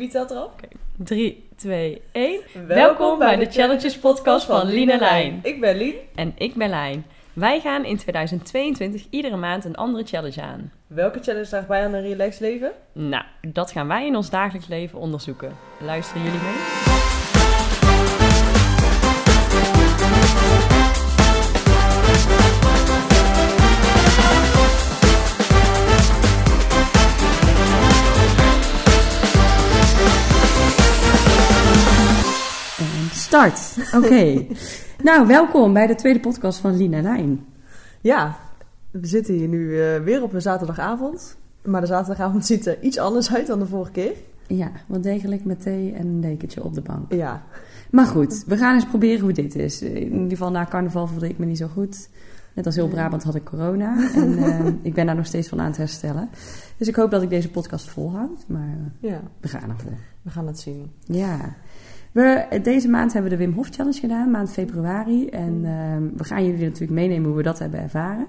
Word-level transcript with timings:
Wie 0.00 0.08
telt 0.08 0.30
erop? 0.30 0.60
3, 0.96 1.48
2, 1.56 2.02
1. 2.12 2.40
Welkom 2.66 3.18
bij 3.18 3.36
de 3.36 3.50
Challenges 3.50 3.98
podcast 3.98 4.46
van 4.46 4.66
Lien 4.66 4.90
en 4.90 4.98
Lijn. 4.98 5.40
Ik 5.42 5.60
ben 5.60 5.76
Lien. 5.76 5.94
En 6.14 6.32
ik 6.36 6.54
ben 6.54 6.68
Lijn. 6.68 7.06
Wij 7.32 7.60
gaan 7.60 7.84
in 7.84 7.96
2022 7.96 9.06
iedere 9.10 9.36
maand 9.36 9.64
een 9.64 9.76
andere 9.76 10.04
challenge 10.04 10.42
aan. 10.42 10.72
Welke 10.86 11.22
challenge 11.22 11.48
draagt 11.48 11.66
bij 11.66 11.84
aan 11.84 11.94
een 11.94 12.02
relaxed 12.02 12.40
leven? 12.40 12.72
Nou, 12.92 13.24
dat 13.40 13.70
gaan 13.70 13.88
wij 13.88 14.06
in 14.06 14.16
ons 14.16 14.30
dagelijks 14.30 14.68
leven 14.68 14.98
onderzoeken. 14.98 15.56
Luisteren 15.80 16.22
jullie 16.22 16.40
mee? 16.40 16.99
Start. 33.30 33.76
Oké. 33.94 34.46
nou, 35.08 35.26
welkom 35.26 35.72
bij 35.72 35.86
de 35.86 35.94
tweede 35.94 36.20
podcast 36.20 36.58
van 36.58 36.76
Lien 36.76 36.94
en 36.94 37.02
Lijn. 37.02 37.46
Ja, 38.00 38.38
we 38.90 39.06
zitten 39.06 39.34
hier 39.34 39.48
nu 39.48 39.80
eh, 39.80 40.00
weer 40.00 40.22
op 40.22 40.32
een 40.32 40.42
zaterdagavond. 40.42 41.36
Maar 41.64 41.80
de 41.80 41.86
zaterdagavond 41.86 42.46
ziet 42.50 42.66
er 42.66 42.80
iets 42.80 42.98
anders 42.98 43.34
uit 43.34 43.46
dan 43.46 43.58
de 43.58 43.66
vorige 43.66 43.90
keer. 43.90 44.12
Ja, 44.46 44.70
wat 44.86 45.02
degelijk 45.02 45.44
met 45.44 45.60
thee 45.60 45.92
en 45.92 46.06
een 46.06 46.20
dekentje 46.20 46.64
op 46.64 46.74
de 46.74 46.80
bank. 46.80 47.12
Ja, 47.12 47.42
Maar 47.90 48.06
goed, 48.06 48.44
we 48.46 48.56
gaan 48.56 48.74
eens 48.74 48.86
proberen 48.86 49.20
hoe 49.20 49.32
dit 49.32 49.54
is. 49.54 49.82
In 49.82 50.12
ieder 50.12 50.28
geval 50.28 50.50
na 50.50 50.66
carnaval 50.66 51.06
voelde 51.06 51.28
ik 51.28 51.38
me 51.38 51.46
niet 51.46 51.58
zo 51.58 51.66
goed. 51.66 52.08
Net 52.54 52.66
als 52.66 52.74
heel 52.74 52.88
Brabant 52.88 53.22
had 53.22 53.34
ik 53.34 53.44
corona. 53.44 54.12
En 54.14 54.38
eh, 54.44 54.66
ik 54.82 54.94
ben 54.94 55.06
daar 55.06 55.16
nog 55.16 55.26
steeds 55.26 55.48
van 55.48 55.60
aan 55.60 55.66
het 55.66 55.76
herstellen. 55.76 56.28
Dus 56.76 56.88
ik 56.88 56.94
hoop 56.94 57.10
dat 57.10 57.22
ik 57.22 57.30
deze 57.30 57.50
podcast 57.50 57.88
volhoud. 57.88 58.44
Maar 58.46 58.76
eh, 59.00 59.10
ja, 59.10 59.20
we 59.40 59.48
gaan 59.48 59.70
ervoor. 59.70 59.98
we 60.22 60.30
gaan 60.30 60.46
het 60.46 60.60
zien. 60.60 60.90
Ja. 61.04 61.56
We, 62.12 62.60
deze 62.62 62.88
maand 62.88 63.12
hebben 63.12 63.30
we 63.30 63.36
de 63.36 63.44
Wim 63.44 63.54
Hof 63.54 63.68
Challenge 63.68 63.98
gedaan, 64.00 64.30
maand 64.30 64.50
februari. 64.52 65.26
En 65.28 65.60
ehm, 65.64 66.02
we 66.16 66.24
gaan 66.24 66.44
jullie 66.44 66.64
natuurlijk 66.64 66.90
meenemen 66.92 67.26
hoe 67.28 67.36
we 67.36 67.42
dat 67.42 67.58
hebben 67.58 67.80
ervaren. 67.80 68.26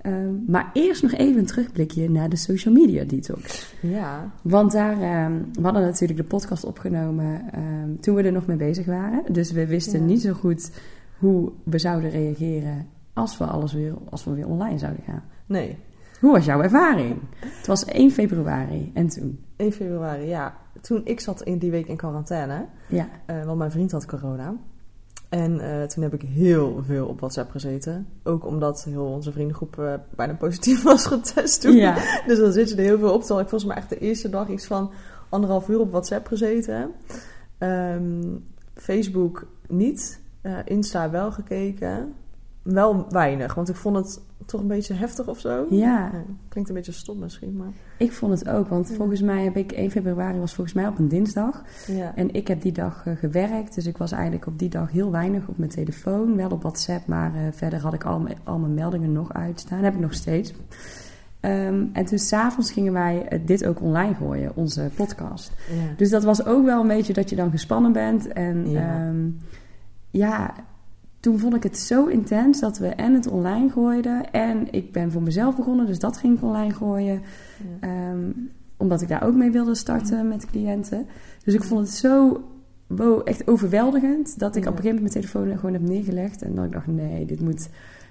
Ehm, 0.00 0.34
maar 0.46 0.70
eerst 0.72 1.02
nog 1.02 1.12
even 1.12 1.38
een 1.38 1.46
terugblikje 1.46 2.10
naar 2.10 2.28
de 2.28 2.36
social 2.36 2.74
media 2.74 3.04
detox. 3.04 3.74
Ja, 3.80 4.30
Want 4.42 4.72
daar, 4.72 5.00
ehm, 5.00 5.32
we 5.52 5.62
hadden 5.62 5.82
natuurlijk 5.82 6.18
de 6.18 6.24
podcast 6.24 6.64
opgenomen 6.64 7.40
toen 8.00 8.14
we 8.14 8.22
er 8.22 8.32
nog 8.32 8.46
mee 8.46 8.56
bezig 8.56 8.86
waren. 8.86 9.32
Dus 9.32 9.52
we 9.52 9.66
wisten 9.66 10.00
Ja. 10.00 10.06
niet 10.06 10.20
zo 10.22 10.32
goed 10.32 10.70
hoe 11.18 11.52
we 11.62 11.78
zouden 11.78 12.10
reageren 12.10 12.86
als 13.12 13.38
we, 13.38 13.44
alles 13.44 13.72
weer, 13.72 13.94
als 14.10 14.24
we 14.24 14.34
weer 14.34 14.46
online 14.48 14.78
zouden 14.78 15.02
gaan. 15.04 15.22
nee. 15.46 15.76
Hoe 16.20 16.32
was 16.32 16.44
jouw 16.44 16.62
ervaring? 16.62 17.16
Het 17.38 17.66
was 17.66 17.84
1 17.84 18.10
februari 18.10 18.90
en 18.94 19.08
toen? 19.08 19.38
1 19.56 19.72
februari, 19.72 20.26
ja. 20.26 20.56
Toen 20.80 21.00
ik 21.04 21.20
zat 21.20 21.42
in 21.42 21.58
die 21.58 21.70
week 21.70 21.86
in 21.86 21.96
quarantaine, 21.96 22.66
Ja, 22.88 23.08
eh, 23.26 23.44
want 23.44 23.58
mijn 23.58 23.70
vriend 23.70 23.92
had 23.92 24.06
corona. 24.06 24.54
En 25.28 25.60
eh, 25.60 25.82
toen 25.82 26.02
heb 26.02 26.14
ik 26.14 26.22
heel 26.22 26.82
veel 26.86 27.06
op 27.06 27.18
WhatsApp 27.18 27.50
gezeten. 27.50 28.06
Ook 28.22 28.46
omdat 28.46 28.84
heel 28.84 29.04
onze 29.04 29.32
vriendengroep 29.32 29.78
eh, 29.78 29.94
bijna 30.16 30.34
positief 30.34 30.82
was 30.92 31.06
getest 31.06 31.60
toen. 31.60 31.76
ja. 31.76 32.22
Dus 32.26 32.38
dan 32.38 32.52
zit 32.52 32.68
je 32.68 32.76
er 32.76 32.82
heel 32.82 32.98
veel 32.98 33.12
op. 33.12 33.20
Ik 33.20 33.28
volgens 33.28 33.64
mij 33.64 33.76
echt 33.76 33.88
de 33.88 33.98
eerste 33.98 34.30
dag 34.30 34.48
iets 34.48 34.66
van 34.66 34.90
anderhalf 35.28 35.68
uur 35.68 35.80
op 35.80 35.90
WhatsApp 35.90 36.26
gezeten. 36.26 36.90
Ehm, 37.58 38.36
Facebook 38.74 39.46
niet. 39.68 40.20
Insta 40.64 41.10
wel 41.10 41.32
gekeken. 41.32 42.14
Wel 42.72 43.06
weinig, 43.10 43.54
want 43.54 43.68
ik 43.68 43.76
vond 43.76 43.96
het 43.96 44.20
toch 44.46 44.60
een 44.60 44.66
beetje 44.66 44.94
heftig 44.94 45.26
of 45.28 45.38
zo. 45.40 45.66
ja. 45.70 46.10
klinkt 46.48 46.68
een 46.70 46.76
beetje 46.76 46.92
stom 46.92 47.18
misschien, 47.18 47.56
maar... 47.56 47.68
Ik 47.98 48.12
vond 48.12 48.38
het 48.38 48.48
ook, 48.48 48.68
want 48.68 48.88
Ja. 48.88 48.94
volgens 48.94 49.20
mij 49.20 49.44
heb 49.44 49.56
ik 49.56 49.72
1 49.72 49.90
februari 49.90 50.38
was 50.38 50.54
volgens 50.54 50.76
mij 50.76 50.86
op 50.86 50.98
een 50.98 51.08
dinsdag. 51.08 51.62
Ja, 51.86 52.12
En 52.14 52.34
ik 52.34 52.48
heb 52.48 52.62
die 52.62 52.72
dag 52.72 53.02
eh, 53.06 53.16
gewerkt, 53.16 53.74
dus 53.74 53.86
ik 53.86 53.96
was 53.96 54.12
eigenlijk 54.12 54.46
op 54.46 54.58
die 54.58 54.68
dag 54.68 54.90
heel 54.90 55.10
weinig 55.10 55.48
op 55.48 55.58
mijn 55.58 55.70
telefoon. 55.70 56.36
Wel 56.36 56.50
op 56.50 56.62
WhatsApp, 56.62 57.06
maar 57.06 57.34
eh, 57.34 57.40
verder 57.52 57.80
had 57.80 57.94
ik 57.94 58.04
al, 58.04 58.18
mijn- 58.20 58.38
al 58.44 58.58
mijn 58.58 58.74
meldingen 58.74 59.12
nog 59.12 59.32
uitstaan. 59.32 59.82
heb 59.84 59.94
ik 59.94 60.00
nog 60.00 60.14
steeds. 60.14 60.52
Ehm, 61.40 61.84
en 61.92 62.04
toen 62.04 62.18
s'avonds 62.18 62.72
gingen 62.72 62.92
wij 62.92 63.26
eh, 63.28 63.40
dit 63.46 63.66
ook 63.66 63.80
online 63.80 64.14
gooien, 64.14 64.52
onze 64.56 64.90
podcast. 64.96 65.52
ja. 65.70 65.94
Dus 65.96 66.10
dat 66.10 66.24
was 66.24 66.44
ook 66.46 66.64
wel 66.64 66.80
een 66.80 66.88
beetje 66.88 67.12
dat 67.12 67.30
je 67.30 67.36
dan 67.36 67.50
gespannen 67.50 67.92
bent. 67.92 68.28
En 68.32 68.70
Ja. 68.70 69.12
ja 70.10 70.54
toen 71.20 71.38
vond 71.38 71.54
ik 71.54 71.62
het 71.62 71.78
zo 71.78 72.06
intens 72.06 72.60
dat 72.60 72.78
we 72.78 72.86
en 72.88 73.14
het 73.14 73.26
online 73.28 73.70
gooiden. 73.70 74.30
En 74.30 74.72
ik 74.72 74.92
ben 74.92 75.12
voor 75.12 75.22
mezelf 75.22 75.56
begonnen, 75.56 75.86
dus 75.86 75.98
dat 75.98 76.16
ging 76.16 76.36
ik 76.36 76.42
online 76.42 76.72
gooien. 76.74 77.22
Ja. 77.80 77.88
Ehm, 77.88 78.30
omdat 78.76 79.02
ik 79.02 79.08
daar 79.08 79.22
ook 79.22 79.34
mee 79.34 79.50
wilde 79.50 79.74
starten 79.74 80.28
met 80.28 80.46
cliënten. 80.46 81.06
Dus 81.44 81.54
ik 81.54 81.62
vond 81.64 81.80
het 81.86 81.96
zo 81.96 82.42
wow, 82.86 83.20
echt 83.24 83.48
overweldigend 83.48 84.38
dat 84.38 84.56
ik 84.56 84.64
Ja. 84.64 84.70
op 84.70 84.76
een 84.76 84.82
gegeven 84.82 85.02
moment 85.02 85.14
mijn 85.14 85.26
telefoon 85.26 85.56
gewoon 85.58 85.72
heb 85.72 85.82
neergelegd. 85.82 86.42
En 86.42 86.54
dat 86.54 86.64
ik 86.64 86.72
dacht, 86.72 86.86
nee, 86.86 87.24
dit, 87.26 87.40
moet, 87.40 87.68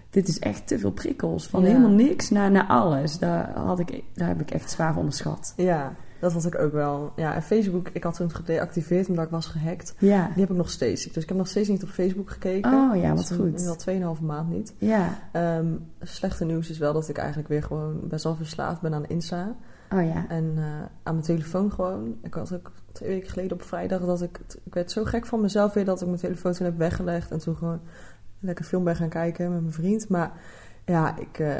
dit 0.09 0.27
is 0.27 0.39
echt 0.39 0.67
te 0.67 0.79
veel 0.79 0.91
prikkels. 0.91 1.47
Van 1.47 1.61
Ja. 1.61 1.67
helemaal 1.67 1.89
niks 1.91 2.29
naar, 2.29 2.51
naar 2.51 2.67
alles. 2.67 3.19
Daar, 3.19 3.51
had 3.55 3.79
ik, 3.79 4.03
daar 4.13 4.27
heb 4.27 4.41
ik 4.41 4.51
echt 4.51 4.71
zwaar 4.71 4.89
van 4.89 4.97
onderschat. 4.99 5.53
ja, 5.55 5.93
dat 6.19 6.33
had 6.33 6.45
ik 6.45 6.59
ook 6.59 6.71
wel. 6.71 7.11
Ja, 7.15 7.35
en 7.35 7.41
Facebook, 7.41 7.89
ik 7.93 8.03
had 8.03 8.15
toen 8.15 8.31
gedeactiveerd 8.31 9.09
omdat 9.09 9.25
ik 9.25 9.31
was 9.31 9.45
gehackt. 9.45 9.95
Ja. 9.97 10.25
Die 10.27 10.41
heb 10.41 10.49
ik 10.49 10.57
nog 10.57 10.69
steeds. 10.69 11.03
Dus 11.03 11.23
ik 11.23 11.29
heb 11.29 11.37
nog 11.37 11.47
steeds 11.47 11.67
niet 11.67 11.83
op 11.83 11.89
Facebook 11.89 12.29
gekeken. 12.29 12.73
Oh 12.73 12.95
ja, 12.95 13.09
wat 13.09 13.19
is 13.19 13.37
goed. 13.37 13.85
Nu 13.87 14.03
al 14.03 14.15
2,5 14.17 14.21
maand 14.21 14.49
niet. 14.49 14.73
Ja. 14.77 15.19
Ehm, 15.31 15.67
slechte 16.01 16.45
nieuws 16.45 16.69
is 16.69 16.77
wel 16.77 16.93
dat 16.93 17.09
ik 17.09 17.17
eigenlijk 17.17 17.47
weer 17.49 17.63
gewoon 17.63 17.99
best 18.03 18.23
wel 18.23 18.35
verslaafd 18.35 18.81
ben 18.81 18.93
aan 18.93 19.07
Insta. 19.07 19.55
Oh 19.93 20.03
ja. 20.03 20.25
En 20.29 20.53
eh, 20.57 20.63
aan 21.03 21.13
mijn 21.13 21.21
telefoon 21.21 21.71
gewoon. 21.71 22.17
Ik 22.23 22.33
had 22.33 22.53
ook 22.53 22.71
twee 22.91 23.09
weken 23.09 23.29
geleden 23.29 23.53
op 23.53 23.63
vrijdag 23.63 24.05
dat 24.05 24.21
ik... 24.21 24.39
Ik 24.63 24.73
werd 24.73 24.91
zo 24.91 25.03
gek 25.03 25.25
van 25.25 25.41
mezelf 25.41 25.73
weer 25.73 25.85
dat 25.85 26.01
ik 26.01 26.07
mijn 26.07 26.19
telefoon 26.19 26.53
toen 26.53 26.65
heb 26.65 26.77
weggelegd. 26.77 27.31
En 27.31 27.39
toen 27.39 27.55
gewoon 27.55 27.79
lekker 28.39 28.65
film 28.65 28.83
ben 28.83 28.95
gaan 28.95 29.09
kijken 29.09 29.51
met 29.51 29.61
mijn 29.61 29.73
vriend. 29.73 30.09
Maar 30.09 30.31
ja, 30.85 31.17
ik... 31.17 31.39
eh, 31.39 31.55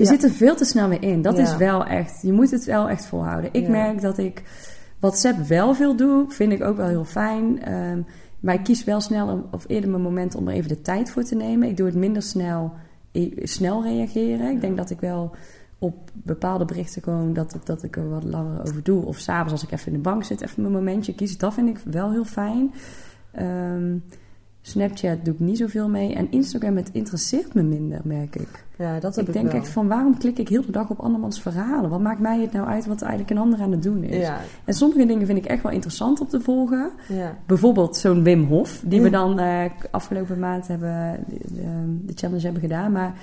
Je 0.00 0.06
zit 0.06 0.24
er 0.24 0.30
veel 0.30 0.56
te 0.56 0.64
snel 0.64 0.88
mee 0.88 0.98
in. 0.98 1.22
Dat 1.22 1.38
is 1.38 1.56
wel 1.56 1.84
echt. 1.84 2.22
Je 2.22 2.32
moet 2.32 2.50
het 2.50 2.64
wel 2.64 2.88
echt 2.88 3.06
volhouden. 3.06 3.50
Ik 3.52 3.68
merk 3.68 4.00
dat 4.00 4.18
ik 4.18 4.42
WhatsApp 4.98 5.38
wel 5.46 5.74
veel 5.74 5.96
doe. 5.96 6.24
Vind 6.28 6.52
ik 6.52 6.62
ook 6.62 6.76
wel 6.76 6.88
heel 6.88 7.04
fijn. 7.04 7.62
Ehm, 7.62 8.02
maar 8.40 8.54
ik 8.54 8.64
kies 8.64 8.84
wel 8.84 9.00
snel 9.00 9.48
of 9.50 9.64
eerder 9.66 9.90
mijn 9.90 10.02
moment 10.02 10.34
om 10.34 10.48
er 10.48 10.54
even 10.54 10.68
de 10.68 10.82
tijd 10.82 11.10
voor 11.10 11.22
te 11.22 11.34
nemen. 11.34 11.68
Ik 11.68 11.76
doe 11.76 11.86
het 11.86 11.94
minder 11.94 12.22
snel, 12.22 12.72
snel 13.42 13.82
reageren. 13.82 14.50
Ik 14.50 14.60
denk 14.60 14.76
dat 14.76 14.90
ik 14.90 15.00
wel 15.00 15.34
op 15.78 16.10
bepaalde 16.12 16.64
berichten 16.64 17.02
gewoon 17.02 17.32
dat, 17.32 17.56
dat 17.64 17.82
ik 17.82 17.96
er 17.96 18.08
wat 18.08 18.24
langer 18.24 18.60
over 18.60 18.82
doe. 18.82 19.04
Of 19.04 19.18
s'avonds 19.18 19.52
als 19.52 19.62
ik 19.62 19.70
even 19.70 19.86
in 19.86 19.92
de 19.92 19.98
bank 19.98 20.24
zit, 20.24 20.40
even 20.40 20.62
mijn 20.62 20.74
momentje 20.74 21.14
kies. 21.14 21.38
Dat 21.38 21.54
vind 21.54 21.68
ik 21.68 21.78
wel 21.84 22.10
heel 22.10 22.24
fijn. 22.24 22.72
Ehm, 23.32 23.96
Snapchat 24.62 25.24
doe 25.24 25.34
ik 25.34 25.40
niet 25.40 25.58
zoveel 25.58 25.88
mee. 25.88 26.14
En 26.14 26.30
Instagram, 26.30 26.76
het 26.76 26.90
interesseert 26.92 27.54
me 27.54 27.62
minder, 27.62 28.00
merk 28.04 28.36
ik. 28.36 28.64
ja, 28.78 29.00
dat 29.00 29.14
heb 29.16 29.22
Ik 29.28 29.28
ik, 29.28 29.40
denk 29.40 29.52
wel. 29.52 29.60
echt 29.60 29.68
van 29.70 29.88
waarom 29.88 30.18
klik 30.18 30.38
ik 30.38 30.48
heel 30.48 30.64
de 30.66 30.72
dag 30.72 30.90
op 30.90 30.98
andermans 31.00 31.42
verhalen? 31.42 31.90
Wat 31.90 32.00
maakt 32.00 32.20
mij 32.20 32.40
het 32.40 32.52
nou 32.52 32.66
uit 32.68 32.86
wat 32.86 33.00
eigenlijk 33.02 33.30
een 33.30 33.38
ander 33.38 33.60
aan 33.60 33.70
het 33.70 33.82
doen 33.82 34.02
is? 34.02 34.16
Ja, 34.26 34.40
En 34.64 34.74
sommige 34.74 35.06
dingen 35.06 35.26
vind 35.26 35.38
ik 35.38 35.44
echt 35.44 35.62
wel 35.62 35.72
interessant 35.72 36.20
om 36.20 36.26
te 36.28 36.40
volgen. 36.40 36.90
ja, 37.08 37.36
Bijvoorbeeld 37.46 37.96
zo'n 37.96 38.22
Wim 38.22 38.44
Hof, 38.44 38.82
die 38.86 39.00
we 39.00 39.06
Mm. 39.06 39.12
dan 39.12 39.38
eh, 39.38 39.64
afgelopen 39.90 40.38
maand 40.38 40.66
hebben, 40.68 41.24
de, 41.28 41.38
de, 41.54 41.96
de 42.06 42.12
challenge 42.14 42.42
hebben 42.42 42.60
gedaan. 42.62 42.92
Maar 42.92 43.14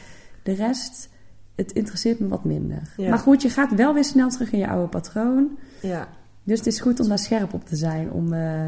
de 0.43 0.53
rest, 0.53 1.09
het 1.55 1.71
interesseert 1.71 2.19
me 2.19 2.27
wat 2.27 2.43
minder. 2.45 2.81
Ja. 2.97 3.09
Maar 3.09 3.19
goed, 3.19 3.41
je 3.41 3.49
gaat 3.49 3.75
wel 3.75 3.93
weer 3.93 4.03
snel 4.05 4.29
terug 4.29 4.51
in 4.51 4.59
je 4.59 4.67
oude 4.69 4.87
patroon. 4.87 5.57
ja. 5.81 6.07
Dus 6.43 6.57
het 6.57 6.67
is 6.67 6.79
goed 6.79 6.99
om 6.99 7.07
daar 7.07 7.19
scherp 7.19 7.53
op 7.53 7.65
te 7.65 7.75
zijn. 7.75 8.11
Om, 8.11 8.33
eh, 8.33 8.61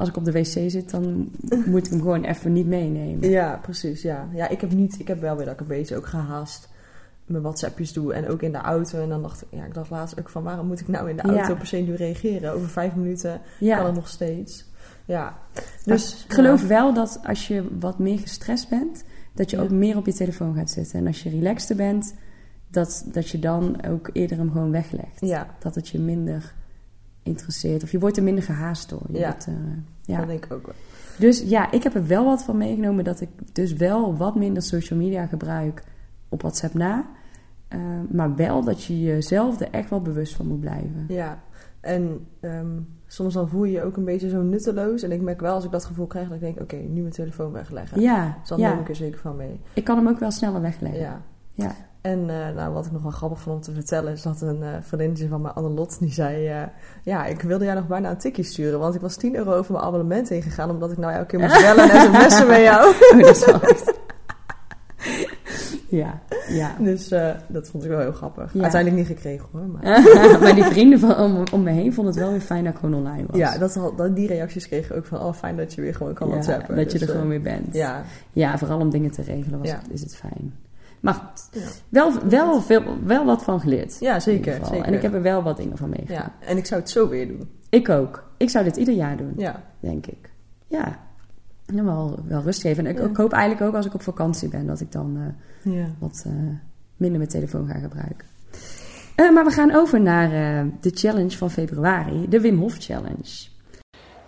als 0.00 0.08
ik 0.08 0.16
op 0.16 0.24
de 0.24 0.32
wc 0.32 0.44
zit, 0.70 0.90
dan 0.90 1.30
moet 1.66 1.84
ik 1.86 1.90
hem 1.92 2.00
gewoon 2.00 2.24
even 2.24 2.52
niet 2.52 2.66
meenemen. 2.66 3.30
Ja, 3.30 3.58
precies. 3.62 4.02
Ja. 4.02 4.28
ja, 4.34 4.48
ik 4.48 4.60
heb 4.60 4.72
niet, 4.72 5.00
ik 5.00 5.08
heb 5.08 5.20
wel 5.20 5.36
weer 5.36 5.44
dat 5.44 5.54
ik 5.54 5.60
een 5.60 5.66
beetje 5.66 5.96
ook 5.96 6.06
gehaast 6.06 6.68
mijn 7.26 7.42
WhatsAppjes 7.42 7.92
doe 7.92 8.14
en 8.14 8.28
ook 8.28 8.42
in 8.42 8.52
de 8.52 8.58
auto. 8.58 9.02
En 9.02 9.08
dan 9.08 9.22
dacht 9.22 9.42
ik, 9.42 9.48
ja, 9.50 9.64
ik 9.64 9.74
dacht 9.74 9.90
laatst 9.90 10.18
ook 10.20 10.28
van 10.28 10.42
waarom 10.42 10.66
moet 10.66 10.80
ik 10.80 10.88
nou 10.88 11.10
in 11.10 11.16
de 11.16 11.22
auto 11.22 11.52
Ja. 11.52 11.54
per 11.54 11.66
se 11.66 11.76
nu 11.76 11.94
reageren? 11.94 12.52
Over 12.52 12.68
vijf 12.68 12.94
minuten 12.94 13.40
Ja. 13.58 13.76
kan 13.76 13.86
het 13.86 13.94
nog 13.94 14.08
steeds. 14.08 14.68
Ja, 15.04 15.38
Dus 15.84 16.24
ik 16.28 16.32
geloof 16.32 16.66
wel 16.66 16.94
dat 16.94 17.20
als 17.24 17.48
je 17.48 17.64
wat 17.80 17.98
meer 17.98 18.18
gestrest 18.18 18.68
bent, 18.68 19.04
dat 19.34 19.50
je 19.50 19.60
ook 19.60 19.70
meer 19.70 19.96
op 19.96 20.06
je 20.06 20.12
telefoon 20.12 20.54
gaat 20.54 20.70
zitten. 20.70 20.98
En 20.98 21.06
als 21.06 21.22
je 21.22 21.30
relaxter 21.30 21.76
bent, 21.76 22.14
dat, 22.70 23.04
dat 23.12 23.28
je 23.28 23.38
dan 23.38 23.84
ook 23.86 24.10
eerder 24.12 24.36
hem 24.36 24.50
gewoon 24.52 24.70
weglegt. 24.70 25.20
Ja, 25.20 25.46
Dat 25.60 25.74
het 25.74 25.88
je 25.88 25.98
minder 25.98 26.54
interesseert. 27.22 27.82
Of 27.82 27.90
je 27.90 27.98
wordt 27.98 28.16
er 28.16 28.22
minder 28.22 28.44
gehaast 28.44 28.88
door. 28.88 29.02
Je 29.12 29.18
Ja. 29.18 29.28
wordt, 29.28 29.46
eh, 29.46 29.54
ja. 30.02 30.18
dat 30.18 30.26
denk 30.26 30.44
ik 30.44 30.52
ook 30.52 30.66
wel. 30.66 30.74
Dus 31.18 31.40
ja, 31.40 31.70
ik 31.70 31.82
heb 31.82 31.94
er 31.94 32.06
wel 32.06 32.24
wat 32.24 32.42
van 32.42 32.56
meegenomen 32.56 33.04
dat 33.04 33.20
ik 33.20 33.28
dus 33.52 33.72
wel 33.72 34.16
wat 34.16 34.34
minder 34.34 34.62
social 34.62 34.98
media 34.98 35.26
gebruik 35.26 35.82
op 36.28 36.40
WhatsApp 36.40 36.74
na. 36.74 37.06
Eh, 37.68 37.78
maar 38.10 38.34
wel 38.36 38.64
dat 38.64 38.84
je 38.84 39.00
jezelf 39.00 39.60
er 39.60 39.70
echt 39.70 39.90
wel 39.90 40.00
bewust 40.02 40.34
van 40.36 40.46
moet 40.46 40.60
blijven. 40.60 41.04
Ja, 41.08 41.42
en 41.80 42.26
ehm, 42.40 42.78
soms 43.06 43.34
dan 43.34 43.48
voel 43.48 43.64
je 43.64 43.72
je 43.72 43.82
ook 43.82 43.96
een 43.96 44.04
beetje 44.04 44.28
zo 44.28 44.42
nutteloos. 44.42 45.02
En 45.02 45.12
ik 45.12 45.20
merk 45.20 45.40
wel 45.40 45.54
als 45.54 45.64
ik 45.64 45.70
dat 45.70 45.84
gevoel 45.84 46.06
krijg, 46.06 46.26
dat 46.26 46.34
ik 46.36 46.40
denk, 46.42 46.60
oké, 46.60 46.76
nu 46.76 47.00
mijn 47.00 47.12
telefoon 47.12 47.52
wegleggen. 47.52 48.00
Ja, 48.00 48.36
Dus 48.40 48.48
dan 48.48 48.58
ja. 48.58 48.70
neem 48.70 48.80
ik 48.80 48.88
er 48.88 48.96
zeker 48.96 49.18
van 49.20 49.36
mee. 49.36 49.60
ik 49.74 49.84
kan 49.84 49.96
hem 49.96 50.08
ook 50.08 50.18
wel 50.18 50.30
sneller 50.30 50.60
wegleggen. 50.60 51.00
Ja. 51.00 51.20
Ja. 51.52 51.74
En 52.00 52.30
eh, 52.30 52.54
nou, 52.56 52.72
wat 52.72 52.86
ik 52.86 52.92
nog 52.92 53.02
wel 53.02 53.10
grappig 53.10 53.40
vond 53.40 53.56
om 53.56 53.62
te 53.62 53.72
vertellen... 53.72 54.12
is 54.12 54.22
dat 54.22 54.40
een 54.40 54.60
uh, 54.62 54.68
vriendinnetje 54.80 55.28
van 55.28 55.40
mij, 55.40 55.50
Annelot, 55.50 55.98
die 55.98 56.12
zei... 56.12 56.48
Uh, 56.48 56.62
ja, 57.02 57.26
ik 57.26 57.42
wilde 57.42 57.64
jou 57.64 57.76
nog 57.76 57.86
bijna 57.86 58.10
een 58.10 58.18
tikje 58.18 58.42
sturen... 58.42 58.78
want 58.78 58.94
ik 58.94 59.00
was 59.00 59.16
10 59.16 59.36
euro 59.36 59.52
over 59.52 59.72
mijn 59.72 59.84
abonnement 59.84 60.28
heen 60.28 60.42
gegaan... 60.42 60.70
omdat 60.70 60.92
ik 60.92 60.98
nou 60.98 61.12
elke 61.12 61.26
keer 61.26 61.38
moest 61.38 61.60
bellen 61.66 61.90
en 61.90 62.30
sms'en 62.30 62.46
met 62.46 62.60
jou. 62.60 62.94
Oh, 62.94 63.20
dat 63.20 63.36
is 63.36 63.44
wel 63.44 63.62
echt... 63.62 63.92
Ja, 65.88 66.20
ja. 66.48 66.76
Dus 66.78 67.08
dat 67.48 67.68
vond 67.68 67.84
ik 67.84 67.90
wel 67.90 67.98
heel 67.98 68.12
grappig. 68.12 68.52
Ja. 68.54 68.62
Uiteindelijk 68.62 69.08
niet 69.08 69.16
gekregen 69.16 69.46
hoor. 69.52 69.66
Maar, 69.66 69.82
maar 70.42 70.54
die 70.54 70.64
vrienden 70.64 70.98
van, 70.98 71.16
om, 71.16 71.42
om, 71.52 71.62
me 71.62 71.70
heen 71.70 71.94
vonden 71.94 72.12
het 72.12 72.22
wel 72.22 72.32
weer 72.32 72.40
fijn 72.40 72.64
dat 72.64 72.72
ik 72.72 72.78
gewoon 72.78 72.94
online 72.94 73.24
was. 73.26 73.36
Ja, 73.36 73.58
dat, 73.58 73.92
dat, 73.96 74.16
die 74.16 74.26
reacties 74.26 74.68
kregen 74.68 74.96
ook 74.96 75.06
van... 75.06 75.20
oh, 75.20 75.34
fijn 75.34 75.56
dat 75.56 75.74
je 75.74 75.80
weer 75.80 75.94
gewoon 75.94 76.14
kan 76.14 76.26
ja, 76.26 76.32
whatsappen. 76.32 76.76
Dat 76.76 76.92
je 76.92 76.98
dus, 76.98 77.08
er 77.08 77.14
gewoon 77.14 77.28
weer 77.28 77.42
bent. 77.42 77.74
Ja. 77.74 78.02
ja, 78.32 78.58
vooral 78.58 78.78
om 78.78 78.90
dingen 78.90 79.10
te 79.10 79.22
regelen 79.22 79.58
was 79.58 79.74
is 79.90 80.00
het 80.00 80.16
fijn. 80.16 80.52
Maar 81.00 81.14
goed, 81.14 81.48
Ja. 81.62 81.68
wel, 81.88 82.12
wel, 82.28 82.60
veel, 82.60 82.82
wel 83.04 83.24
wat 83.24 83.44
van 83.44 83.60
geleerd. 83.60 83.96
Ja, 84.00 84.20
zeker, 84.20 84.58
zeker. 84.64 84.84
En 84.86 84.94
ik 84.94 85.02
heb 85.02 85.14
er 85.14 85.22
wel 85.22 85.42
wat 85.42 85.56
dingen 85.56 85.76
van 85.76 85.88
meegemaakt. 85.88 86.24
ja, 86.40 86.48
en 86.48 86.56
ik 86.56 86.66
zou 86.66 86.80
het 86.80 86.90
zo 86.90 87.08
weer 87.08 87.28
doen. 87.28 87.48
Ik 87.68 87.88
ook. 87.88 88.24
Ik 88.36 88.50
zou 88.50 88.64
dit 88.64 88.76
ieder 88.76 88.94
jaar 88.94 89.16
doen, 89.16 89.32
Ja, 89.36 89.62
denk 89.80 90.06
ik. 90.06 90.30
Ja. 90.66 90.98
En 91.66 91.84
wel, 91.84 92.18
wel 92.26 92.42
rust 92.42 92.60
geven. 92.60 92.86
En 92.86 92.92
ik, 92.92 92.98
Ja. 92.98 93.04
ik 93.04 93.16
hoop 93.16 93.32
eigenlijk 93.32 93.62
ook 93.62 93.74
als 93.74 93.86
ik 93.86 93.94
op 93.94 94.02
vakantie 94.02 94.48
ben... 94.48 94.66
dat 94.66 94.80
ik 94.80 94.92
dan 94.92 95.16
eh, 95.64 95.74
ja. 95.74 95.86
wat 95.98 96.22
eh, 96.26 96.32
minder 96.96 97.18
mijn 97.18 97.30
telefoon 97.30 97.68
ga 97.68 97.78
gebruiken. 97.78 98.26
Eh, 99.14 99.30
maar 99.32 99.44
we 99.44 99.50
gaan 99.50 99.74
over 99.74 100.00
naar 100.00 100.24
eh, 100.32 100.66
de 100.80 100.90
challenge 100.94 101.36
van 101.36 101.50
februari. 101.50 102.28
De 102.28 102.40
Wim 102.40 102.58
Hof 102.58 102.76
Challenge. 102.78 103.48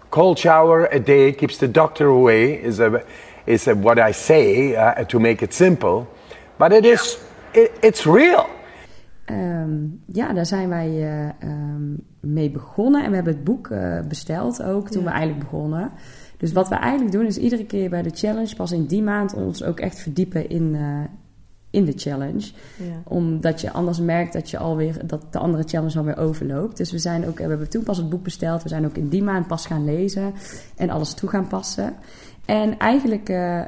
Cold 0.09 0.39
shower 0.39 0.95
a 0.95 0.99
day 0.99 1.33
keeps 1.33 1.57
the 1.57 1.71
doctor 1.71 2.07
away 2.09 2.45
is, 2.53 2.81
a, 2.81 3.03
is 3.45 3.69
a, 3.69 3.75
what 3.81 3.99
I 4.09 4.13
say 4.13 4.71
uh, 4.73 4.91
to 4.99 5.19
make 5.19 5.45
it 5.45 5.55
simple. 5.55 6.05
But 6.57 6.73
it 6.73 6.85
is, 6.85 7.19
it, 7.53 7.71
it's 7.81 8.05
real. 8.05 8.47
Ehm, 9.25 9.73
ja, 10.07 10.33
daar 10.33 10.47
zijn 10.47 10.69
wij 10.69 10.89
eh, 10.89 11.29
ehm, 11.29 11.83
mee 12.21 12.51
begonnen. 12.51 13.03
En 13.05 13.09
we 13.09 13.15
hebben 13.15 13.35
het 13.35 13.45
boek 13.45 13.69
eh, 13.71 14.01
besteld 14.09 14.63
ook 14.63 14.91
toen 14.91 15.03
Ja. 15.03 15.09
we 15.09 15.13
eigenlijk 15.15 15.51
begonnen. 15.51 15.91
Dus 16.37 16.53
wat 16.53 16.69
we 16.69 16.75
eigenlijk 16.75 17.13
doen 17.13 17.27
is 17.27 17.37
iedere 17.37 17.65
keer 17.67 17.91
bij 17.91 18.03
de 18.03 18.11
challenge... 18.15 18.57
pas 18.57 18.73
in 18.73 18.87
die 18.87 19.03
maand 19.03 19.35
ons 19.35 19.65
ook 19.65 19.81
echt 19.81 19.99
verdiepen 19.99 20.49
in, 20.49 20.75
eh, 20.75 21.01
in 21.71 21.85
de 21.85 21.93
challenge. 21.97 22.51
ja. 22.77 23.03
Omdat 23.05 23.61
je 23.61 23.71
anders 23.73 24.01
merkt 24.01 24.33
dat, 24.33 24.51
je 24.51 24.59
alweer, 24.59 25.07
dat 25.07 25.33
de 25.33 25.39
andere 25.39 25.63
challenge 25.67 25.99
alweer 25.99 26.17
overloopt. 26.19 26.77
Dus 26.77 26.91
we, 26.93 26.99
zijn 26.99 27.27
ook, 27.27 27.37
we 27.39 27.43
hebben 27.45 27.71
toen 27.71 27.83
pas 27.83 27.97
het 27.97 28.09
boek 28.11 28.23
besteld. 28.23 28.63
We 28.63 28.69
zijn 28.69 28.85
ook 28.85 28.97
in 28.97 29.09
die 29.09 29.23
maand 29.23 29.47
pas 29.47 29.67
gaan 29.67 29.85
lezen 29.85 30.33
en 30.77 30.91
alles 30.91 31.15
toe 31.15 31.29
gaan 31.29 31.47
passen. 31.47 31.95
En 32.45 32.79
eigenlijk 32.79 33.29
eh, 33.29 33.61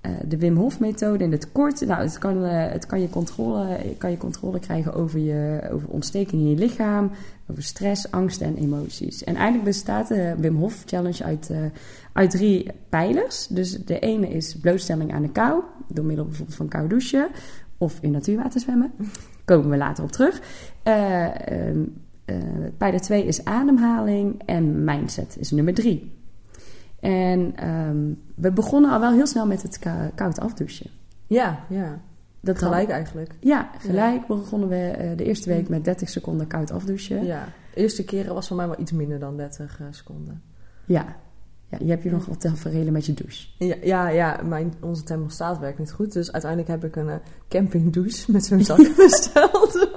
eh, 0.00 0.10
de 0.26 0.36
Wim 0.36 0.56
Hof 0.56 0.80
methode 0.80 1.24
in 1.24 1.32
het 1.32 1.52
kort. 1.52 1.86
Nou, 1.86 2.02
het 2.02 2.18
kan, 2.18 2.44
eh, 2.44 2.72
het 2.72 2.86
kan, 2.86 3.00
je, 3.00 3.08
controle, 3.08 3.78
kan 3.98 4.10
je 4.10 4.16
controle 4.16 4.58
krijgen 4.58 4.94
over, 4.94 5.18
je, 5.18 5.68
over 5.72 5.88
ontsteking 5.88 6.42
in 6.42 6.50
je 6.50 6.56
lichaam. 6.56 7.10
Over 7.50 7.62
stress, 7.62 8.10
angst 8.10 8.40
en 8.40 8.56
emoties. 8.56 9.24
En 9.24 9.34
eigenlijk 9.34 9.64
bestaat 9.64 10.08
de 10.08 10.34
Wim 10.38 10.56
Hof 10.56 10.82
challenge 10.86 11.24
uit, 11.24 11.50
eh, 11.50 11.58
uit 12.12 12.30
drie 12.30 12.70
pijlers. 12.88 13.46
Dus 13.46 13.84
de 13.84 13.98
ene 13.98 14.28
is 14.28 14.56
blootstelling 14.56 15.12
aan 15.12 15.22
de 15.22 15.30
kou. 15.30 15.62
Door 15.88 16.04
middel 16.04 16.24
bijvoorbeeld 16.24 16.56
van 16.56 16.68
koud 16.68 16.90
douchen. 16.90 17.28
Of 17.78 17.98
in 18.00 18.10
natuurwater 18.10 18.60
zwemmen. 18.60 18.92
Komen 19.44 19.70
we 19.70 19.76
later 19.76 20.04
op 20.04 20.12
terug. 20.12 20.40
Eh, 20.82 21.48
ehm, 21.48 21.82
eh, 22.24 22.36
pijler 22.76 23.00
2 23.00 23.24
is 23.24 23.44
ademhaling. 23.44 24.42
En 24.46 24.84
mindset 24.84 25.36
is 25.38 25.50
nummer 25.50 25.74
3. 25.74 26.19
En 27.00 27.56
ehm, 27.56 28.12
we 28.34 28.52
begonnen 28.52 28.90
al 28.90 29.00
wel 29.00 29.12
heel 29.12 29.26
snel 29.26 29.46
met 29.46 29.62
het 29.62 29.78
kou- 29.78 30.10
koud 30.14 30.40
afdouchen. 30.40 30.90
ja, 31.26 31.64
ja. 31.68 32.00
Dat 32.42 32.58
Gelijk 32.58 32.88
eigenlijk. 32.88 33.34
Ja, 33.40 33.70
gelijk 33.78 34.26
begonnen 34.26 34.68
we 34.68 34.76
eh, 34.76 35.16
de 35.16 35.24
eerste 35.24 35.48
week 35.48 35.68
met 35.68 35.84
30 35.84 36.08
seconden 36.08 36.46
koud 36.46 36.70
afdouchen. 36.70 37.24
Ja. 37.24 37.44
De 37.74 37.80
eerste 37.80 38.04
keren 38.04 38.34
was 38.34 38.46
voor 38.48 38.56
mij 38.56 38.66
wel 38.66 38.80
iets 38.80 38.92
minder 38.92 39.18
dan 39.18 39.36
30 39.36 39.80
eh, 39.80 39.86
seconden. 39.90 40.42
Ja. 40.84 41.16
ja. 41.68 41.78
Je 41.80 41.90
hebt 41.90 42.02
je 42.02 42.10
nog 42.10 42.26
wat 42.26 42.40
tafereelen 42.40 42.92
met 42.92 43.06
je 43.06 43.14
douche. 43.14 43.46
Ja, 43.58 43.76
ja, 43.82 44.08
ja 44.08 44.40
mijn, 44.44 44.74
onze 44.80 45.02
thermostaat 45.02 45.58
werkt 45.58 45.78
niet 45.78 45.92
goed. 45.92 46.12
Dus 46.12 46.32
uiteindelijk 46.32 46.70
heb 46.70 46.84
ik 46.84 46.96
een 46.96 47.08
eh, 47.08 47.16
campingdouche 47.48 48.32
met 48.32 48.44
zo'n 48.44 48.64
zak 48.64 48.76
besteld. 48.96 49.88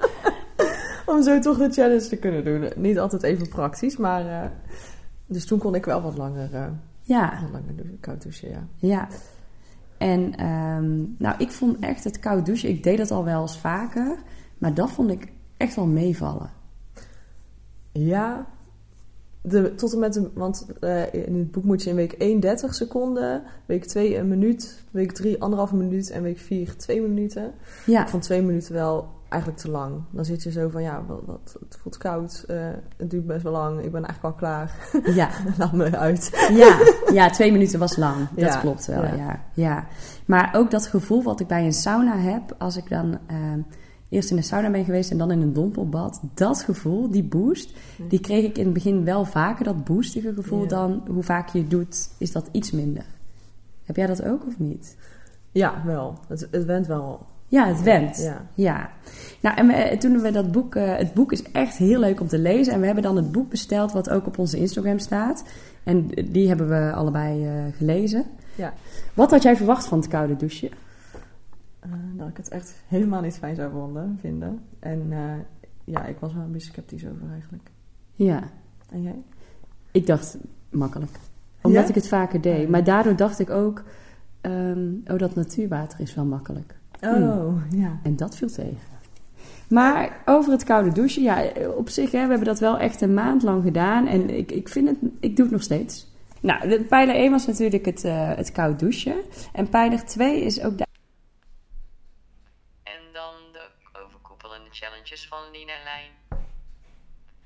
Om 1.06 1.24
zo 1.24 1.40
toch 1.40 1.58
de 1.58 1.70
challenge 1.70 2.08
te 2.08 2.16
kunnen 2.16 2.44
doen. 2.46 2.70
Niet 2.76 3.00
altijd 3.00 3.24
even 3.24 3.50
praktisch, 3.50 3.98
maar... 3.98 4.52
dus 5.26 5.46
toen 5.46 5.60
kon 5.60 5.76
ik 5.76 5.86
wel 5.86 6.02
wat 6.02 6.18
langer, 6.18 6.72
Ja, 7.04 7.40
douchen, 7.76 8.00
koud 8.00 8.22
douchen, 8.22 8.50
ja. 8.50 8.68
ja. 8.76 9.08
En 9.98 10.36
ehm, 10.36 11.04
nou, 11.18 11.36
ik 11.38 11.52
vond 11.52 11.80
echt 11.80 12.04
het 12.04 12.20
koud 12.20 12.46
douchen, 12.46 12.70
ik 12.70 12.84
deed 12.84 12.98
dat 12.98 13.12
al 13.12 13.24
wel 13.24 13.42
eens 13.42 13.58
vaker. 13.58 14.18
Maar 14.58 14.74
dat 14.74 14.92
vond 14.92 15.12
ik 15.12 15.32
echt 15.58 15.76
wel 15.76 15.86
meevallen. 15.86 16.50
Ja, 17.92 18.48
de, 19.42 19.76
tot 19.76 19.94
en 19.94 20.00
met 20.00 20.30
want 20.34 20.68
eh, 20.80 21.14
in 21.14 21.36
het 21.36 21.52
boek 21.52 21.64
moet 21.64 21.84
je 21.84 21.90
in 21.90 21.96
week 21.96 22.12
1 22.12 22.40
30 22.40 22.74
seconden, 22.74 23.44
week 23.66 23.86
2 23.86 24.18
een 24.18 24.28
minuut, 24.28 24.84
week 24.92 25.12
3 25.12 25.42
anderhalve 25.42 25.76
minuut 25.76 26.10
en 26.10 26.24
week 26.24 26.38
4 26.38 26.76
2 26.78 27.02
minuten. 27.02 27.54
Ja, 27.86 28.02
Ik 28.02 28.08
vond 28.08 28.24
2 28.24 28.42
minuten 28.42 28.74
wel 28.74 29.10
eigenlijk 29.34 29.62
te 29.62 29.72
lang. 29.72 30.02
Dan 30.12 30.26
zit 30.26 30.44
je 30.44 30.52
zo 30.52 30.70
van, 30.70 30.82
ja, 30.82 31.04
wat, 31.08 31.22
wat, 31.26 31.56
het 31.60 31.78
voelt 31.82 31.98
koud, 31.98 32.44
eh, 32.48 32.58
het 32.98 33.10
duurt 33.10 33.26
best 33.26 33.44
wel 33.44 33.52
lang, 33.52 33.84
ik 33.84 33.92
ben 33.92 34.06
eigenlijk 34.06 34.24
al 34.24 34.40
klaar, 34.40 34.76
ja. 35.20 35.30
laat 35.58 35.74
me 35.74 35.98
uit. 35.98 36.48
Ja, 36.54 36.78
ja, 37.14 37.30
twee 37.30 37.52
minuten 37.52 37.80
was 37.80 37.96
lang. 37.98 38.30
Dat 38.30 38.54
Ja, 38.54 38.60
klopt 38.60 38.86
wel, 38.86 39.04
ja. 39.04 39.16
ja. 39.16 39.40
ja. 39.54 39.88
Maar 40.26 40.52
ook 40.56 40.72
dat 40.72 40.88
gevoel 40.88 41.24
wat 41.24 41.40
ik 41.40 41.48
bij 41.48 41.66
een 41.66 41.74
sauna 41.74 42.18
heb, 42.18 42.56
als 42.58 42.78
ik 42.78 42.90
dan 42.90 43.18
ehm, 43.28 43.60
eerst 44.10 44.30
in 44.30 44.36
de 44.36 44.42
sauna 44.42 44.70
ben 44.72 44.86
geweest 44.86 45.12
en 45.12 45.18
dan 45.18 45.32
in 45.32 45.42
een 45.42 45.54
dompelbad, 45.54 46.22
dat 46.34 46.62
gevoel, 46.62 47.10
die 47.10 47.24
boost, 47.24 47.74
die 48.10 48.20
kreeg 48.20 48.46
ik 48.46 48.58
in 48.58 48.66
het 48.66 48.74
begin 48.74 49.04
wel 49.04 49.26
vaker. 49.26 49.66
Dat 49.66 49.84
boostige 49.84 50.34
gevoel 50.34 50.62
Ja. 50.62 50.68
dan, 50.68 51.04
hoe 51.08 51.24
vaak 51.24 51.50
je 51.50 51.60
het 51.60 51.70
doet, 51.70 52.10
is 52.18 52.32
dat 52.32 52.50
iets 52.52 52.72
minder. 52.72 53.06
Heb 53.84 53.96
jij 53.96 54.08
dat 54.08 54.24
ook 54.24 54.46
of 54.48 54.60
niet? 54.60 54.98
Ja, 55.52 55.82
wel. 55.86 56.20
Het, 56.28 56.48
het 56.52 56.66
went 56.66 56.88
wel. 56.88 57.26
Ja, 57.54 57.68
het 57.68 57.82
went. 57.84 58.18
Ja. 58.18 58.46
Ja. 58.54 58.90
Nou, 59.42 59.58
en 59.58 59.68
we, 59.68 59.96
toen 60.00 60.22
we 60.22 60.32
dat 60.32 60.52
boek... 60.52 60.76
eh, 60.76 60.96
het 60.96 61.14
boek 61.14 61.32
is 61.32 61.44
echt 61.52 61.78
heel 61.78 62.00
leuk 62.00 62.20
om 62.20 62.28
te 62.28 62.40
lezen. 62.40 62.74
En 62.74 62.80
we 62.80 62.86
hebben 62.86 63.04
dan 63.04 63.16
het 63.16 63.32
boek 63.32 63.50
besteld 63.50 63.92
wat 63.92 64.10
ook 64.10 64.28
op 64.28 64.38
onze 64.38 64.58
Instagram 64.58 65.00
staat. 65.00 65.44
En 65.84 66.08
die 66.08 66.48
hebben 66.48 66.70
we 66.70 66.92
allebei 66.94 67.46
eh, 67.46 67.52
gelezen. 67.78 68.26
Ja. 68.56 68.74
Wat 69.14 69.32
had 69.32 69.44
jij 69.44 69.56
verwacht 69.56 69.88
van 69.88 69.98
het 69.98 70.08
koude 70.08 70.36
douchen? 70.36 70.70
Eh, 71.80 71.90
dat 72.18 72.28
ik 72.28 72.38
het 72.38 72.48
echt 72.50 72.74
helemaal 72.88 73.22
niet 73.22 73.38
fijn 73.38 73.56
zou 73.56 73.72
vonden, 73.72 74.18
vinden. 74.22 74.60
En 74.80 75.08
eh, 75.10 75.20
ja, 75.84 76.06
ik 76.06 76.18
was 76.20 76.34
wel 76.34 76.44
een 76.44 76.52
beetje 76.52 76.72
sceptisch 76.72 77.06
over 77.06 77.30
eigenlijk. 77.32 77.70
Ja, 78.14 78.44
En 78.90 79.02
jij? 79.02 79.22
ik 79.92 80.06
dacht 80.08 80.38
makkelijk. 80.70 81.12
Omdat 81.62 81.84
Ja? 81.84 81.90
ik 81.90 81.96
het 81.96 82.08
vaker 82.08 82.42
deed. 82.42 82.70
Maar 82.70 82.84
daardoor 82.84 83.16
dacht 83.16 83.40
ik 83.40 83.50
ook... 83.50 83.84
ehm, 84.42 84.88
oh, 85.08 85.18
dat 85.18 85.36
natuurwater 85.36 86.00
is 86.00 86.16
wel 86.16 86.26
makkelijk. 86.26 86.76
Oh, 87.06 87.62
ja. 87.70 88.00
En 88.04 88.16
dat 88.16 88.36
viel 88.36 88.48
tegen. 88.48 88.92
Maar 89.70 90.22
over 90.26 90.52
het 90.52 90.64
koude 90.64 90.92
douchen, 90.92 91.22
ja, 91.22 91.44
op 91.76 91.90
zich, 91.90 92.12
hè, 92.12 92.22
we 92.22 92.30
hebben 92.30 92.48
dat 92.48 92.60
wel 92.60 92.78
echt 92.78 93.02
een 93.02 93.14
maand 93.14 93.44
lang 93.44 93.64
gedaan. 93.64 94.08
En 94.08 94.30
ik, 94.30 94.52
ik 94.52 94.70
vind 94.70 94.88
het, 94.88 94.98
ik 95.20 95.36
doe 95.36 95.46
het 95.46 95.54
nog 95.54 95.64
steeds. 95.64 96.08
Nou, 96.40 96.70
de, 96.70 96.84
pijler 96.84 97.16
1 97.16 97.32
was 97.32 97.48
natuurlijk 97.48 97.86
het, 97.86 98.04
eh, 98.04 98.36
het 98.36 98.52
koud 98.52 98.80
douchen. 98.80 99.16
En 99.54 99.70
pijler 99.70 100.06
2 100.06 100.42
is 100.42 100.62
ook 100.62 100.78
de 100.78 100.86
En 102.84 103.02
dan 103.14 103.34
de 103.52 103.68
overkoepelende 104.06 104.70
challenges 104.72 105.28
van 105.28 105.40
Lina 105.52 105.72
en 105.72 105.84
Lijn. 105.84 106.40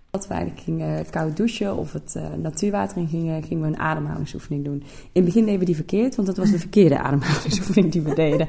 dat 0.09 0.27
we 0.27 0.33
eigenlijk 0.33 0.63
gingen 0.63 1.09
koud 1.09 1.37
douchen 1.37 1.75
of 1.75 1.93
het 1.93 2.15
eh, 2.15 2.33
natuurwater 2.33 2.97
in 2.97 3.07
gingen, 3.07 3.43
gingen 3.43 3.63
we 3.63 3.67
een 3.67 3.79
ademhalingsoefening 3.79 4.63
doen. 4.63 4.83
In 5.11 5.21
het 5.21 5.25
begin 5.25 5.43
deden 5.43 5.59
we 5.59 5.65
die 5.65 5.75
verkeerd, 5.75 6.15
want 6.15 6.27
dat 6.27 6.37
was 6.37 6.51
de 6.51 6.59
verkeerde 6.59 6.97
ademhalingsoefening 7.07 7.91
die 7.91 8.01
we 8.01 8.15
deden. 8.15 8.47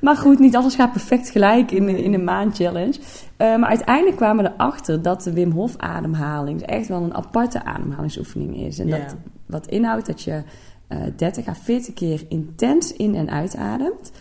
Maar 0.00 0.16
goed, 0.16 0.38
niet 0.38 0.56
alles 0.56 0.74
gaat 0.74 0.92
perfect 0.92 1.30
gelijk 1.30 1.70
in, 1.70 1.88
in 1.88 2.14
een 2.14 2.24
maand 2.24 2.56
challenge. 2.56 2.98
Eh, 3.36 3.56
maar 3.56 3.68
uiteindelijk 3.68 4.16
kwamen 4.16 4.44
we 4.44 4.50
erachter 4.54 5.02
dat 5.02 5.22
de 5.22 5.32
Wim 5.32 5.50
Hof 5.50 5.76
ademhaling 5.76 6.62
echt 6.62 6.88
wel 6.88 7.02
een 7.02 7.14
aparte 7.14 7.64
ademhalingsoefening 7.64 8.56
is. 8.56 8.78
En 8.78 8.88
dat 8.90 9.16
wat 9.46 9.66
inhoudt 9.66 10.06
dat 10.06 10.22
je 10.22 10.42
eh 10.86 10.98
30 11.16 11.48
à 11.48 11.54
40 11.54 11.94
keer 11.94 12.24
intens 12.28 12.92
in- 12.92 13.14
en 13.14 13.30
uitademt. 13.30 14.12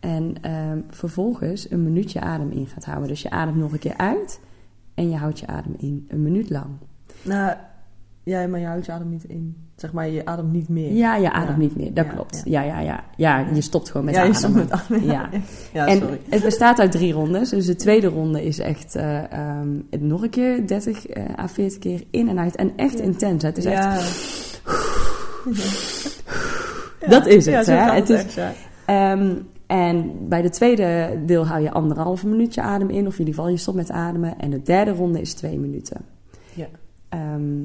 En 0.00 0.34
ehm, 0.40 0.80
vervolgens 0.90 1.70
een 1.70 1.82
minuutje 1.82 2.20
adem 2.20 2.50
in 2.50 2.66
gaat 2.66 2.84
houden. 2.84 3.08
Dus 3.08 3.22
je 3.22 3.30
ademt 3.30 3.56
nog 3.56 3.72
een 3.72 3.78
keer 3.78 3.96
uit 3.96 4.40
en 4.94 5.10
je 5.10 5.16
houdt 5.16 5.38
je 5.38 5.46
adem 5.46 5.74
in 5.78 6.04
een 6.08 6.22
minuut 6.22 6.50
lang. 6.50 6.66
Nou, 7.22 7.56
ja, 8.26 8.46
maar 8.46 8.60
je 8.60 8.66
houdt 8.66 8.86
je 8.86 8.92
adem 8.92 9.08
niet 9.08 9.24
in. 9.24 9.56
Zeg 9.76 9.92
maar, 9.92 10.08
je 10.08 10.24
ademt 10.26 10.52
niet 10.52 10.68
meer. 10.68 10.92
Ja, 10.92 11.16
je 11.16 11.32
ademt 11.32 11.56
Ja. 11.56 11.62
niet 11.62 11.76
meer. 11.76 11.94
Dat 11.94 12.04
Ja, 12.06 12.12
klopt. 12.12 12.42
ja. 12.44 12.62
Ja, 12.62 12.74
ja, 12.74 12.80
ja. 12.80 13.04
Ja, 13.16 13.46
je 13.54 13.60
stopt 13.60 13.90
gewoon 13.90 14.06
met 14.06 14.14
ja, 14.14 14.22
je 14.22 14.28
ademen. 14.34 14.50
stopt 14.52 14.70
met 14.70 14.80
ademen. 14.80 15.06
Ja. 15.12 15.28
ja 15.72 15.86
en 15.86 15.98
sorry. 15.98 16.20
het 16.28 16.42
bestaat 16.42 16.78
uit 16.80 16.92
drie 16.92 17.12
rondes. 17.12 17.48
Dus 17.50 17.66
de 17.66 17.76
tweede 17.76 18.06
ronde 18.06 18.44
is 18.44 18.58
echt 18.58 18.94
eh, 18.94 19.32
ehm, 19.32 19.68
nog 19.98 20.22
een 20.22 20.30
keer 20.30 20.66
30 20.66 21.06
eh, 21.06 21.24
à 21.38 21.48
40 21.48 21.78
keer 21.78 22.02
in 22.10 22.28
en 22.28 22.38
uit. 22.38 22.56
En 22.56 22.72
echt 22.76 23.00
intens. 23.00 23.42
hè. 23.42 23.48
Het 23.48 23.58
is 23.58 23.64
echt. 23.64 24.60
Dat 27.08 27.26
is 27.26 27.46
het, 27.46 27.66
hè? 27.66 27.74
Het 27.74 28.08
het 28.08 28.26
is- 28.26 28.36
echt. 28.36 28.56
Ehm, 28.86 29.34
En 29.66 30.28
bij 30.28 30.42
de 30.42 30.50
tweede 30.50 31.18
deel 31.26 31.46
hou 31.46 31.62
je 31.62 31.70
anderhalve 31.70 32.26
minuutje 32.26 32.60
adem 32.62 32.90
in, 32.90 33.06
of 33.06 33.12
in 33.12 33.18
ieder 33.18 33.34
geval 33.34 33.48
je 33.50 33.56
stopt 33.56 33.76
met 33.76 33.90
ademen. 33.90 34.38
En 34.38 34.50
de 34.50 34.62
derde 34.62 34.90
ronde 34.90 35.20
is 35.20 35.34
twee 35.34 35.58
minuten. 35.58 36.00
Ja. 36.54 36.66
Ehm, 37.08 37.62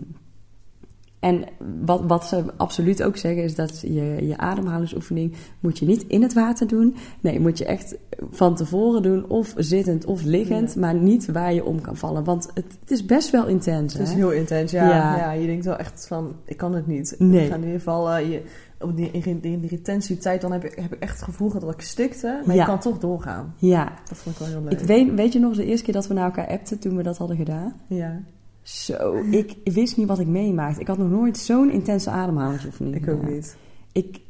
en 1.22 1.44
wat, 1.86 2.02
wat 2.08 2.26
ze 2.26 2.44
absoluut 2.58 3.04
ook 3.04 3.18
zeggen 3.18 3.44
is 3.44 3.56
dat 3.56 3.80
je, 3.82 4.28
je 4.28 4.38
ademhalingsoefening 4.38 5.34
moet 5.60 5.78
je 5.80 5.86
niet 5.86 6.04
in 6.08 6.22
het 6.22 6.34
water 6.34 6.68
doen. 6.68 6.96
Nee, 7.20 7.40
moet 7.40 7.58
je 7.58 7.66
echt 7.66 7.96
van 8.32 8.56
tevoren 8.56 9.02
doen, 9.04 9.30
of 9.30 9.54
zittend 9.58 10.06
of 10.06 10.24
liggend, 10.24 10.74
Ja. 10.74 10.80
maar 10.80 10.94
niet 10.96 11.26
waar 11.32 11.54
je 11.54 11.66
om 11.66 11.82
kan 11.82 11.98
vallen. 11.98 12.24
Want 12.24 12.50
het, 12.54 12.78
het 12.80 12.92
is 12.92 13.06
best 13.06 13.30
wel 13.30 13.48
intens. 13.48 13.94
Het 13.94 14.08
is 14.08 14.14
heel 14.14 14.32
intens, 14.32 14.72
ja. 14.72 14.88
Ja. 14.90 15.18
ja. 15.18 15.32
Je 15.32 15.46
denkt 15.48 15.66
wel 15.66 15.76
echt 15.78 16.08
van, 16.08 16.36
ik 16.46 16.58
kan 16.58 16.74
het 16.76 16.88
niet. 16.88 17.16
Nee. 17.18 17.44
Ik 17.44 17.50
ga 17.50 17.56
in 17.56 17.62
ieder 17.62 17.78
geval, 17.78 18.12
eh, 18.12 18.32
je, 18.32 18.42
op 18.80 18.96
die, 18.98 19.12
in, 19.12 19.40
die 19.40 19.68
retentietijd, 19.68 20.42
dan 20.42 20.52
heb 20.52 20.64
ik, 20.66 20.76
heb 20.82 20.94
ik 20.94 21.00
echt 21.00 21.16
het 21.16 21.24
gevoel 21.24 21.52
dat 21.60 21.74
ik 21.74 21.82
stikte. 21.82 22.42
Maar 22.46 22.56
Ja. 22.56 22.62
je 22.62 22.68
kan 22.68 22.80
toch 22.80 22.98
doorgaan. 22.98 23.54
Ja, 23.58 23.92
Dat 24.10 24.18
vond 24.18 24.36
ik 24.36 24.42
wel 24.42 24.50
heel 24.52 24.62
leuk. 24.64 24.80
ik 24.80 24.86
weet, 24.88 25.14
weet 25.14 25.34
je 25.34 25.40
nog 25.40 25.56
de 25.56 25.66
eerste 25.66 25.86
keer 25.86 25.94
dat 25.94 26.08
we 26.08 26.14
naar 26.14 26.26
elkaar 26.26 26.48
appten 26.48 26.80
toen 26.80 26.96
we 26.96 27.04
dat 27.04 27.18
hadden 27.18 27.38
gedaan? 27.38 27.74
Ja, 27.88 28.22
Zo, 28.62 29.16
ik 29.32 29.58
wist 29.64 29.98
niet 29.98 30.08
wat 30.08 30.20
ik 30.20 30.28
meemaakte. 30.28 30.82
Ik 30.82 30.88
had 30.88 30.98
nog 30.98 31.10
nooit 31.10 31.38
zo'n 31.38 31.72
intense 31.72 32.10
ademhalingsoefening 32.10 32.96
ik 32.96 33.10
ook 33.10 33.30
niet. 33.30 33.58
Ik, 33.92 34.22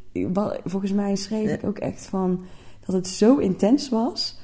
volgens 0.63 0.91
mij 0.93 1.15
schreef 1.15 1.47
Ja. 1.47 1.53
ik 1.53 1.63
ook 1.63 1.77
echt 1.77 2.05
van 2.05 2.43
dat 2.85 2.95
het 2.95 3.07
zo 3.07 3.37
intens 3.37 3.89
was. 3.89 4.39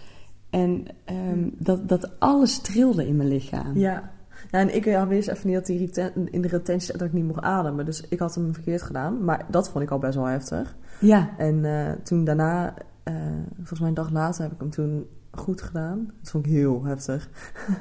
En 0.50 0.86
ehm, 1.06 1.50
dat, 1.54 1.90
dat 1.90 2.20
alles 2.20 2.60
trilde 2.60 3.08
in 3.08 3.16
mijn 3.16 3.30
lichaam. 3.30 3.78
Ja. 3.78 4.12
ja, 4.52 4.60
en 4.60 4.76
ik 4.76 4.86
ja, 4.86 5.08
wist 5.08 5.28
even 5.28 5.48
niet 5.50 5.96
dat 5.96 6.12
in 6.32 6.42
de 6.42 6.48
retentie 6.48 6.98
dat 6.98 7.08
ik 7.08 7.14
niet 7.14 7.26
mocht 7.26 7.42
ademen. 7.42 7.86
Dus 7.86 8.02
ik 8.10 8.20
had 8.20 8.36
hem 8.36 8.54
verkeerd 8.54 8.82
gedaan. 8.82 9.24
Maar 9.24 9.46
dat 9.50 9.70
vond 9.70 9.84
ik 9.84 9.92
al 9.92 10.00
best 10.00 10.16
wel 10.16 10.26
heftig. 10.26 10.76
Ja, 11.00 11.30
En 11.38 11.66
eh, 11.66 11.92
toen 12.04 12.24
daarna, 12.24 12.74
eh, 13.04 13.14
volgens 13.56 13.80
mij 13.80 13.90
een 13.90 13.96
dag 13.96 14.12
later, 14.12 14.44
heb 14.44 14.52
ik 14.52 14.60
hem 14.60 14.70
toen 14.70 15.06
goed 15.32 15.62
gedaan. 15.62 16.12
Dat 16.22 16.32
vond 16.32 16.46
ik 16.46 16.52
heel 16.52 16.84
heftig. 16.84 17.30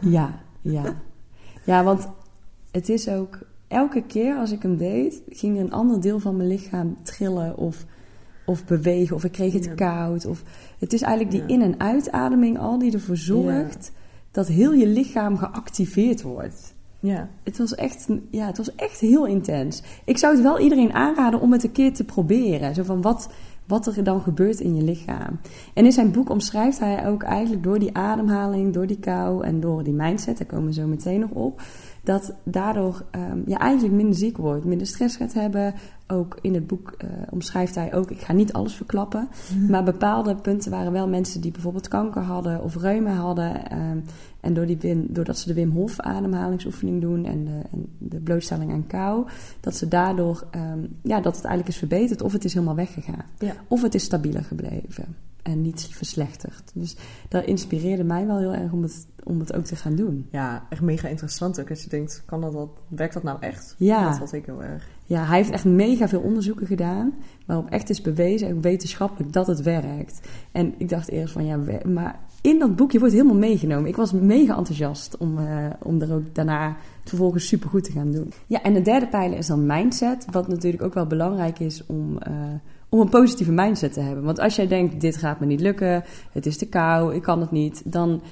ja, 0.00 0.40
ja. 0.60 0.84
Ja, 1.66 1.84
want 1.84 2.08
het 2.70 2.88
is 2.88 3.08
ook... 3.08 3.38
Elke 3.68 4.02
keer 4.02 4.36
als 4.36 4.52
ik 4.52 4.62
hem 4.62 4.76
deed, 4.76 5.22
ging 5.28 5.56
er 5.56 5.64
een 5.64 5.72
ander 5.72 6.00
deel 6.00 6.18
van 6.20 6.36
mijn 6.36 6.48
lichaam 6.48 6.96
trillen 7.02 7.56
of, 7.56 7.84
of 8.44 8.64
bewegen. 8.64 9.16
Of 9.16 9.24
ik 9.24 9.32
kreeg 9.32 9.52
het 9.52 9.64
Ja. 9.64 9.74
koud. 9.74 10.26
Of, 10.26 10.42
het 10.78 10.92
is 10.92 11.02
eigenlijk 11.02 11.34
die 11.48 11.56
in- 11.56 11.62
en 11.62 11.80
uitademing 11.80 12.58
al 12.58 12.78
die 12.78 12.92
ervoor 12.92 13.16
zorgt 13.16 13.92
dat 14.30 14.46
heel 14.46 14.72
je 14.72 14.86
lichaam 14.86 15.36
geactiveerd 15.38 16.22
wordt. 16.22 16.74
Ja, 17.00 17.28
Het 17.42 17.58
was, 17.58 17.74
echt, 17.74 18.06
ja, 18.30 18.46
het 18.46 18.56
was 18.56 18.74
echt 18.74 19.00
heel 19.00 19.26
intens. 19.26 19.82
Ik 20.04 20.18
zou 20.18 20.34
het 20.34 20.42
wel 20.42 20.58
iedereen 20.60 20.92
aanraden 20.92 21.40
om 21.40 21.52
het 21.52 21.64
een 21.64 21.72
keer 21.72 21.92
te 21.94 22.04
proberen. 22.04 22.74
Zo 22.74 22.82
van 22.82 23.02
wat, 23.02 23.28
wat 23.66 23.86
er 23.86 24.04
dan 24.04 24.20
gebeurt 24.20 24.60
in 24.60 24.74
je 24.74 24.82
lichaam. 24.82 25.38
En 25.74 25.84
in 25.84 25.92
zijn 25.92 26.10
boek 26.10 26.30
omschrijft 26.30 26.78
hij 26.78 27.06
ook 27.08 27.22
eigenlijk 27.22 27.62
door 27.62 27.78
die 27.78 27.96
ademhaling, 27.96 28.72
door 28.72 28.86
die 28.86 28.98
kou 28.98 29.44
en 29.44 29.60
door 29.60 29.82
die 29.82 29.92
mindset, 29.92 30.38
daar 30.38 30.46
komen 30.46 30.66
we 30.66 30.72
zo 30.72 30.86
meteen 30.86 31.20
nog 31.20 31.30
op, 31.30 31.62
dat 32.02 32.34
daardoor 32.42 33.04
ehm, 33.10 33.38
je 33.46 33.56
eigenlijk 33.56 33.94
minder 33.94 34.14
ziek 34.14 34.36
wordt, 34.36 34.64
minder 34.64 34.86
stress 34.86 35.16
gaat 35.16 35.32
hebben. 35.32 35.74
Ook 36.08 36.38
in 36.40 36.54
het 36.54 36.66
boek 36.66 36.94
eh, 36.98 37.08
omschrijft 37.30 37.74
hij 37.74 37.94
ook, 37.94 38.10
ik 38.10 38.20
ga 38.20 38.32
niet 38.32 38.52
alles 38.52 38.74
verklappen, 38.74 39.28
maar 39.68 39.84
bepaalde 39.84 40.34
punten 40.34 40.70
waren 40.70 40.92
wel 40.92 41.08
mensen 41.08 41.40
die 41.40 41.50
bijvoorbeeld 41.50 41.88
kanker 41.88 42.22
hadden 42.22 42.62
of 42.62 42.76
reuma 42.76 43.12
hadden. 43.12 43.70
ehm, 43.70 43.98
en 44.46 44.54
door 44.54 44.66
die 44.66 44.76
Wim, 44.76 45.06
doordat 45.08 45.38
ze 45.38 45.46
de 45.46 45.54
Wim 45.54 45.70
Hof 45.70 46.00
ademhalingsoefening 46.00 47.00
doen 47.00 47.24
en 47.24 47.44
de, 47.44 47.60
en 47.72 47.86
de 47.98 48.20
blootstelling 48.20 48.72
aan 48.72 48.86
kou, 48.86 49.26
dat 49.60 49.76
ze 49.76 49.88
daardoor, 49.88 50.46
ehm, 50.50 50.78
ja, 51.02 51.20
dat 51.20 51.36
het 51.36 51.44
eigenlijk 51.44 51.68
is 51.68 51.78
verbeterd 51.78 52.22
of 52.22 52.32
het 52.32 52.44
is 52.44 52.54
helemaal 52.54 52.74
weggegaan. 52.74 53.24
ja. 53.38 53.54
Of 53.68 53.82
het 53.82 53.94
is 53.94 54.04
stabieler 54.04 54.44
gebleven 54.44 55.16
en 55.42 55.62
niet 55.62 55.88
verslechterd. 55.90 56.70
Dus 56.74 56.96
dat 57.28 57.44
inspireerde 57.44 58.04
mij 58.04 58.26
wel 58.26 58.38
heel 58.38 58.54
erg 58.54 58.72
om 58.72 58.82
het, 58.82 59.06
om 59.26 59.40
het 59.40 59.54
ook 59.54 59.64
te 59.64 59.76
gaan 59.76 59.94
doen. 59.94 60.26
ja 60.30 60.66
echt 60.68 60.80
mega 60.80 61.08
interessant 61.08 61.60
ook. 61.60 61.70
Als 61.70 61.82
je 61.82 61.88
denkt, 61.88 62.22
kan 62.26 62.40
dat, 62.40 62.52
dat, 62.52 62.68
werkt 62.88 63.14
dat 63.14 63.22
nou 63.22 63.36
echt? 63.40 63.74
Ja. 63.78 64.08
Dat 64.08 64.18
vond 64.18 64.32
ik 64.32 64.46
heel 64.46 64.62
erg. 64.62 64.88
Ja, 65.04 65.24
hij 65.24 65.36
heeft 65.36 65.50
echt 65.50 65.64
mega 65.64 66.08
veel 66.08 66.20
onderzoeken 66.20 66.66
gedaan, 66.66 67.14
waarop 67.46 67.70
echt 67.70 67.90
is 67.90 68.02
bewezen, 68.02 68.54
ook 68.54 68.62
wetenschappelijk, 68.62 69.32
dat 69.32 69.46
het 69.46 69.62
werkt. 69.62 70.20
En 70.52 70.74
ik 70.78 70.88
dacht 70.88 71.10
eerst 71.10 71.32
van, 71.32 71.44
ja, 71.44 71.58
maar 71.84 72.18
in 72.40 72.58
dat 72.58 72.76
boekje 72.76 72.98
wordt 72.98 73.14
helemaal 73.14 73.36
meegenomen. 73.36 73.88
Ik 73.88 73.96
was 73.96 74.12
mega 74.12 74.56
enthousiast 74.56 75.16
om, 75.16 75.38
eh, 75.38 75.66
om 75.82 76.00
er 76.00 76.14
ook 76.14 76.34
daarna 76.34 76.76
vervolgens 77.04 77.46
supergoed 77.46 77.84
te 77.84 77.92
gaan 77.92 78.10
doen. 78.10 78.32
Ja, 78.46 78.62
en 78.62 78.74
de 78.74 78.82
derde 78.82 79.06
pijler 79.08 79.38
is 79.38 79.46
dan 79.46 79.66
mindset, 79.66 80.26
wat 80.30 80.48
natuurlijk 80.48 80.82
ook 80.82 80.94
wel 80.94 81.06
belangrijk 81.06 81.58
is 81.58 81.86
om, 81.86 82.18
eh, 82.18 82.32
om 82.88 83.00
een 83.00 83.08
positieve 83.08 83.52
mindset 83.52 83.92
te 83.92 84.00
hebben. 84.00 84.24
Want 84.24 84.38
als 84.38 84.56
jij 84.56 84.66
denkt, 84.66 85.00
dit 85.00 85.16
gaat 85.16 85.40
me 85.40 85.46
niet 85.46 85.60
lukken, 85.60 86.04
het 86.32 86.46
is 86.46 86.56
te 86.56 86.66
kou, 86.66 87.14
ik 87.14 87.22
kan 87.22 87.40
het 87.40 87.50
niet, 87.50 87.82
dan 87.84 88.22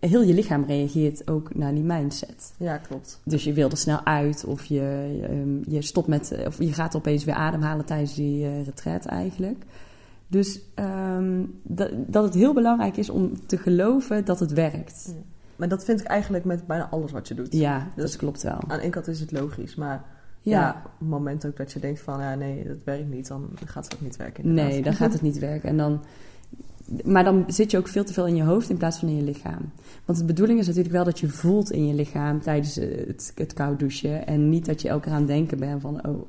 heel 0.00 0.22
je 0.22 0.34
lichaam 0.34 0.64
reageert 0.64 1.30
ook 1.30 1.54
naar 1.54 1.74
die 1.74 1.82
mindset. 1.82 2.52
Ja, 2.56 2.76
klopt. 2.76 3.20
Dus 3.24 3.44
je 3.44 3.52
wil 3.52 3.70
er 3.70 3.76
snel 3.76 4.04
uit 4.04 4.44
of 4.44 4.64
je, 4.64 5.18
ehm, 5.28 5.70
je 5.74 5.82
stopt 5.82 6.06
met, 6.08 6.38
of 6.46 6.58
je 6.58 6.72
gaat 6.72 6.96
opeens 6.96 7.24
weer 7.24 7.34
ademhalen 7.34 7.84
tijdens 7.84 8.14
die 8.14 8.44
eh 8.46 8.64
retreat 8.64 9.06
eigenlijk. 9.06 9.64
Dus 10.26 10.60
ehm, 10.74 11.42
dat, 11.62 11.90
dat 12.06 12.24
het 12.24 12.34
heel 12.34 12.54
belangrijk 12.54 12.96
is 12.96 13.10
om 13.10 13.46
te 13.46 13.56
geloven 13.58 14.24
dat 14.24 14.40
het 14.40 14.52
werkt. 14.52 15.14
Maar 15.56 15.68
dat 15.68 15.84
vind 15.84 16.00
ik 16.00 16.06
eigenlijk 16.06 16.44
met 16.44 16.66
bijna 16.66 16.88
alles 16.90 17.12
wat 17.12 17.28
je 17.28 17.34
doet. 17.34 17.52
Ja, 17.52 17.78
dat 17.96 18.06
Dus- 18.06 18.16
klopt 18.16 18.42
wel. 18.42 18.58
Aan 18.66 18.78
ene 18.78 18.90
kant 18.90 19.06
is 19.08 19.20
het 19.20 19.32
logisch, 19.32 19.74
maar 19.74 20.04
ja. 20.42 20.60
Ja, 20.60 20.82
op 20.84 20.90
het 20.98 21.08
moment 21.08 21.46
ook 21.46 21.56
dat 21.56 21.72
je 21.72 21.80
denkt 21.80 22.00
van, 22.00 22.20
ja, 22.20 22.34
nee, 22.34 22.64
dat 22.64 22.76
werkt 22.84 23.08
niet, 23.08 23.28
dan 23.28 23.50
gaat 23.64 23.84
het 23.84 23.94
ook 23.94 24.00
niet 24.00 24.16
werken. 24.16 24.44
inderdaad. 24.44 24.72
nee, 24.72 24.82
dan 24.82 24.94
gaat 24.94 25.12
het 25.18 25.22
niet 25.22 25.38
werken. 25.38 25.68
En 25.68 25.76
dan, 25.76 26.00
maar 27.04 27.24
dan 27.24 27.44
zit 27.46 27.70
je 27.70 27.78
ook 27.78 27.88
veel 27.88 28.04
te 28.04 28.12
veel 28.12 28.26
in 28.26 28.36
je 28.36 28.42
hoofd 28.42 28.70
in 28.70 28.76
plaats 28.76 28.98
van 28.98 29.08
in 29.08 29.16
je 29.16 29.22
lichaam. 29.22 29.72
Want 30.04 30.18
de 30.18 30.24
bedoeling 30.24 30.58
is 30.58 30.66
natuurlijk 30.66 30.94
wel 30.94 31.04
dat 31.04 31.18
je 31.18 31.28
voelt 31.28 31.70
in 31.70 31.86
je 31.86 31.94
lichaam 31.94 32.40
tijdens 32.40 32.74
het, 32.74 33.32
het 33.34 33.52
koud 33.52 33.78
douchen. 33.78 34.26
En 34.26 34.48
niet 34.48 34.66
dat 34.66 34.82
je 34.82 34.88
elke 34.88 35.04
keer 35.04 35.12
aan 35.12 35.18
het 35.18 35.28
denken 35.28 35.58
bent 35.58 35.80
van, 35.80 36.06
oh... 36.06 36.28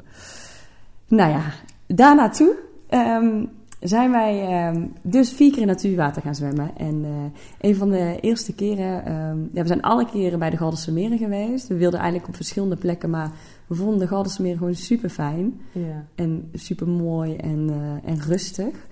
Nou 1.08 1.32
ja, 1.32 1.44
daarnaartoe 1.88 2.56
ehm, 2.88 3.46
zijn 3.80 4.12
wij 4.12 4.48
ehm, 4.48 4.86
dus 5.01 5.32
vier 5.32 5.51
keer 5.51 5.62
in 5.62 5.68
natuurwater 5.68 6.22
gaan 6.22 6.36
zwemmen. 6.36 6.78
En 6.78 7.06
eh, 7.06 7.70
een 7.70 7.75
van 7.75 7.89
de 7.89 8.18
eerste 8.22 8.54
keren... 8.54 9.06
ehm, 9.06 9.39
ja, 9.54 9.62
we 9.62 9.68
zijn 9.68 9.82
alle 9.82 10.06
keren 10.06 10.39
bij 10.39 10.50
de 10.50 10.58
Galderse 10.58 10.92
Meren 10.92 11.18
geweest. 11.18 11.68
We 11.68 11.75
wilden 11.75 12.00
eigenlijk 12.00 12.30
op 12.30 12.36
verschillende 12.36 12.75
plekken, 12.75 13.10
maar 13.10 13.32
we 13.68 13.75
vonden 13.75 14.00
de 14.00 14.08
Galderse 14.08 14.42
Meren 14.42 14.58
gewoon 14.58 14.75
super 14.75 15.10
fijn. 15.10 15.62
Ja. 15.72 16.06
En 16.16 16.50
super 16.54 16.88
mooi 16.88 17.36
en, 17.36 17.70
eh, 17.70 18.12
en 18.12 18.20
rustig. 18.22 18.88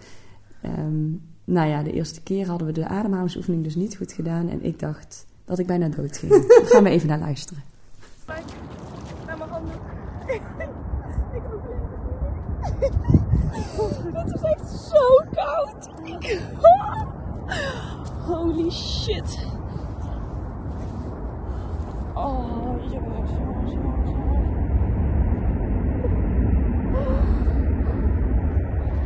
Ehm, 0.61 1.05
nou 1.47 1.67
ja, 1.67 1.83
de 1.83 1.91
eerste 1.91 2.21
keer 2.21 2.47
hadden 2.47 2.67
we 2.67 2.73
de 2.73 2.87
ademhalingsoefening 2.87 3.63
dus 3.63 3.75
niet 3.75 3.97
goed 3.97 4.11
gedaan. 4.11 4.49
En 4.49 4.63
ik 4.63 4.79
dacht 4.79 5.25
dat 5.45 5.59
ik 5.59 5.67
bijna 5.67 5.87
dood 5.87 6.17
ging. 6.17 6.31
Daar 6.47 6.65
gaan 6.65 6.83
we 6.83 6.89
even 6.89 7.07
naar 7.07 7.19
luisteren. 7.19 7.63
naar 8.27 9.37
mijn 9.37 9.49
handen. 9.49 9.73
ik 10.25 10.41
Het 14.13 14.33
is 14.33 14.41
echt 14.41 14.69
zo 14.69 15.23
koud. 15.31 15.89
Holy 18.25 18.69
shit. 18.71 19.45
Oh, 22.13 22.75
jongens, 22.91 23.31
jongens, 23.31 23.71
jongens, 23.71 23.71
jongens. 23.71 24.11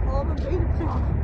Oh, 0.07 0.25
mijn 0.25 0.36
benen 0.36 0.67
prikken. 0.75 1.21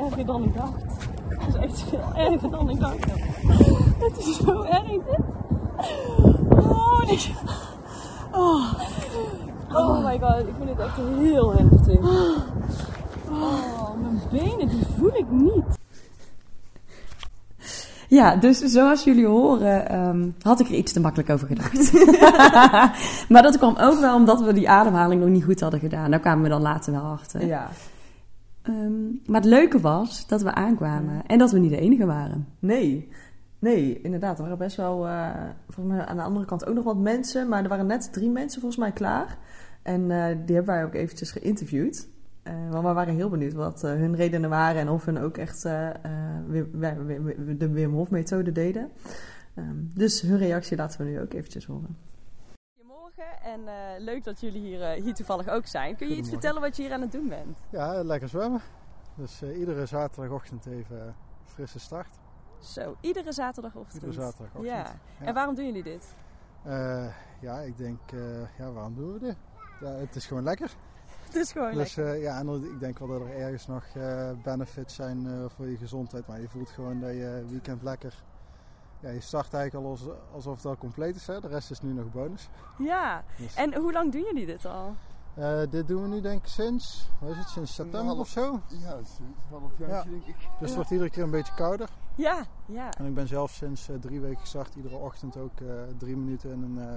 Het 0.00 0.09
is 0.09 0.09
erger 0.20 0.32
dan 0.32 0.42
ik 0.42 0.54
dacht. 0.54 0.82
Het 1.28 1.48
is 1.48 1.60
echt 1.60 1.88
veel 1.88 2.14
erger 2.14 2.50
dan 2.50 2.70
ik 2.70 2.80
dacht. 2.80 3.04
Het 3.98 4.18
is 4.18 4.36
zo 4.36 4.62
erg 4.62 4.86
dit. 4.86 5.20
Oh, 6.50 7.06
dit. 7.06 7.30
Oh. 8.32 8.74
oh 9.72 10.04
my 10.04 10.18
god, 10.18 10.38
ik 10.38 10.54
vind 10.58 10.68
het 10.68 10.78
echt 10.78 10.96
heel 10.96 11.52
heftig. 11.52 11.98
Oh, 13.30 13.90
mijn 14.00 14.20
benen 14.30 14.68
die 14.68 14.86
voel 14.98 15.14
ik 15.14 15.30
niet. 15.30 15.78
Ja, 18.08 18.36
dus 18.36 18.58
zoals 18.58 19.04
jullie 19.04 19.26
horen 19.26 19.88
ehm, 19.88 20.28
had 20.42 20.60
ik 20.60 20.68
er 20.68 20.74
iets 20.74 20.92
te 20.92 21.00
makkelijk 21.00 21.30
over 21.30 21.46
gedacht. 21.46 21.92
maar 23.32 23.42
dat 23.42 23.58
kwam 23.58 23.76
ook 23.80 24.00
wel 24.00 24.14
omdat 24.14 24.40
we 24.40 24.52
die 24.52 24.70
ademhaling 24.70 25.20
nog 25.20 25.30
niet 25.30 25.44
goed 25.44 25.60
hadden 25.60 25.80
gedaan. 25.80 26.10
Daar 26.10 26.20
kwamen 26.20 26.42
we 26.42 26.48
dan 26.48 26.62
later 26.62 26.92
wel 26.92 27.02
achter. 27.02 27.46
ja. 27.46 27.68
Ehm, 28.62 29.02
maar 29.26 29.40
het 29.40 29.50
leuke 29.50 29.80
was 29.80 30.26
dat 30.26 30.42
we 30.42 30.54
aankwamen 30.54 31.26
en 31.26 31.38
dat 31.38 31.50
we 31.50 31.58
niet 31.58 31.70
de 31.70 31.80
enige 31.80 32.06
waren. 32.06 32.46
Nee. 32.58 33.08
Nee, 33.58 34.00
inderdaad. 34.00 34.36
Er 34.36 34.42
waren 34.42 34.58
best 34.58 34.76
wel, 34.76 35.06
eh, 35.06 35.30
volgens 35.68 35.96
mij 35.96 36.06
aan 36.06 36.16
de 36.16 36.22
andere 36.22 36.46
kant 36.46 36.66
ook 36.66 36.74
nog 36.74 36.84
wat 36.84 36.96
mensen. 36.96 37.48
Maar 37.48 37.62
er 37.62 37.68
waren 37.68 37.86
net 37.86 38.12
drie 38.12 38.30
mensen 38.30 38.60
volgens 38.60 38.80
mij 38.80 38.92
klaar. 38.92 39.38
En 39.82 40.10
eh, 40.10 40.36
die 40.46 40.54
hebben 40.54 40.74
wij 40.74 40.84
ook 40.84 40.94
eventjes 40.94 41.30
geïnterviewd. 41.30 42.08
Eh, 42.42 42.54
want 42.70 42.86
we 42.86 42.92
waren 42.92 43.14
heel 43.14 43.28
benieuwd 43.28 43.52
wat 43.52 43.82
hun 43.82 44.16
redenen 44.16 44.50
waren. 44.50 44.80
En 44.80 44.88
of 44.88 45.04
hun 45.04 45.18
ook 45.18 45.36
echt 45.36 45.62
de 45.62 47.68
Wim 47.72 47.92
Hof 47.92 48.10
methode 48.10 48.52
deden. 48.52 48.88
Ehm, 49.54 49.76
dus 49.94 50.20
hun 50.20 50.38
reactie 50.38 50.76
laten 50.76 51.04
we 51.04 51.10
nu 51.10 51.20
ook 51.20 51.32
eventjes 51.32 51.66
horen. 51.66 51.96
En 53.42 53.68
eh, 53.68 53.74
leuk 53.98 54.24
dat 54.24 54.40
jullie 54.40 54.60
hier, 54.60 54.82
eh, 54.82 55.02
hier 55.02 55.14
toevallig 55.14 55.48
ook 55.48 55.66
zijn. 55.66 55.96
Kun 55.96 56.08
je 56.08 56.16
iets 56.16 56.28
vertellen 56.28 56.60
wat 56.60 56.76
je 56.76 56.82
hier 56.82 56.92
aan 56.92 57.00
het 57.00 57.12
doen 57.12 57.28
bent? 57.28 57.58
Ja, 57.70 58.02
lekker 58.02 58.28
zwemmen. 58.28 58.60
Dus 59.14 59.42
eh, 59.42 59.58
iedere 59.58 59.86
zaterdagochtend 59.86 60.66
even 60.66 61.14
frisse 61.44 61.78
start. 61.78 62.18
Zo, 62.58 62.96
iedere 63.00 63.32
zaterdagochtend. 63.32 64.02
Iedere 64.02 64.22
zaterdagochtend. 64.22 64.66
Ja. 64.66 64.92
Ja. 65.20 65.26
En 65.26 65.34
waarom 65.34 65.54
doen 65.54 65.64
jullie 65.66 65.82
dit? 65.82 66.14
Ja, 67.40 67.60
ik 67.60 67.76
denk, 67.76 67.98
ja, 68.58 68.72
waarom 68.72 68.94
doen 68.94 69.12
we 69.12 69.18
dit? 69.18 69.36
Ja, 69.80 69.90
het 69.90 70.16
is 70.16 70.26
gewoon 70.26 70.42
lekker. 70.42 70.70
Het 71.30 71.38
is 71.38 71.52
gewoon 71.52 71.74
Dus 71.74 71.94
lekker. 71.94 72.16
ja, 72.16 72.38
en 72.38 72.64
ik 72.64 72.80
denk 72.80 72.98
wel 72.98 73.08
dat 73.08 73.20
er 73.20 73.36
ergens 73.36 73.66
nog 73.66 73.84
benefits 74.42 74.94
zijn 74.94 75.50
voor 75.50 75.68
je 75.68 75.76
gezondheid. 75.76 76.26
Maar 76.26 76.40
je 76.40 76.48
voelt 76.48 76.70
gewoon 76.70 77.00
dat 77.00 77.10
je 77.10 77.44
weekend 77.48 77.82
lekker... 77.82 78.22
Ja, 79.00 79.08
je 79.10 79.20
start 79.20 79.54
eigenlijk 79.54 79.84
al 79.86 79.90
als, 79.90 80.02
alsof 80.32 80.56
het 80.56 80.64
al 80.66 80.76
compleet 80.76 81.16
is. 81.16 81.26
Hè? 81.26 81.40
De 81.40 81.48
rest 81.48 81.70
is 81.70 81.80
nu 81.80 81.92
nog 81.92 82.10
bonus. 82.12 82.48
Ja. 82.78 83.24
Dus, 83.36 83.54
En 83.54 83.74
hoe 83.74 83.92
lang 83.92 84.12
doen 84.12 84.22
jullie 84.22 84.46
dit 84.46 84.64
al? 84.66 84.94
eh, 85.34 85.60
dit 85.70 85.88
doen 85.88 86.02
we 86.02 86.08
nu 86.08 86.20
denk 86.20 86.40
ik 86.40 86.46
sinds, 86.48 87.10
wat 87.18 87.30
is 87.30 87.36
het, 87.36 87.48
sinds 87.48 87.74
september 87.74 88.04
half- 88.14 88.18
of 88.18 88.28
zo. 88.28 88.60
Ja, 88.68 88.92
een 88.96 89.34
half 89.50 89.78
jaar 89.78 89.88
Ja. 89.88 90.02
denk 90.02 90.24
ik. 90.26 90.36
Dus 90.36 90.66
het 90.68 90.74
wordt 90.74 90.90
iedere 90.90 91.10
keer 91.10 91.22
een 91.22 91.30
beetje 91.30 91.54
kouder. 91.54 91.88
Ja, 92.14 92.44
ja. 92.66 92.90
En 92.98 93.06
ik 93.06 93.14
ben 93.14 93.28
zelf 93.28 93.50
sinds 93.50 93.88
eh, 93.88 93.96
drie 93.96 94.20
weken 94.20 94.40
gestart. 94.40 94.74
Iedere 94.74 94.96
ochtend 94.96 95.36
ook 95.36 95.60
eh, 95.60 95.66
drie 95.98 96.16
minuten 96.16 96.50
in 96.50 96.62
een, 96.62 96.78
eh, 96.88 96.94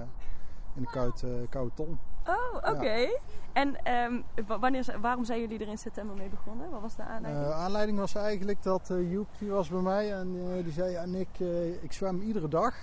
in 0.74 0.82
een 0.82 0.90
koud, 0.90 1.22
eh, 1.22 1.30
koude 1.48 1.70
ton. 1.74 1.98
Oh, 2.26 2.56
oké. 2.74 3.08
En 3.52 3.84
ehm, 3.84 4.20
wa- 4.46 4.58
wanneer, 4.58 4.96
waarom 5.00 5.24
zijn 5.24 5.40
jullie 5.40 5.58
er 5.58 5.68
in 5.68 5.78
september 5.78 6.16
mee 6.16 6.28
begonnen? 6.28 6.70
Wat 6.70 6.80
was 6.80 6.96
de 6.96 7.02
aanleiding? 7.02 7.44
Eh, 7.46 7.50
aanleiding 7.50 7.98
was 7.98 8.14
eigenlijk 8.14 8.62
dat 8.62 8.90
eh, 8.90 9.10
Joep 9.12 9.28
die 9.38 9.50
was 9.50 9.68
bij 9.68 9.80
mij 9.80 10.12
en 10.12 10.36
eh, 10.56 10.64
die 10.64 10.72
zei: 10.72 10.90
ja, 10.90 11.04
Nick, 11.06 11.28
eh, 11.40 11.82
ik 11.82 11.92
zwem 11.92 12.20
iedere 12.20 12.48
dag. 12.48 12.74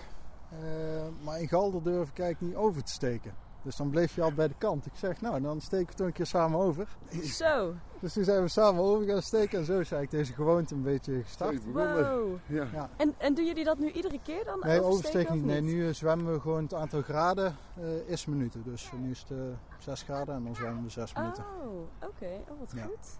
maar 1.24 1.40
in 1.40 1.48
Galder 1.48 1.84
durf 1.84 2.10
ik 2.10 2.20
eigenlijk 2.20 2.54
niet 2.54 2.64
over 2.66 2.84
te 2.84 2.92
steken. 2.92 3.34
Dus 3.64 3.76
dan 3.76 3.90
bleef 3.90 4.16
je 4.16 4.22
al 4.22 4.34
bij 4.34 4.48
de 4.48 4.54
kant. 4.58 4.86
Ik 4.86 4.92
zeg, 4.96 5.22
nou, 5.22 5.42
dan 5.42 5.62
steken 5.62 5.88
we 5.88 5.94
toch 5.94 6.08
een 6.08 6.14
keer 6.14 6.26
samen 6.26 6.60
over. 6.60 6.88
Zo, 7.24 7.74
Dus 8.00 8.14
toen 8.14 8.24
zijn 8.24 8.42
we 8.42 8.48
samen 8.48 8.84
over 8.84 9.08
gaan 9.08 9.22
steken. 9.22 9.60
En 9.60 9.66
zo 9.66 9.72
is 9.80 9.92
eigenlijk 9.92 10.12
deze 10.12 10.34
gewoonte 10.34 10.74
een 10.76 10.82
beetje 10.84 11.22
gestart. 11.24 11.66
Wow. 11.66 12.36
Ja. 12.46 12.68
Ja. 12.74 12.90
En, 12.98 13.14
en 13.18 13.34
doen 13.34 13.46
jullie 13.46 13.64
dat 13.64 13.78
nu 13.80 13.92
iedere 13.92 14.20
keer 14.24 14.46
dan? 14.46 14.60
Nee, 14.60 14.82
oversteken 14.82 14.86
oversteken 14.86 15.36
niet. 15.36 15.46
Nee, 15.46 15.62
nu 15.62 15.88
eh, 15.88 15.94
zwemmen 15.94 16.34
we 16.34 16.40
gewoon 16.40 16.64
het 16.64 16.74
aantal 16.74 17.02
graden 17.02 17.56
eh, 17.78 18.08
is 18.10 18.26
minuten. 18.26 18.64
Dus 18.64 18.86
eh, 18.94 19.00
nu 19.00 19.10
is 19.12 19.20
het 19.28 19.32
eh 19.38 19.44
6 19.80 20.02
graden 20.02 20.36
en 20.36 20.44
dan 20.44 20.56
zwemmen 20.56 20.84
we 20.84 20.90
6 20.90 21.14
minuten. 21.14 21.44
Oh, 21.64 22.08
oké. 22.10 22.26
Oh, 22.50 22.60
wat 22.60 22.72
Ja. 22.76 22.84
goed. 22.84 23.20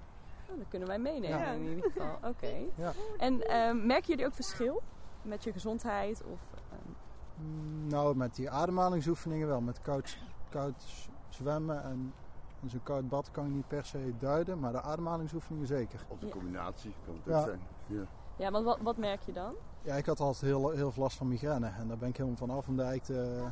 Oh, 0.52 0.58
dat 0.58 0.68
kunnen 0.70 0.88
wij 0.88 1.00
meenemen 1.00 1.40
Ja. 1.40 1.52
in 1.52 1.64
ieder 1.76 1.92
geval. 1.92 2.18
Oké. 2.32 2.54
Ja. 2.76 2.94
En 3.18 3.48
ehm, 3.48 3.86
merken 3.86 4.08
jullie 4.08 4.26
ook 4.26 4.34
verschil 4.36 4.82
met 5.22 5.44
je 5.44 5.52
gezondheid? 5.52 6.22
Of, 6.24 6.40
ehm, 6.72 6.92
Mm, 7.36 7.88
Nou, 7.88 8.16
met 8.16 8.36
die 8.36 8.50
ademhalingsoefeningen 8.50 9.48
wel. 9.48 9.62
Met 9.62 9.82
koud, 9.82 10.18
koud 10.52 11.08
zwemmen 11.30 11.84
en, 11.84 12.14
en 12.62 12.70
zo'n 12.70 12.84
koud 12.84 13.10
bad 13.10 13.32
kan 13.32 13.46
ik 13.46 13.52
niet 13.52 13.68
per 13.68 13.86
se 13.86 14.14
duiden. 14.20 14.60
Maar 14.60 14.72
de 14.72 14.82
ademhalingsoefeningen 14.82 15.68
zeker. 15.68 16.06
Of 16.08 16.22
een 16.22 16.28
Ja. 16.28 16.34
combinatie 16.34 16.94
kan 17.06 17.14
het 17.16 17.24
Ja. 17.26 17.38
ook 17.40 17.46
zijn. 17.46 17.60
Ja. 17.88 18.04
ja, 18.36 18.52
want 18.52 18.66
wat, 18.66 18.80
wat 18.82 18.98
merk 18.98 19.22
je 19.22 19.32
dan? 19.32 19.54
Ja, 19.82 19.96
ik 19.96 20.06
had 20.06 20.20
altijd 20.20 20.44
heel, 20.52 20.70
heel 20.70 20.92
veel 20.92 21.04
last 21.04 21.18
van 21.18 21.28
migraine. 21.28 21.68
En 21.68 21.88
daar 21.88 21.98
ben 21.98 22.10
ik 22.10 22.18
helemaal 22.18 22.38
van 22.38 22.50
af. 22.50 22.68
Omdat 22.68 22.86
eigenlijk 22.86 23.20
de, 23.22 23.44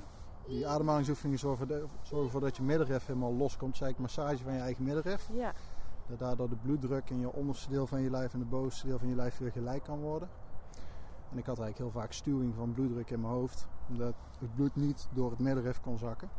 die 0.47 0.67
ademhalingsoefeningen 0.67 1.39
zorgen, 1.39 1.67
voor 1.67 1.75
de- 1.77 1.85
zorgen 2.01 2.25
ervoor 2.25 2.41
dat 2.41 2.57
je 2.57 2.63
middenrif 2.63 3.05
helemaal 3.05 3.33
loskomt. 3.33 3.73
Is 3.73 3.81
eigenlijk 3.81 4.15
massage 4.15 4.43
van 4.43 4.53
je 4.53 4.59
eigen 4.59 4.83
middenrif. 4.83 5.29
Ja. 5.33 5.53
Dat 6.07 6.19
daardoor 6.19 6.49
de 6.49 6.55
bloeddruk 6.55 7.09
in 7.09 7.19
je 7.19 7.33
onderste 7.33 7.69
deel 7.69 7.87
van 7.87 8.01
je 8.01 8.09
lijf 8.09 8.33
en 8.33 8.39
de 8.39 8.45
bovenste 8.45 8.87
deel 8.87 8.99
van 8.99 9.07
je 9.07 9.15
lijf 9.15 9.37
weer 9.37 9.51
gelijk 9.51 9.83
kan 9.83 9.99
worden. 9.99 10.29
En 11.31 11.37
ik 11.37 11.45
had 11.45 11.59
eigenlijk 11.59 11.77
heel 11.77 12.01
vaak 12.01 12.11
stuwing 12.11 12.55
van 12.55 12.73
bloeddruk 12.73 13.09
in 13.09 13.21
mijn 13.21 13.33
hoofd. 13.33 13.67
Omdat 13.89 14.13
het 14.39 14.55
bloed 14.55 14.75
niet 14.75 15.07
door 15.13 15.29
het 15.29 15.39
middenrif 15.39 15.81
kon 15.81 15.97
zakken. 15.97 16.29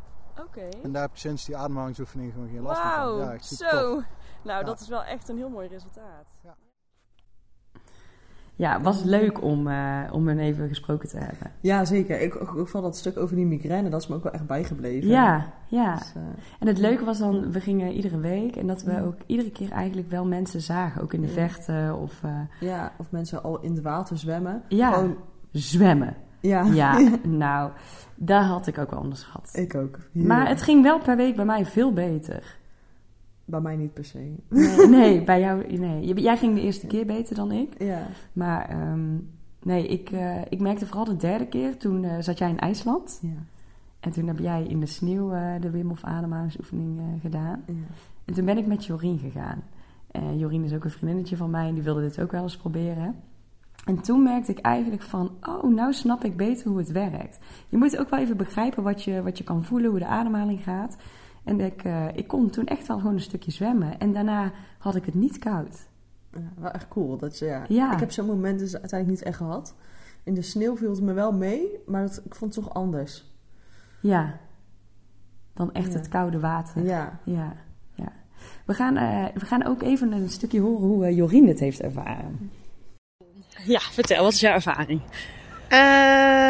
Oké. 0.40 0.68
En 0.82 0.92
daar 0.92 1.02
heb 1.02 1.10
ik 1.10 1.16
sinds 1.16 1.44
die 1.44 1.56
ademhalingsoefening 1.56 2.32
gewoon 2.32 2.48
geen 2.48 2.60
last 2.62 2.82
meer 2.82 2.92
van. 2.92 3.00
Wauw, 3.04 3.18
Ja, 3.20 3.32
ik 3.32 3.42
super 3.42 3.68
tof. 3.70 3.80
zo. 3.80 3.92
Nou, 4.42 4.58
Ja. 4.58 4.62
dat 4.62 4.80
is 4.80 4.88
wel 4.88 5.04
echt 5.04 5.28
een 5.28 5.36
heel 5.36 5.48
mooi 5.50 5.68
resultaat. 5.68 6.26
Ja, 8.54 8.72
het 8.74 8.82
was 8.82 9.02
leuk 9.02 9.42
om, 9.42 9.68
eh, 9.68 10.00
om 10.12 10.28
hen 10.28 10.38
even 10.38 10.68
gesproken 10.68 11.08
te 11.08 11.18
hebben. 11.18 11.52
Ja, 11.60 11.84
zeker. 11.84 12.20
Ik, 12.20 12.36
ook, 12.42 12.56
ook 12.56 12.68
van 12.68 12.82
dat 12.82 12.96
stuk 12.96 13.16
over 13.18 13.36
die 13.36 13.46
migraine, 13.46 13.88
dat 13.90 14.00
is 14.02 14.06
me 14.08 14.14
ook 14.14 14.22
wel 14.22 14.32
echt 14.32 14.46
bijgebleven. 14.46 15.08
Ja, 15.08 15.52
ja. 15.68 15.94
Dus, 15.96 16.12
eh, 16.16 16.22
En 16.58 16.66
het 16.66 16.78
leuke 16.78 17.04
was 17.04 17.18
dan, 17.18 17.52
we 17.52 17.60
gingen 17.60 17.92
iedere 17.92 18.18
week 18.18 18.56
en 18.56 18.66
dat 18.66 18.82
we 18.82 19.02
ook 19.02 19.14
iedere 19.26 19.50
keer 19.50 19.70
eigenlijk 19.70 20.10
wel 20.10 20.24
mensen 20.26 20.60
zagen. 20.60 21.02
Ook 21.02 21.12
in 21.12 21.20
de 21.20 21.26
Ja. 21.26 21.32
vechten 21.32 21.96
of 21.96 22.22
eh, 22.22 22.40
ja, 22.60 22.92
of 22.98 23.10
mensen 23.10 23.42
al 23.42 23.60
in 23.60 23.72
het 23.74 23.82
water 23.82 24.18
zwemmen. 24.18 24.62
ja, 24.68 24.92
Gewoon, 24.92 25.16
zwemmen. 25.52 26.16
Ja. 26.40 26.62
Ja, 26.64 27.08
nou, 27.26 27.70
dat 28.14 28.44
had 28.44 28.66
ik 28.66 28.78
ook 28.78 28.90
wel 28.90 29.00
onderschat. 29.00 29.50
Ik 29.52 29.74
ook. 29.74 29.98
Heel- 30.12 30.24
Maar 30.26 30.48
het 30.48 30.62
ging 30.62 30.82
wel 30.82 30.98
per 31.00 31.16
week 31.16 31.36
bij 31.36 31.44
mij 31.44 31.66
veel 31.66 31.92
beter. 31.92 32.58
Bij 33.44 33.60
mij 33.60 33.76
niet 33.76 33.92
per 33.94 34.04
se. 34.04 34.34
Nee, 34.48 34.88
nee 34.98 35.24
bij 35.24 35.40
jou, 35.40 35.76
nee. 35.78 36.14
Jij 36.14 36.36
ging 36.36 36.54
de 36.54 36.60
eerste 36.60 36.86
keer 36.86 37.06
beter 37.06 37.34
dan 37.34 37.52
ik. 37.52 37.74
Ja. 37.82 38.06
Maar 38.32 38.68
ehm, 38.68 39.16
nee, 39.62 39.86
ik, 39.88 40.10
eh, 40.10 40.40
ik 40.48 40.60
merkte 40.60 40.86
vooral 40.86 41.04
de 41.04 41.16
derde 41.16 41.46
keer, 41.46 41.76
toen 41.76 42.04
eh, 42.04 42.16
zat 42.20 42.38
jij 42.38 42.48
in 42.48 42.58
IJsland. 42.58 43.18
Ja. 43.22 43.28
En 44.00 44.10
toen 44.10 44.26
heb 44.26 44.38
jij 44.38 44.64
in 44.64 44.80
de 44.80 44.86
sneeuw 44.86 45.32
eh, 45.32 45.60
de 45.60 45.70
Wim 45.70 45.88
Hof 45.88 46.04
ademhalingsoefening 46.04 47.00
gedaan. 47.20 47.62
ja. 47.66 47.74
En 48.24 48.34
toen 48.34 48.44
ben 48.44 48.58
ik 48.58 48.66
met 48.66 48.84
Jorien 48.86 49.18
gegaan. 49.18 49.62
Jorien 50.36 50.64
is 50.64 50.72
ook 50.74 50.84
een 50.84 50.90
vriendinnetje 50.90 51.36
van 51.36 51.50
mij 51.50 51.68
en 51.68 51.74
die 51.74 51.82
wilde 51.82 52.00
dit 52.00 52.20
ook 52.20 52.30
wel 52.32 52.42
eens 52.42 52.56
proberen. 52.56 53.14
En 53.84 54.00
toen 54.00 54.22
merkte 54.22 54.50
ik 54.52 54.58
eigenlijk 54.58 55.02
van, 55.02 55.30
oh, 55.42 55.64
nou 55.74 55.92
snap 55.92 56.24
ik 56.24 56.36
beter 56.36 56.68
hoe 56.68 56.78
het 56.78 56.90
werkt. 56.92 57.38
Je 57.68 57.76
moet 57.76 57.98
ook 57.98 58.08
wel 58.10 58.20
even 58.20 58.36
begrijpen 58.36 58.82
wat 58.82 59.02
je, 59.04 59.22
wat 59.22 59.38
je 59.38 59.44
kan 59.44 59.64
voelen, 59.64 59.90
hoe 59.90 59.98
de 59.98 60.06
ademhaling 60.06 60.62
gaat. 60.62 60.96
En 61.44 61.60
ik, 61.60 61.82
eh, 61.84 62.06
ik 62.14 62.26
kon 62.28 62.50
toen 62.50 62.66
echt 62.66 62.86
wel 62.86 62.98
gewoon 62.98 63.14
een 63.14 63.20
stukje 63.20 63.50
zwemmen. 63.50 63.98
En 63.98 64.12
daarna 64.12 64.52
had 64.78 64.94
ik 64.94 65.04
het 65.04 65.14
niet 65.14 65.38
koud. 65.38 65.88
Ja, 66.32 66.40
wel 66.58 66.70
echt 66.70 66.88
cool. 66.88 67.16
Dat 67.16 67.38
je, 67.38 67.44
ja. 67.46 67.64
Ja. 67.68 67.92
Ik 67.92 68.00
heb 68.00 68.10
zo'n 68.10 68.26
moment 68.26 68.58
dus 68.58 68.72
uiteindelijk 68.76 69.18
niet 69.18 69.28
echt 69.28 69.36
gehad. 69.36 69.74
In 70.24 70.34
de 70.34 70.42
sneeuw 70.42 70.76
viel 70.76 70.90
het 70.90 71.00
me 71.00 71.12
wel 71.12 71.32
mee, 71.32 71.66
maar 71.86 72.02
het, 72.02 72.22
ik 72.24 72.34
vond 72.34 72.54
het 72.54 72.64
toch 72.64 72.74
anders. 72.74 73.24
Ja, 74.00 74.38
dan 75.54 75.72
echt 75.72 75.92
Ja. 75.92 75.98
het 75.98 76.08
koude 76.08 76.40
water. 76.40 76.84
Ja. 76.84 77.20
Ja, 77.24 77.52
ja. 77.94 78.12
We, 78.64 78.74
gaan, 78.74 78.96
eh, 78.96 79.24
we 79.34 79.46
gaan 79.46 79.64
ook 79.64 79.82
even 79.82 80.12
een 80.12 80.28
stukje 80.28 80.60
horen 80.60 80.86
hoe 80.88 81.04
eh, 81.06 81.16
Jorien 81.16 81.48
het 81.48 81.60
heeft 81.60 81.80
ervaren. 81.80 82.50
Ja, 83.64 83.80
vertel, 83.92 84.22
wat 84.22 84.32
is 84.32 84.40
jouw 84.40 84.52
ervaring? 84.54 85.00
Eh, 85.68 85.78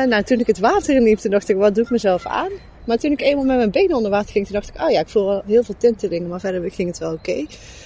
nou, 0.09 0.23
toen 0.23 0.39
ik 0.39 0.47
het 0.47 0.59
water 0.59 0.95
in 0.95 1.03
liep, 1.03 1.19
toen 1.19 1.31
dacht 1.31 1.49
ik, 1.49 1.57
wat 1.57 1.75
doe 1.75 1.85
ik 1.85 1.91
mezelf 1.91 2.27
aan? 2.27 2.51
Maar 2.85 2.97
toen 2.99 3.11
ik 3.13 3.21
eenmaal 3.21 3.45
met 3.45 3.57
mijn 3.57 3.71
benen 3.71 3.97
onder 3.97 4.11
water 4.11 4.31
ging, 4.33 4.45
toen 4.47 4.55
dacht 4.55 4.69
ik, 4.69 4.83
oh 4.83 4.91
ja, 4.91 5.01
ik 5.01 5.09
voel 5.09 5.27
wel 5.27 5.43
heel 5.47 5.63
veel 5.63 5.75
tintelingen, 5.79 6.29
maar 6.29 6.41
verder 6.41 6.71
ging 6.71 6.89
het 6.89 6.99
wel 6.99 7.13
oké. 7.13 7.45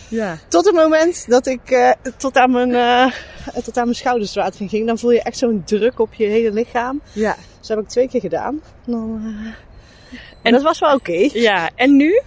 Ja. 0.09 0.38
Tot 0.48 0.64
het 0.64 0.74
moment 0.74 1.24
dat 1.29 1.46
ik 1.46 1.70
eh, 1.70 1.90
tot, 2.16 2.37
aan 2.37 2.50
mijn, 2.50 2.74
eh, 2.74 3.12
tot 3.64 3.77
aan 3.79 3.85
mijn 3.85 3.96
schouders 3.96 4.35
water 4.35 4.61
in 4.61 4.68
ging, 4.68 4.87
dan 4.87 4.98
voel 4.98 5.11
je 5.11 5.22
echt 5.22 5.38
zo'n 5.38 5.62
druk 5.64 5.98
op 6.00 6.14
je 6.14 6.24
hele 6.27 6.53
lichaam. 6.53 7.00
Ja. 7.12 7.35
Dus 7.59 7.68
dat 7.68 7.77
heb 7.77 7.79
ik 7.87 7.88
twee 7.92 8.09
keer 8.09 8.20
gedaan. 8.20 8.61
Dan, 8.87 9.35
en 10.42 10.53
dat 10.53 10.62
was 10.62 10.79
wel 10.79 10.94
oké. 10.94 11.29
Ja, 11.33 11.70
en 11.74 11.96
nu? 11.96 12.20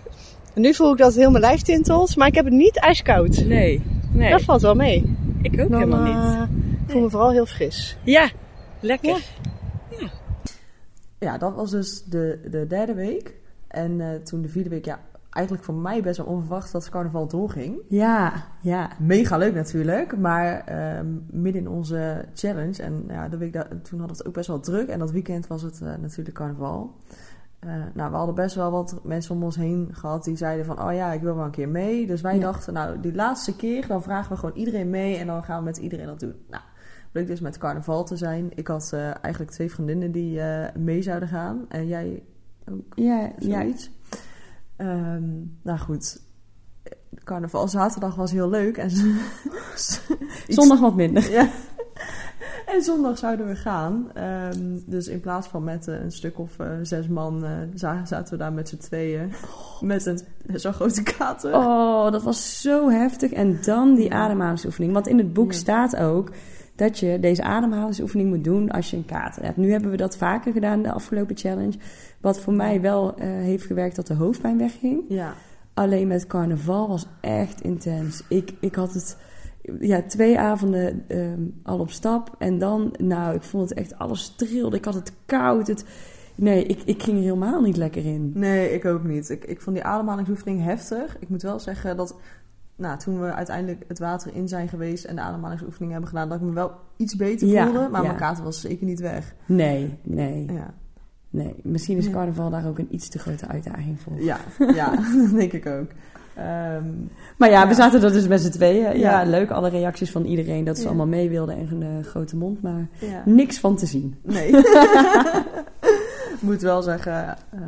En 0.53 0.61
nu 0.61 0.73
voel 0.73 0.91
ik 0.91 0.97
dat 0.97 1.15
heel 1.15 1.31
mijn 1.31 1.43
lijf 1.43 1.61
tintelt, 1.61 2.15
maar 2.15 2.27
ik 2.27 2.35
heb 2.35 2.45
het 2.45 2.53
niet 2.53 2.77
ijskoud. 2.79 3.45
Nee. 3.45 3.81
Nee, 4.11 4.31
Dat 4.31 4.41
valt 4.41 4.61
wel 4.61 4.75
mee. 4.75 5.15
ik 5.41 5.61
ook 5.61 5.69
Dan, 5.69 5.79
helemaal 5.79 6.03
niet. 6.03 6.47
Ik 6.87 6.93
voel 6.93 7.01
me 7.01 7.09
vooral 7.09 7.31
heel 7.31 7.45
fris. 7.45 7.97
Ja, 8.03 8.29
lekker. 8.79 9.23
Ja, 11.19 11.37
dat 11.37 11.55
was 11.55 11.71
dus 11.71 12.03
de, 12.03 12.47
de 12.51 12.67
derde 12.67 12.93
week. 12.93 13.35
En 13.67 14.01
eh, 14.01 14.21
toen 14.21 14.41
de 14.41 14.49
vierde 14.49 14.69
week, 14.69 14.85
ja, 14.85 14.99
eigenlijk 15.29 15.65
voor 15.65 15.73
mij 15.75 16.01
best 16.01 16.17
wel 16.17 16.25
onverwacht 16.25 16.71
dat 16.71 16.81
het 16.81 16.91
carnaval 16.91 17.27
doorging. 17.27 17.77
Ja, 17.87 18.33
ja. 18.61 18.89
Mega 18.99 19.37
leuk 19.37 19.53
natuurlijk, 19.53 20.17
maar 20.17 20.59
ehm, 20.65 21.07
midden 21.29 21.61
in 21.61 21.67
onze 21.69 22.25
challenge. 22.33 22.83
En 22.83 23.03
ja, 23.07 23.27
de 23.29 23.37
week 23.37 23.53
daar, 23.53 23.67
toen 23.67 23.99
hadden 23.99 24.07
we 24.07 24.13
het 24.17 24.25
ook 24.27 24.33
best 24.33 24.47
wel 24.47 24.59
druk. 24.59 24.87
En 24.87 24.99
dat 24.99 25.11
weekend 25.11 25.47
was 25.47 25.61
het 25.61 25.81
eh, 25.81 25.93
natuurlijk 26.01 26.35
carnaval. 26.37 26.95
Eh, 27.59 27.69
nou, 27.93 28.11
we 28.11 28.17
hadden 28.17 28.35
best 28.35 28.55
wel 28.55 28.71
wat 28.71 28.99
mensen 29.03 29.35
om 29.35 29.43
ons 29.43 29.55
heen 29.55 29.89
gehad 29.91 30.23
die 30.23 30.35
zeiden 30.37 30.65
van... 30.65 30.81
oh 30.83 30.93
ja, 30.93 31.11
ik 31.11 31.21
wil 31.21 31.35
wel 31.35 31.45
een 31.45 31.51
keer 31.51 31.69
mee. 31.69 32.07
Dus 32.07 32.21
wij 32.21 32.35
Ja. 32.35 32.41
dachten, 32.41 32.73
nou, 32.73 32.99
die 32.99 33.15
laatste 33.15 33.55
keer... 33.55 33.87
dan 33.87 34.03
vragen 34.03 34.31
we 34.31 34.37
gewoon 34.37 34.55
iedereen 34.55 34.89
mee 34.89 35.17
en 35.17 35.27
dan 35.27 35.43
gaan 35.43 35.59
we 35.59 35.65
met 35.65 35.77
iedereen 35.77 36.05
dat 36.05 36.19
doen. 36.19 36.35
Nou, 36.49 36.63
bleek 37.17 37.27
dus 37.29 37.39
met 37.39 37.57
carnaval 37.57 38.03
te 38.05 38.17
zijn. 38.17 38.51
Ik 38.55 38.67
had 38.67 38.89
eh, 38.93 38.99
eigenlijk 39.21 39.51
twee 39.53 39.71
vriendinnen 39.71 40.11
die 40.11 40.41
eh, 40.41 40.75
mee 40.75 41.01
zouden 41.01 41.29
gaan. 41.29 41.65
En 41.69 41.87
jij 41.87 42.23
ook 42.71 42.81
Ja, 42.95 43.31
ja. 43.39 43.59
zoiets. 43.61 43.89
Ehm, 44.75 45.23
nou 45.61 45.79
goed, 45.79 46.21
carnaval 47.23 47.67
zaterdag 47.67 48.15
was 48.15 48.31
heel 48.31 48.49
leuk. 48.49 48.77
En 48.77 48.89
Zondag 50.47 50.79
wat 50.79 50.95
minder. 50.95 51.31
ja. 51.31 51.49
En 52.65 52.81
zondag 52.81 53.17
zouden 53.17 53.47
we 53.47 53.55
gaan. 53.55 54.11
Ehm, 54.13 54.77
dus 54.85 55.07
in 55.07 55.19
plaats 55.19 55.47
van 55.47 55.63
met 55.63 55.87
eh, 55.87 55.99
een 56.03 56.11
stuk 56.11 56.39
of 56.39 56.55
zes 56.81 57.07
man 57.07 57.45
za- 57.73 58.05
zaten 58.05 58.31
we 58.33 58.37
daar 58.39 58.53
met 58.53 58.69
z'n 58.69 58.77
tweeën. 58.77 59.31
Met 59.81 60.05
een 60.05 60.19
zo'n 60.53 60.73
grote 60.73 61.03
kater. 61.03 61.53
Oh, 61.53 62.11
dat 62.11 62.23
was 62.23 62.61
zo 62.61 62.89
heftig. 62.89 63.31
En 63.31 63.59
dan 63.61 63.95
die 63.95 64.13
ademhalingsoefening. 64.13 64.93
Want 64.93 65.07
in 65.07 65.17
het 65.17 65.33
boek 65.33 65.51
Ja. 65.51 65.57
staat 65.57 65.95
ook 65.95 66.31
dat 66.77 66.99
je 66.99 67.19
deze 67.19 67.43
ademhalingsoefening 67.43 68.29
moet 68.29 68.43
doen 68.43 68.71
als 68.71 68.89
je 68.89 68.97
een 68.97 69.05
kater 69.05 69.43
hebt. 69.43 69.57
Nu 69.57 69.71
hebben 69.71 69.91
we 69.91 69.97
dat 69.97 70.17
vaker 70.17 70.51
gedaan 70.51 70.81
de 70.81 70.91
afgelopen 70.91 71.37
challenge. 71.37 71.77
Wat 72.21 72.39
voor 72.39 72.53
mij 72.53 72.81
wel 72.81 73.15
eh, 73.15 73.27
heeft 73.27 73.65
gewerkt 73.65 73.95
dat 73.95 74.07
de 74.07 74.13
hoofdpijn 74.13 74.57
wegging. 74.57 75.03
Ja. 75.09 75.33
Alleen 75.73 76.07
met 76.07 76.27
carnaval 76.27 76.87
was 76.87 77.07
echt 77.21 77.61
intens. 77.61 78.23
Ik, 78.29 78.53
ik 78.59 78.75
had 78.75 78.93
het 78.93 79.17
ja, 79.79 80.01
twee 80.01 80.39
avonden 80.39 81.03
ehm, 81.07 81.41
al 81.63 81.79
op 81.79 81.91
stap. 81.91 82.35
En 82.37 82.57
dan, 82.57 82.93
nou, 82.97 83.35
ik 83.35 83.43
vond 83.43 83.69
het 83.69 83.77
echt 83.77 83.97
alles 83.97 84.33
trilde. 84.35 84.77
Ik 84.77 84.85
had 84.85 84.93
het 84.93 85.13
koud. 85.25 85.67
Het, 85.67 85.85
nee, 86.35 86.65
ik, 86.65 86.81
ik 86.85 87.03
ging 87.03 87.17
er 87.17 87.23
helemaal 87.23 87.61
niet 87.61 87.77
lekker 87.77 88.05
in. 88.05 88.31
Nee, 88.33 88.73
ik 88.73 88.85
ook 88.85 89.03
niet. 89.03 89.29
Ik, 89.29 89.45
ik 89.45 89.61
vond 89.61 89.75
die 89.75 89.85
ademhalingsoefening 89.85 90.63
heftig. 90.63 91.17
Ik 91.19 91.29
moet 91.29 91.41
wel 91.41 91.59
zeggen 91.59 91.97
dat 91.97 92.15
nou, 92.77 92.97
toen 92.99 93.21
we 93.21 93.33
uiteindelijk 93.33 93.83
het 93.87 93.99
water 93.99 94.35
in 94.35 94.47
zijn 94.47 94.67
geweest 94.67 95.03
en 95.05 95.15
de 95.15 95.21
ademhalingsoefening 95.21 95.91
hebben 95.91 96.09
gedaan, 96.09 96.29
dat 96.29 96.37
ik 96.39 96.43
me 96.45 96.53
wel 96.53 96.71
iets 96.97 97.15
beter 97.15 97.47
Ja, 97.47 97.63
voelde. 97.63 97.79
Maar 97.89 98.01
ja. 98.01 98.07
mijn 98.07 98.19
kater 98.19 98.43
was 98.43 98.61
zeker 98.61 98.85
niet 98.85 98.99
weg. 98.99 99.33
Nee, 99.45 99.97
nee, 100.03 100.45
Ja, 100.53 100.73
nee. 101.29 101.55
Misschien 101.63 101.97
is 101.97 102.09
carnaval 102.09 102.49
daar 102.49 102.67
ook 102.67 102.79
een 102.79 102.87
iets 102.91 103.09
te 103.09 103.19
grote 103.19 103.47
uitdaging 103.47 103.99
voor. 104.01 104.13
ja, 104.21 104.37
ja 104.73 104.89
dat 105.21 105.31
denk 105.35 105.53
ik 105.53 105.65
ook. 105.65 105.87
Ehm, 106.35 106.83
Maar 107.37 107.49
ja, 107.49 107.67
we 107.67 107.73
zaten 107.73 108.03
er 108.03 108.11
dus 108.11 108.27
met 108.27 108.41
z'n 108.41 108.49
tweeën. 108.51 108.99
Ja, 108.99 109.23
leuk, 109.23 109.51
alle 109.51 109.69
reacties 109.69 110.11
van 110.11 110.25
iedereen 110.25 110.63
dat 110.63 110.77
ze 110.77 110.87
allemaal 110.87 111.07
mee 111.07 111.29
wilden 111.29 111.57
en 111.57 111.67
een 111.71 111.81
eh, 111.99 112.05
grote 112.09 112.35
mond, 112.35 112.61
maar 112.61 112.87
niks 113.25 113.59
van 113.59 113.75
te 113.75 113.85
zien. 113.85 114.15
Nee. 114.21 114.47
Ik 114.47 114.65
moet 116.39 116.61
wel 116.61 116.81
zeggen, 116.81 117.37
eh, 117.49 117.59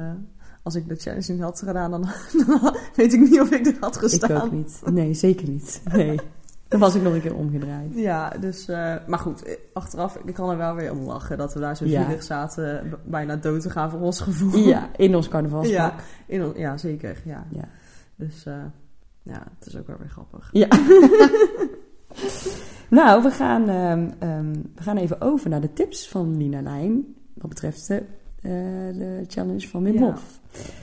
als 0.76 0.84
ik 0.84 0.88
de 0.90 0.96
challenge 0.96 1.32
niet 1.32 1.42
had 1.42 1.60
gedaan, 1.66 1.92
dan, 1.92 2.02
dan 2.48 2.76
weet 2.96 3.14
ik 3.14 3.20
niet 3.20 3.40
of 3.42 3.52
ik 3.52 3.66
er 3.66 3.78
had 3.80 3.98
gestaan. 3.98 4.38
Ik 4.38 4.44
ook 4.44 4.52
niet. 4.52 4.82
Nee, 4.92 5.14
zeker 5.14 5.50
niet. 5.50 5.82
Nee. 5.92 6.20
Dan 6.68 6.80
was 6.80 6.96
ik 6.96 7.02
nog 7.02 7.14
een 7.14 7.22
keer 7.22 7.36
omgedraaid. 7.36 7.92
Ja, 7.96 8.30
dus, 8.40 8.68
eh, 8.68 8.96
maar 9.08 9.20
goed, 9.20 9.44
eh, 9.44 9.56
achteraf, 9.74 10.20
ik 10.26 10.34
kan 10.34 10.50
er 10.50 10.58
wel 10.58 10.76
weer 10.76 10.92
om 10.92 11.00
lachen 11.00 11.38
dat 11.38 11.54
we 11.54 11.60
daar 11.60 11.78
zo 11.78 11.86
Ja. 11.86 12.22
zaten, 12.22 12.94
bijna 13.06 13.36
dood 13.36 13.62
te 13.62 13.70
gaan 13.70 13.90
voor 13.90 14.00
ons 14.00 14.20
gevoel. 14.22 14.58
Ja, 14.68 14.90
in 14.98 15.16
ons 15.16 15.28
carnavalspak. 15.28 15.76
ja, 15.78 15.96
in, 16.26 16.44
on- 16.44 16.54
ja 16.56 16.78
zeker. 16.78 17.22
Ja. 17.26 17.46
Ja. 17.50 17.68
Dus 18.16 18.46
eh, 18.46 18.54
ja, 19.24 19.44
het 19.60 19.68
is 19.68 19.78
ook 19.78 19.88
wel 19.88 19.98
weer 20.00 20.10
grappig. 20.10 20.50
Ja. 20.52 20.68
nou, 22.90 23.24
we 23.24 23.32
gaan, 23.32 23.70
ehm, 23.70 24.10
ehm, 24.20 24.52
we 24.76 24.84
gaan 24.84 24.98
even 24.98 25.22
over 25.22 25.50
naar 25.50 25.62
de 25.62 25.74
tips 25.74 26.10
van 26.10 26.38
Lina 26.38 26.62
Lijn. 26.62 27.16
Wat 27.34 27.50
betreft 27.50 27.88
de, 27.88 28.04
de 28.42 29.24
challenge 29.28 29.68
van 29.68 29.84
Wim 29.84 29.94
Ja. 29.94 30.00
Hof. 30.00 30.40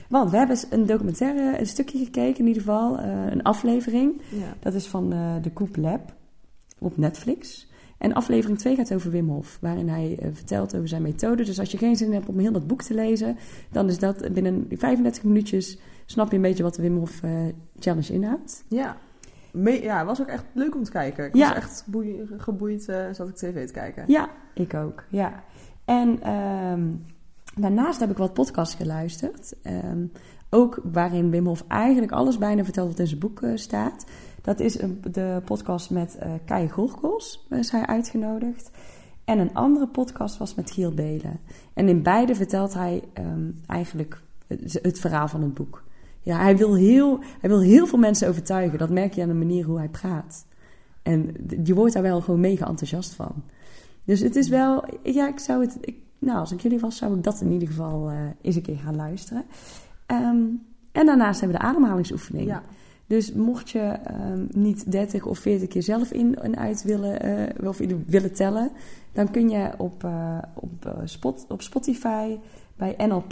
Want 0.09 0.31
we 0.31 0.37
hebben 0.37 0.57
een 0.71 0.87
documentaire, 0.87 1.59
een 1.61 1.67
stukje 1.67 1.99
gekeken 1.99 2.39
in 2.39 2.47
ieder 2.47 2.63
geval. 2.63 2.99
eh, 2.99 3.27
een 3.31 3.43
aflevering. 3.43 4.21
Ja. 4.31 4.55
Dat 4.61 4.75
is 4.75 4.87
van 4.87 5.13
eh, 5.13 5.35
de 5.43 5.53
Coop 5.53 5.77
Lab 5.77 6.15
op 6.79 6.97
Netflix. 6.97 7.71
En 7.99 8.13
aflevering 8.13 8.59
2 8.59 8.77
gaat 8.77 8.95
over 8.95 9.11
Wim 9.11 9.29
Hof, 9.29 9.59
waarin 9.61 9.89
hij 9.89 10.19
eh, 10.21 10.29
vertelt 10.33 10.75
over 10.77 10.89
zijn 10.89 11.03
methode. 11.03 11.45
Dus 11.45 11.59
als 11.59 11.71
je 11.71 11.79
geen 11.79 11.97
zin 11.97 12.13
hebt 12.13 12.29
om 12.29 12.39
heel 12.39 12.53
dat 12.53 12.67
boek 12.67 12.83
te 12.83 12.95
lezen, 12.95 13.37
dan 13.71 13.89
is 13.89 13.99
dat 13.99 14.33
binnen 14.33 14.67
35 14.71 15.25
minuutjes 15.25 15.79
snap 16.07 16.31
je 16.31 16.37
een 16.37 16.43
beetje 16.43 16.63
wat 16.63 16.75
de 16.75 16.83
Wim 16.83 16.97
Hof 16.97 17.23
eh, 17.23 17.31
Challenge 17.79 18.13
inhoudt. 18.13 18.65
Ja. 18.69 18.97
Me- 19.53 19.83
ja, 19.83 19.97
het 19.99 20.07
was 20.07 20.21
ook 20.21 20.27
echt 20.27 20.45
leuk 20.53 20.75
om 20.75 20.83
te 20.83 20.91
kijken. 20.91 21.25
Ik 21.27 21.35
Ja. 21.37 21.49
was 21.49 21.57
echt 21.57 21.85
boei- 21.87 22.27
geboeid, 22.37 22.89
eh 22.89 23.05
zat 23.13 23.29
ik 23.29 23.35
tv 23.35 23.67
te 23.67 23.73
kijken. 23.73 24.05
Ja, 24.07 24.29
ik 24.55 24.75
ook. 24.75 25.05
Ja. 25.11 25.43
En 25.85 26.23
ehm, 26.23 26.83
daarnaast 27.61 28.01
heb 28.01 28.11
ik 28.11 28.17
wat 28.17 28.33
podcasts 28.33 28.75
geluisterd. 28.75 29.55
Ehm, 29.63 30.07
ook 30.51 30.81
waarin 30.93 31.31
Wim 31.31 31.47
Hof 31.47 31.65
eigenlijk 31.69 32.13
alles 32.13 32.39
bijna 32.39 32.65
vertelt 32.65 32.89
wat 32.89 32.99
in 32.99 33.07
zijn 33.07 33.21
boek 33.21 33.43
eh, 33.43 33.51
staat. 33.55 34.05
Dat 34.43 34.61
is 34.61 34.81
een, 34.81 35.03
de 35.11 35.43
podcast 35.45 35.91
met 35.91 36.17
eh 36.17 36.31
Kai 36.45 36.69
Gorgels, 36.69 37.47
is 37.51 37.71
hij 37.71 37.87
uitgenodigd. 37.87 38.71
En 39.25 39.39
een 39.39 39.55
andere 39.55 39.89
podcast 39.89 40.37
was 40.37 40.55
met 40.55 40.71
Giel 40.71 40.95
Belen. 40.95 41.41
En 41.75 41.89
in 41.89 42.03
beide 42.03 42.35
vertelt 42.35 42.75
hij 42.75 43.03
ehm, 43.13 43.51
eigenlijk 43.67 44.23
het, 44.83 45.01
verhaal 45.01 45.29
van 45.29 45.43
het 45.43 45.55
boek. 45.55 45.83
Ja, 46.21 46.39
hij 46.39 46.57
wil, 46.57 46.75
heel, 46.75 47.19
hij 47.41 47.51
wil 47.51 47.61
heel 47.61 47.87
veel 47.87 47.99
mensen 47.99 48.29
overtuigen. 48.29 48.79
Dat 48.79 48.91
merk 48.91 49.15
je 49.15 49.23
aan 49.23 49.29
de 49.29 49.35
manier 49.35 49.65
hoe 49.65 49.79
hij 49.79 49.89
praat. 49.89 50.47
En 51.03 51.35
je 51.65 51.75
wordt 51.75 51.93
daar 51.93 52.03
wel 52.03 52.21
gewoon 52.21 52.41
mega 52.41 52.67
enthousiast 52.67 53.15
van. 53.15 53.43
Dus 54.05 54.21
het 54.21 54.37
is 54.37 54.49
wel, 54.49 54.85
ja, 55.03 55.29
ik 55.29 55.39
zou 55.39 55.61
het, 55.61 55.79
nou, 56.27 56.39
als 56.39 56.53
ik 56.53 56.61
jullie 56.61 56.79
was, 56.79 56.97
zou 56.97 57.17
ik 57.17 57.23
dat 57.23 57.41
in 57.41 57.53
ieder 57.53 57.69
geval 57.69 58.11
eh, 58.11 58.17
eens 58.41 58.57
een 58.57 58.63
keer 58.63 58.77
gaan 58.77 58.97
luisteren. 58.97 59.45
Ehm, 60.07 60.45
en 60.93 61.07
daarnaast 61.07 61.41
hebben 61.41 61.59
we 61.59 61.63
de 61.63 61.69
ademhalingsoefening. 61.69 62.47
Ja. 62.47 62.63
Dus 63.07 63.33
mocht 63.33 63.71
je 63.71 63.81
ehm, 63.81 64.47
niet 64.51 64.93
30 64.93 65.27
of 65.27 65.39
40 65.39 65.69
keer 65.69 65.83
zelf 65.83 66.13
in 66.13 66.39
en 66.39 66.57
uit 66.57 66.83
willen, 66.83 67.21
eh, 67.21 67.69
of 67.69 67.79
willen 68.07 68.33
tellen, 68.33 68.71
dan 69.13 69.31
kun 69.31 69.49
je 69.49 69.71
op, 69.77 70.05
eh, 70.05 70.39
op, 70.55 70.95
Spot, 71.05 71.47
op 71.49 71.63
Spotify 71.63 72.39
bij 72.77 72.95
NLP 72.99 73.31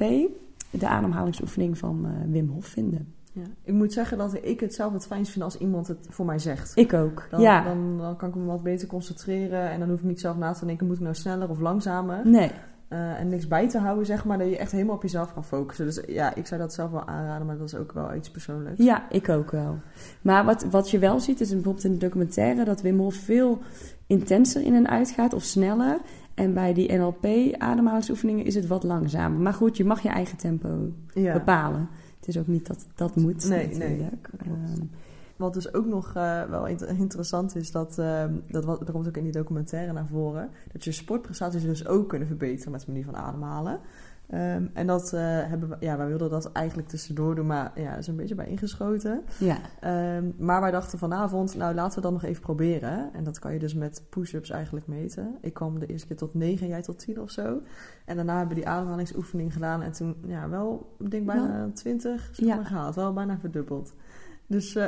de 0.71 0.89
ademhalingsoefening 0.89 1.79
van 1.79 2.07
Wim 2.31 2.49
Hof 2.49 2.67
vinden. 2.67 3.15
Ja. 3.33 3.43
Ik 3.63 3.75
moet 3.75 3.93
zeggen 3.93 4.19
dat 4.19 4.39
ik 4.43 4.61
het 4.61 4.75
zelf 4.75 4.93
het 4.93 5.07
fijnst 5.07 5.33
vind 5.33 5.45
als 5.45 5.59
iemand 5.59 5.89
het 5.89 6.07
voor 6.11 6.25
mij 6.25 6.39
zegt. 6.39 6.73
Ik 6.75 6.93
ook. 6.93 7.27
Dan, 7.31 7.41
ja. 7.41 7.65
dan, 7.65 7.99
dan 7.99 8.17
kan 8.17 8.29
ik 8.29 8.35
me 8.35 8.45
wat 8.45 8.63
beter 8.63 8.89
concentreren 8.89 9.71
en 9.71 9.79
dan 9.79 9.89
hoef 9.89 9.99
ik 9.99 10.05
niet 10.05 10.21
zelf 10.21 10.37
na 10.37 10.53
te 10.53 10.67
denken, 10.67 10.87
moet 10.87 10.97
ik 10.97 11.03
nou 11.03 11.15
sneller 11.15 11.51
of 11.51 11.61
langzamer? 11.61 12.29
Nee. 12.29 12.51
Eh, 12.89 13.21
en 13.21 13.29
niks 13.29 13.49
bij 13.49 13.69
te 13.69 13.79
houden, 13.79 14.07
zeg 14.07 14.25
maar, 14.25 14.39
dat 14.39 14.49
je 14.49 14.57
echt 14.59 14.73
helemaal 14.73 14.95
op 14.95 15.03
jezelf 15.03 15.35
kan 15.35 15.45
focussen. 15.45 15.87
Dus 15.87 16.01
ja, 16.07 16.35
ik 16.35 16.47
zou 16.47 16.61
dat 16.61 16.73
zelf 16.73 16.91
wel 16.91 17.07
aanraden, 17.07 17.47
maar 17.47 17.59
dat 17.59 17.67
is 17.67 17.75
ook 17.75 17.93
wel 17.93 18.15
iets 18.15 18.31
persoonlijks. 18.31 18.85
Ja, 18.85 19.11
ik 19.11 19.29
ook 19.29 19.51
wel. 19.51 19.79
Maar 20.23 20.45
wat, 20.45 20.65
wat 20.65 20.91
je 20.91 20.99
wel 20.99 21.21
ziet, 21.21 21.41
is 21.41 21.51
bijvoorbeeld 21.51 21.85
in 21.85 21.93
de 21.93 21.99
documentaire 21.99 22.65
dat 22.65 22.81
Wim 22.83 22.99
Hof 22.99 23.15
veel 23.15 23.59
intenser 24.07 24.63
in 24.63 24.75
en 24.75 24.89
uit 24.89 25.11
gaat 25.11 25.35
of 25.35 25.43
sneller. 25.43 25.99
En 26.35 26.55
bij 26.55 26.75
die 26.75 26.93
NLP-ademhalingsoefeningen 26.93 28.45
is 28.45 28.55
het 28.55 28.67
wat 28.67 28.83
langzamer. 28.83 29.41
Maar 29.41 29.55
goed, 29.55 29.77
je 29.77 29.85
mag 29.85 30.03
je 30.03 30.09
eigen 30.09 30.39
tempo 30.39 30.93
Ja. 31.15 31.33
bepalen. 31.33 31.89
Het 32.17 32.29
is 32.29 32.39
ook 32.39 32.47
niet 32.47 32.67
dat 32.67 32.87
dat 32.95 33.17
moet. 33.17 33.49
Nee, 33.49 33.67
nee. 33.67 33.79
natuurlijk. 33.79 34.29
Wat 35.37 35.55
dus 35.55 35.75
ook 35.75 35.87
nog 35.87 36.13
eh, 36.15 36.43
wel 36.43 36.67
inter- 36.67 36.89
interessant 36.99 37.57
is, 37.57 37.71
dat, 37.71 37.99
ehm, 37.99 38.33
dat, 38.51 38.65
wat- 38.65 38.79
dat 38.79 38.91
komt 38.91 39.09
ook 39.09 39.17
in 39.17 39.23
die 39.23 39.33
documentaire 39.33 39.93
naar 39.93 40.07
voren, 40.07 40.51
dat 40.73 40.85
je 40.85 40.93
sportprestaties 40.93 41.63
dus 41.63 41.87
ook 41.87 42.09
kunnen 42.09 42.29
verbeteren 42.29 42.73
met 42.73 42.81
de 42.81 42.87
manier 42.87 43.05
van 43.05 43.17
ademhalen. 43.17 43.81
Ehm, 44.31 44.67
en 44.73 44.87
dat 44.87 45.13
eh, 45.13 45.21
hebben 45.23 45.69
we, 45.69 45.77
ja, 45.81 45.97
wij 45.97 46.07
wilden 46.07 46.31
dat 46.31 46.53
eigenlijk 46.53 46.89
tussendoor 46.89 47.35
doen, 47.35 47.47
maar 47.47 47.73
ja, 47.81 47.97
is 47.97 48.07
een 48.07 48.17
beetje 48.17 48.35
bij 48.35 48.47
ingeschoten. 48.47 49.23
ja, 49.39 49.57
Ehm, 49.81 50.25
maar 50.39 50.61
wij 50.61 50.71
dachten 50.71 50.99
vanavond, 50.99 51.57
nou 51.57 51.75
laten 51.75 51.95
we 51.97 52.01
dat 52.01 52.13
nog 52.13 52.23
even 52.25 52.43
proberen. 52.43 53.11
En 53.15 53.25
dat 53.25 53.39
kan 53.39 53.53
je 53.53 53.59
dus 53.59 53.75
met 53.75 54.03
push-ups 54.11 54.51
eigenlijk 54.51 54.87
meten. 54.87 55.37
Ik 55.41 55.55
kwam 55.55 55.79
de 55.79 55.87
eerste 55.87 56.07
keer 56.07 56.17
tot 56.17 56.35
9, 56.35 56.67
jij 56.69 56.83
tot 56.83 56.99
10 56.99 57.21
of 57.21 57.31
zo. 57.31 57.61
En 58.05 58.17
daarna 58.17 58.37
hebben 58.39 58.57
we 58.57 58.63
die 58.63 58.71
ademhalingsoefening 58.71 59.53
gedaan. 59.53 59.83
En 59.83 59.93
toen, 59.93 60.17
ja, 60.27 60.49
wel, 60.49 60.95
ik 60.99 61.11
denk 61.11 61.27
bijna 61.27 61.71
20 61.75 62.29
zeg 62.33 62.47
Ja. 62.47 62.55
maar, 62.57 62.65
gehaald. 62.67 62.95
Wel 62.95 63.13
bijna 63.13 63.39
verdubbeld. 63.39 63.95
Dus 64.47 64.75
eh, 64.75 64.87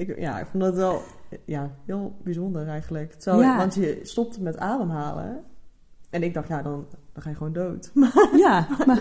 ik, 0.00 0.18
ja, 0.18 0.38
ik 0.38 0.46
vond 0.50 0.62
dat 0.62 0.74
wel 0.74 1.02
ja, 1.44 1.70
heel 1.86 2.12
bijzonder 2.22 2.68
eigenlijk. 2.68 3.12
Terwijl, 3.12 3.42
Ja. 3.42 3.56
Want 3.56 3.74
je 3.74 3.98
stopt 4.02 4.40
met 4.40 4.58
ademhalen. 4.58 5.40
En 6.10 6.22
ik 6.22 6.34
dacht, 6.34 6.48
ja, 6.48 6.62
dan, 6.62 6.86
dan 7.12 7.22
ga 7.22 7.28
je 7.30 7.36
gewoon 7.36 7.52
dood. 7.52 7.90
ja 8.46 8.66
maar, 8.86 9.00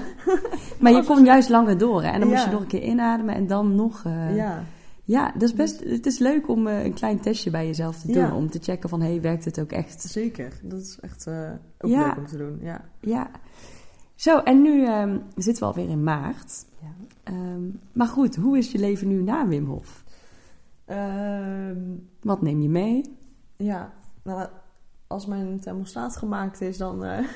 maar 0.79 0.91
je 0.91 1.03
komt 1.03 1.25
juist 1.25 1.49
langer 1.49 1.77
door. 1.77 2.03
Hè? 2.03 2.09
En 2.09 2.19
dan 2.19 2.29
moet 2.29 2.38
Ja. 2.38 2.45
je 2.45 2.51
nog 2.51 2.62
een 2.62 2.67
keer 2.67 2.83
inademen 2.83 3.35
en 3.35 3.47
dan 3.47 3.75
nog... 3.75 4.03
eh, 4.05 4.35
ja. 4.35 4.63
ja, 5.03 5.31
dat 5.31 5.41
is 5.41 5.53
best, 5.53 5.83
het 5.83 6.05
is 6.05 6.19
leuk 6.19 6.47
om 6.49 6.67
eh, 6.67 6.83
een 6.83 6.93
klein 6.93 7.19
testje 7.19 7.49
bij 7.49 7.65
jezelf 7.65 7.97
te 7.99 8.07
doen. 8.07 8.15
Ja. 8.15 8.35
Om 8.35 8.49
te 8.49 8.59
checken 8.62 8.89
van, 8.89 9.01
hey, 9.01 9.21
werkt 9.21 9.45
het 9.45 9.59
ook 9.59 9.71
echt? 9.71 10.01
Zeker. 10.01 10.53
Dat 10.63 10.79
is 10.79 10.97
echt 11.01 11.27
eh, 11.27 11.49
ook 11.79 11.91
Ja. 11.91 12.05
leuk 12.05 12.17
om 12.17 12.25
te 12.27 12.38
doen. 12.38 12.57
Ja. 12.62 12.81
Ja. 12.99 13.29
Zo, 14.15 14.38
en 14.39 14.62
nu 14.62 14.85
ehm, 14.85 15.17
zitten 15.35 15.63
we 15.63 15.69
alweer 15.69 15.89
in 15.89 16.03
maart. 16.03 16.65
Ehm, 17.23 17.62
maar 17.91 18.07
goed, 18.07 18.35
hoe 18.35 18.57
is 18.57 18.71
je 18.71 18.79
leven 18.79 19.07
nu 19.07 19.21
na 19.21 19.47
Wim 19.47 19.65
Hof? 19.65 20.03
Ehm, 20.89 21.78
Wat 22.21 22.41
neem 22.41 22.62
je 22.62 22.69
mee? 22.69 23.17
Ja, 23.56 23.93
nou, 24.23 24.49
als 25.08 25.25
mijn 25.25 25.60
thermostaat 25.60 26.17
gemaakt 26.17 26.62
is, 26.62 26.78
dan, 26.78 27.04
eh, 27.06 27.28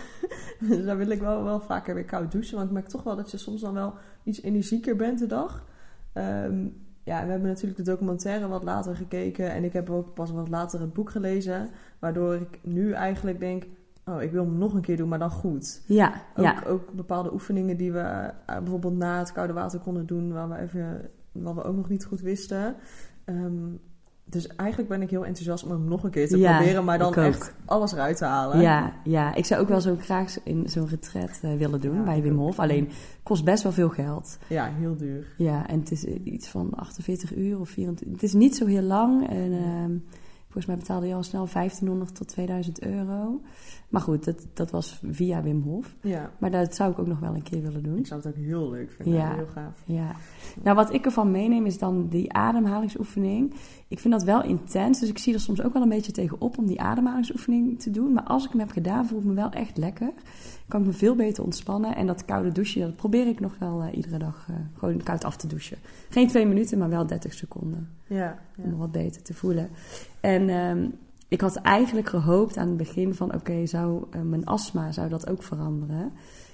dan 0.86 0.98
wil 0.98 1.10
ik 1.10 1.20
wel, 1.22 1.44
wel 1.44 1.60
vaker 1.60 1.96
weer 1.96 2.06
koud 2.06 2.32
douchen. 2.32 2.56
Want 2.56 2.68
ik 2.68 2.74
merk 2.74 2.88
toch 2.88 3.04
wel 3.04 3.16
dat 3.16 3.32
je 3.32 3.38
soms 3.38 3.62
dan 3.62 3.74
wel 3.74 3.94
iets 4.24 4.42
energieker 4.42 4.96
bent 4.96 5.20
de 5.20 5.26
dag. 5.28 5.66
Ehm, 6.14 6.68
ja, 7.04 7.24
we 7.26 7.32
hebben 7.32 7.50
natuurlijk 7.50 7.78
de 7.78 7.92
documentaire 7.92 8.48
wat 8.48 8.64
later 8.64 8.96
gekeken. 8.96 9.52
En 9.52 9.64
ik 9.64 9.74
heb 9.74 9.90
ook 9.90 10.14
pas 10.14 10.32
wat 10.32 10.50
later 10.50 10.80
het 10.80 10.94
boek 10.94 11.10
gelezen. 11.10 11.70
Waardoor 12.00 12.36
ik 12.36 12.60
nu 12.62 12.92
eigenlijk 12.92 13.40
denk, 13.40 13.64
oh, 14.06 14.22
ik 14.22 14.32
wil 14.32 14.46
hem 14.46 14.58
nog 14.58 14.74
een 14.74 14.82
keer 14.82 14.98
doen, 14.98 15.10
maar 15.10 15.20
dan 15.20 15.32
goed. 15.32 15.84
Ja, 15.86 16.22
Ook, 16.36 16.44
ja. 16.44 16.64
ook 16.68 16.92
bepaalde 16.92 17.34
oefeningen 17.34 17.78
die 17.78 17.92
we 17.92 18.00
eh, 18.00 18.58
bijvoorbeeld 18.58 18.98
na 18.98 19.20
het 19.20 19.32
koude 19.32 19.54
water 19.54 19.80
konden 19.80 20.06
doen, 20.06 20.34
waar 20.34 20.50
we 20.50 20.58
even, 20.58 21.10
wat 21.32 21.56
we 21.56 21.64
ook 21.64 21.76
nog 21.76 21.90
niet 21.90 22.06
goed 22.06 22.22
wisten. 22.22 22.76
Ehm, 23.26 23.76
dus 24.26 24.48
eigenlijk 24.48 24.90
ben 24.90 25.02
ik 25.02 25.10
heel 25.10 25.26
enthousiast 25.26 25.64
om 25.64 25.72
hem 25.72 25.84
nog 25.88 26.04
een 26.04 26.10
keer 26.10 26.28
te 26.28 26.38
Ja, 26.38 26.58
proberen, 26.58 26.84
maar 26.84 26.98
dan 26.98 27.14
echt 27.14 27.54
alles 27.66 27.92
eruit 27.92 28.18
te 28.18 28.26
halen. 28.26 28.62
Ja, 28.62 28.94
ja, 29.04 29.36
ik 29.36 29.46
zou 29.46 29.62
ook 29.62 29.68
wel 29.68 29.82
zo 29.82 29.96
graag 30.00 30.44
in 30.44 30.70
zo'n 30.70 30.88
retret 30.88 31.40
eh, 31.42 31.56
willen 31.56 31.82
doen 31.82 31.96
Ja, 31.96 32.04
bij 32.04 32.22
Wim. 32.22 32.38
Hof. 32.38 32.60
Alleen 32.60 32.90
kost 33.24 33.44
best 33.44 33.64
wel 33.64 33.72
veel 33.72 33.90
geld. 33.90 34.38
Ja, 34.48 34.72
heel 34.80 34.96
duur. 34.96 35.34
Ja, 35.38 35.68
en 35.68 35.80
het 35.80 35.92
is 35.92 36.06
eh, 36.06 36.26
iets 36.26 36.48
van 36.48 36.74
48 36.74 37.36
uur 37.36 37.60
of 37.60 37.70
24. 37.70 38.22
Het 38.22 38.24
is 38.24 38.34
niet 38.34 38.56
zo 38.56 38.66
heel 38.66 38.82
lang. 38.82 39.30
En 39.30 39.52
ehm, 39.52 39.92
Volgens 40.54 40.66
mij 40.66 40.84
betaalde 40.84 41.08
je 41.08 41.14
al 41.14 41.24
snel 41.24 41.48
1500 41.54 42.16
tot 42.16 42.28
2000 42.28 42.82
euro. 42.82 43.42
Maar 43.90 44.02
goed, 44.02 44.24
dat, 44.24 44.48
dat 44.54 44.72
was 44.72 45.00
via 45.12 45.42
Wim 45.42 45.62
Hof. 45.62 45.96
Ja, 46.02 46.32
Maar 46.40 46.52
dat 46.52 46.76
zou 46.76 46.92
ik 46.92 47.00
ook 47.00 47.08
nog 47.08 47.20
wel 47.20 47.36
een 47.36 47.44
keer 47.44 47.62
willen 47.62 47.84
doen. 47.84 47.98
ik 47.98 48.08
zou 48.08 48.22
het 48.22 48.30
ook 48.30 48.44
heel 48.44 48.70
leuk 48.70 48.92
vinden. 48.92 49.14
Ja. 49.14 49.36
Heel 49.36 49.46
gaaf. 49.46 49.84
Ja. 49.86 50.16
Nou, 50.64 50.76
wat 50.76 50.94
ik 50.94 51.06
ervan 51.06 51.32
meeneem 51.32 51.66
is 51.66 51.78
dan 51.78 52.08
die 52.08 52.34
ademhalingsoefening. 52.34 53.54
Ik 53.88 54.00
vind 54.00 54.14
dat 54.14 54.24
wel 54.24 54.44
intens, 54.44 55.00
dus 55.00 55.10
ik 55.10 55.18
zie 55.18 55.34
er 55.34 55.40
soms 55.40 55.62
ook 55.62 55.74
wel 55.74 55.82
een 55.82 55.90
beetje 55.90 56.12
tegenop 56.12 56.58
om 56.58 56.66
die 56.66 56.82
ademhalingsoefening 56.82 57.80
te 57.80 57.92
doen. 57.92 58.14
Maar 58.14 58.24
als 58.24 58.46
ik 58.46 58.52
hem 58.52 58.60
heb 58.60 58.72
gedaan, 58.72 59.06
voel 59.06 59.20
ik 59.20 59.26
me 59.26 59.34
wel 59.34 59.50
echt 59.50 59.78
lekker. 59.78 60.12
Kan 60.68 60.80
ik 60.80 60.86
me 60.86 60.94
veel 60.94 61.16
beter 61.16 61.44
ontspannen. 61.44 61.96
En 61.96 62.08
dat 62.08 62.26
koude 62.26 62.52
douchen, 62.52 62.82
dat 62.82 62.96
probeer 62.96 63.28
ik 63.28 63.40
nog 63.40 63.56
wel 63.60 63.82
eh, 63.82 63.98
iedere 63.98 64.18
dag 64.18 64.48
eh, 64.50 64.56
gewoon 64.74 65.04
koud 65.04 65.24
af 65.24 65.38
te 65.38 65.48
douchen. 65.48 65.78
Geen 66.10 66.28
twee 66.28 66.46
minuten, 66.46 66.78
maar 66.78 66.90
wel 66.90 67.08
30 67.08 67.34
seconden. 67.34 67.90
Ja, 68.14 68.40
Om 68.58 68.72
ja. 68.72 68.76
wat 68.78 68.92
beter 68.92 69.22
te 69.22 69.34
voelen. 69.34 69.70
En 70.20 70.50
ehm, 70.50 70.88
ik 71.28 71.42
had 71.42 71.56
eigenlijk 71.56 72.10
gehoopt 72.10 72.58
aan 72.58 72.68
het 72.68 72.78
begin 72.78 73.14
van... 73.16 73.34
oké, 73.34 73.66
zou 73.66 74.06
eh, 74.12 74.22
mijn 74.22 74.46
astma, 74.46 74.92
zou 74.92 75.10
dat 75.10 75.30
ook 75.30 75.44
veranderen? 75.44 76.12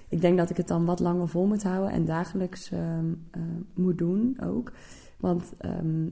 Ik 0.09 0.21
denk 0.21 0.37
dat 0.37 0.49
ik 0.49 0.57
het 0.57 0.67
dan 0.67 0.85
wat 0.85 0.99
langer 0.99 1.27
vol 1.27 1.45
moet 1.45 1.63
houden... 1.63 1.91
en 1.91 2.05
dagelijks 2.05 2.71
ehm, 2.71 3.05
eh, 3.31 3.41
moet 3.73 3.97
doen 3.97 4.37
ook. 4.43 4.71
Want 5.19 5.53
ehm, 5.57 6.07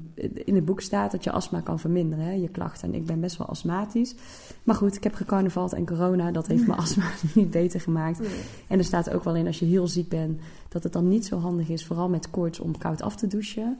in 0.46 0.56
het 0.56 0.66
boek 0.66 0.82
staat 0.82 1.12
dat 1.12 1.24
je 1.24 1.32
astma 1.32 1.62
kan 1.62 1.80
verminderen, 1.80 2.26
hè, 2.26 2.32
je 2.32 2.50
klachten. 2.50 2.88
En 2.88 2.96
ik 2.96 3.06
ben 3.06 3.20
best 3.20 3.38
wel 3.38 3.48
astmatisch. 3.48 4.16
Maar 4.64 4.76
goed, 4.76 4.96
ik 4.96 5.04
heb 5.04 5.14
gecarnavald 5.14 5.74
en 5.74 5.86
corona. 5.86 6.32
Dat 6.32 6.48
heeft 6.48 6.68
mijn 6.68 6.80
astma 6.86 7.12
niet 7.36 7.52
beter 7.52 7.82
gemaakt. 7.82 8.20
En 8.68 8.78
er 8.78 8.84
staat 8.84 9.10
ook 9.10 9.24
wel 9.24 9.36
in, 9.36 9.48
als 9.48 9.60
je 9.60 9.66
heel 9.66 9.88
ziek 9.88 10.10
bent... 10.10 10.40
dat 10.70 10.84
het 10.84 10.94
dan 10.94 11.08
niet 11.08 11.26
zo 11.26 11.40
handig 11.40 11.70
is, 11.70 11.86
vooral 11.86 12.10
met 12.10 12.30
koorts, 12.30 12.60
om 12.60 12.78
koud 12.78 13.02
af 13.02 13.16
te 13.16 13.28
douchen... 13.28 13.78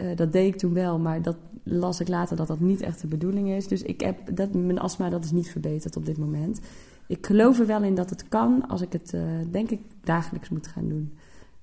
Eh, 0.00 0.16
dat 0.16 0.32
deed 0.32 0.54
ik 0.54 0.58
toen 0.60 0.72
wel, 0.74 0.98
maar 0.98 1.22
dat 1.22 1.36
las 1.62 2.00
ik 2.00 2.08
later 2.08 2.36
dat 2.36 2.46
dat 2.46 2.60
niet 2.60 2.80
echt 2.80 3.00
de 3.00 3.06
bedoeling 3.06 3.48
is. 3.48 3.68
Dus 3.68 3.82
ik 3.82 4.00
heb 4.00 4.36
dat, 4.36 4.54
mijn 4.54 4.78
astma 4.78 5.08
dat 5.08 5.24
is 5.24 5.30
niet 5.30 5.50
verbeterd 5.50 5.96
op 5.96 6.06
dit 6.06 6.18
moment. 6.18 6.60
Ik 7.06 7.26
geloof 7.26 7.58
er 7.58 7.66
wel 7.66 7.82
in 7.82 7.94
dat 7.94 8.10
het 8.10 8.28
kan 8.28 8.68
als 8.68 8.80
ik 8.80 8.92
het, 8.92 9.14
eh, 9.14 9.22
denk 9.50 9.70
ik, 9.70 9.80
dagelijks 10.00 10.48
moet 10.48 10.66
gaan 10.66 10.88
doen. 10.88 11.12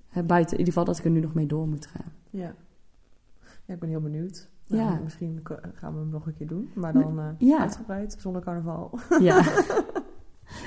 Hè, 0.08 0.24
buiten, 0.24 0.54
in 0.54 0.60
ieder 0.60 0.74
geval 0.74 0.88
dat 0.88 0.98
ik 0.98 1.06
er 1.06 1.12
nu 1.12 1.20
nog 1.20 1.34
mee 1.34 1.46
door 1.46 1.68
moet 1.68 1.86
gaan. 1.86 2.12
Ja. 2.30 2.54
ja, 3.66 3.74
ik 3.74 3.80
ben 3.80 3.90
heel 3.90 4.02
benieuwd. 4.02 4.50
Nou, 4.68 4.82
Ja. 4.82 5.00
Misschien 5.04 5.40
gaan 5.74 5.94
we 5.94 6.00
hem 6.00 6.10
nog 6.10 6.26
een 6.26 6.34
keer 6.34 6.48
doen. 6.48 6.70
Maar 6.76 6.94
dan 6.94 7.20
eh, 7.20 7.26
Ja. 7.38 7.60
uitgebreid, 7.60 8.16
zonder 8.20 8.42
carnaval. 8.42 9.00
Ja. 9.20 9.42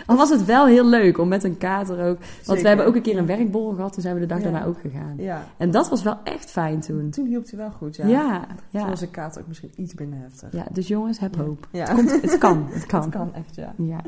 Al 0.06 0.16
was 0.16 0.30
het 0.30 0.44
wel 0.44 0.66
heel 0.66 0.86
leuk 0.86 1.18
om 1.18 1.28
met 1.28 1.44
een 1.44 1.58
kater 1.58 1.94
ook. 2.08 2.18
Want 2.18 2.30
Zeker. 2.42 2.62
we 2.62 2.68
hebben 2.68 2.86
ook 2.86 2.94
een 2.94 3.02
keer 3.02 3.18
een 3.18 3.26
werkborrel 3.26 3.74
gehad, 3.74 3.92
toen 3.92 4.02
zijn 4.02 4.14
we 4.14 4.20
de 4.20 4.26
dag 4.26 4.38
Ja. 4.38 4.44
daarna 4.44 4.64
ook 4.64 4.80
gegaan. 4.80 5.14
ja, 5.16 5.44
En 5.56 5.70
dat 5.70 5.88
was 5.88 6.02
wel 6.02 6.18
echt 6.24 6.50
fijn 6.50 6.80
toen. 6.80 7.10
toen 7.10 7.26
hielp 7.26 7.50
hij 7.50 7.58
wel 7.58 7.70
goed, 7.70 7.96
ja. 7.96 8.06
Ja, 8.06 8.46
ja. 8.70 8.80
Toen 8.80 8.88
was 8.88 9.00
de 9.00 9.08
kaart 9.10 9.38
ook 9.38 9.46
misschien 9.46 9.70
iets 9.76 9.94
minder 9.94 10.18
heftig. 10.18 10.52
ja 10.52 10.66
dus 10.72 10.88
jongens, 10.88 11.18
heb 11.18 11.36
hoop. 11.36 11.68
Ja. 11.70 11.86
Het, 11.86 11.94
komt, 11.94 12.10
het 12.22 12.38
kan, 12.38 12.66
het 12.70 12.86
kan. 12.86 13.00
Het 13.02 13.10
kan 13.10 13.34
echt, 13.34 13.54
ja. 13.54 13.74
Ja, 13.76 14.00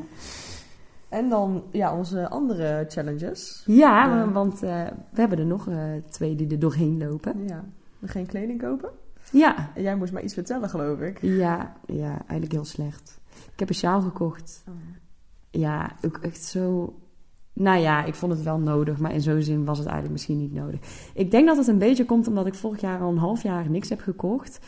En 1.08 1.28
dan 1.28 1.62
ja, 1.70 1.96
onze 1.96 2.28
andere 2.28 2.84
challenges. 2.88 3.62
ja, 3.66 4.28
want 4.32 4.62
eh, 4.62 4.82
we 5.10 5.20
hebben 5.20 5.38
er 5.38 5.46
nog 5.46 5.68
eh, 5.68 5.76
twee 6.10 6.34
die 6.36 6.48
er 6.50 6.58
doorheen 6.58 6.98
lopen. 6.98 7.44
Ja. 7.46 7.64
Geen 8.04 8.26
kleding 8.26 8.60
kopen. 8.62 8.88
Ja, 9.30 9.70
En 9.74 9.82
jij 9.82 9.96
moest 9.96 10.12
mij 10.12 10.22
iets 10.22 10.34
vertellen, 10.34 10.68
geloof 10.68 10.98
ik. 11.00 11.18
ja, 11.20 11.72
ja, 11.86 12.10
eigenlijk 12.10 12.52
heel 12.52 12.64
slecht. 12.64 13.20
Ik 13.52 13.58
heb 13.58 13.68
een 13.68 13.74
sjaal 13.74 14.00
gekocht. 14.00 14.64
Ja, 15.52 15.96
ook 16.04 16.16
echt 16.16 16.44
zo... 16.44 16.96
Nou 17.52 17.80
ja, 17.80 18.04
ik 18.04 18.14
vond 18.14 18.32
het 18.32 18.42
wel 18.42 18.58
nodig, 18.58 18.98
maar 18.98 19.12
in 19.12 19.20
zo'n 19.20 19.42
zin 19.42 19.64
was 19.64 19.78
het 19.78 19.86
eigenlijk 19.86 20.16
misschien 20.16 20.38
niet 20.38 20.52
nodig. 20.52 20.80
Ik 21.14 21.30
denk 21.30 21.46
dat 21.46 21.56
het 21.56 21.66
een 21.66 21.78
beetje 21.78 22.04
komt 22.04 22.26
omdat 22.26 22.46
ik 22.46 22.54
vorig 22.54 22.80
jaar 22.80 23.00
al 23.00 23.10
een 23.10 23.18
half 23.18 23.42
jaar 23.42 23.70
niks 23.70 23.88
heb 23.88 24.00
gekocht. 24.00 24.60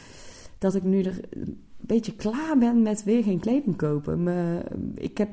Dat 0.58 0.74
ik 0.74 0.82
nu 0.82 1.02
er 1.02 1.20
een 1.30 1.64
beetje 1.76 2.14
klaar 2.14 2.58
ben 2.58 2.82
met 2.82 3.04
weer 3.04 3.22
geen 3.22 3.40
kleding 3.40 3.76
kopen. 3.76 4.22
Me, 4.22 4.62
ik 4.94 5.18
heb 5.18 5.28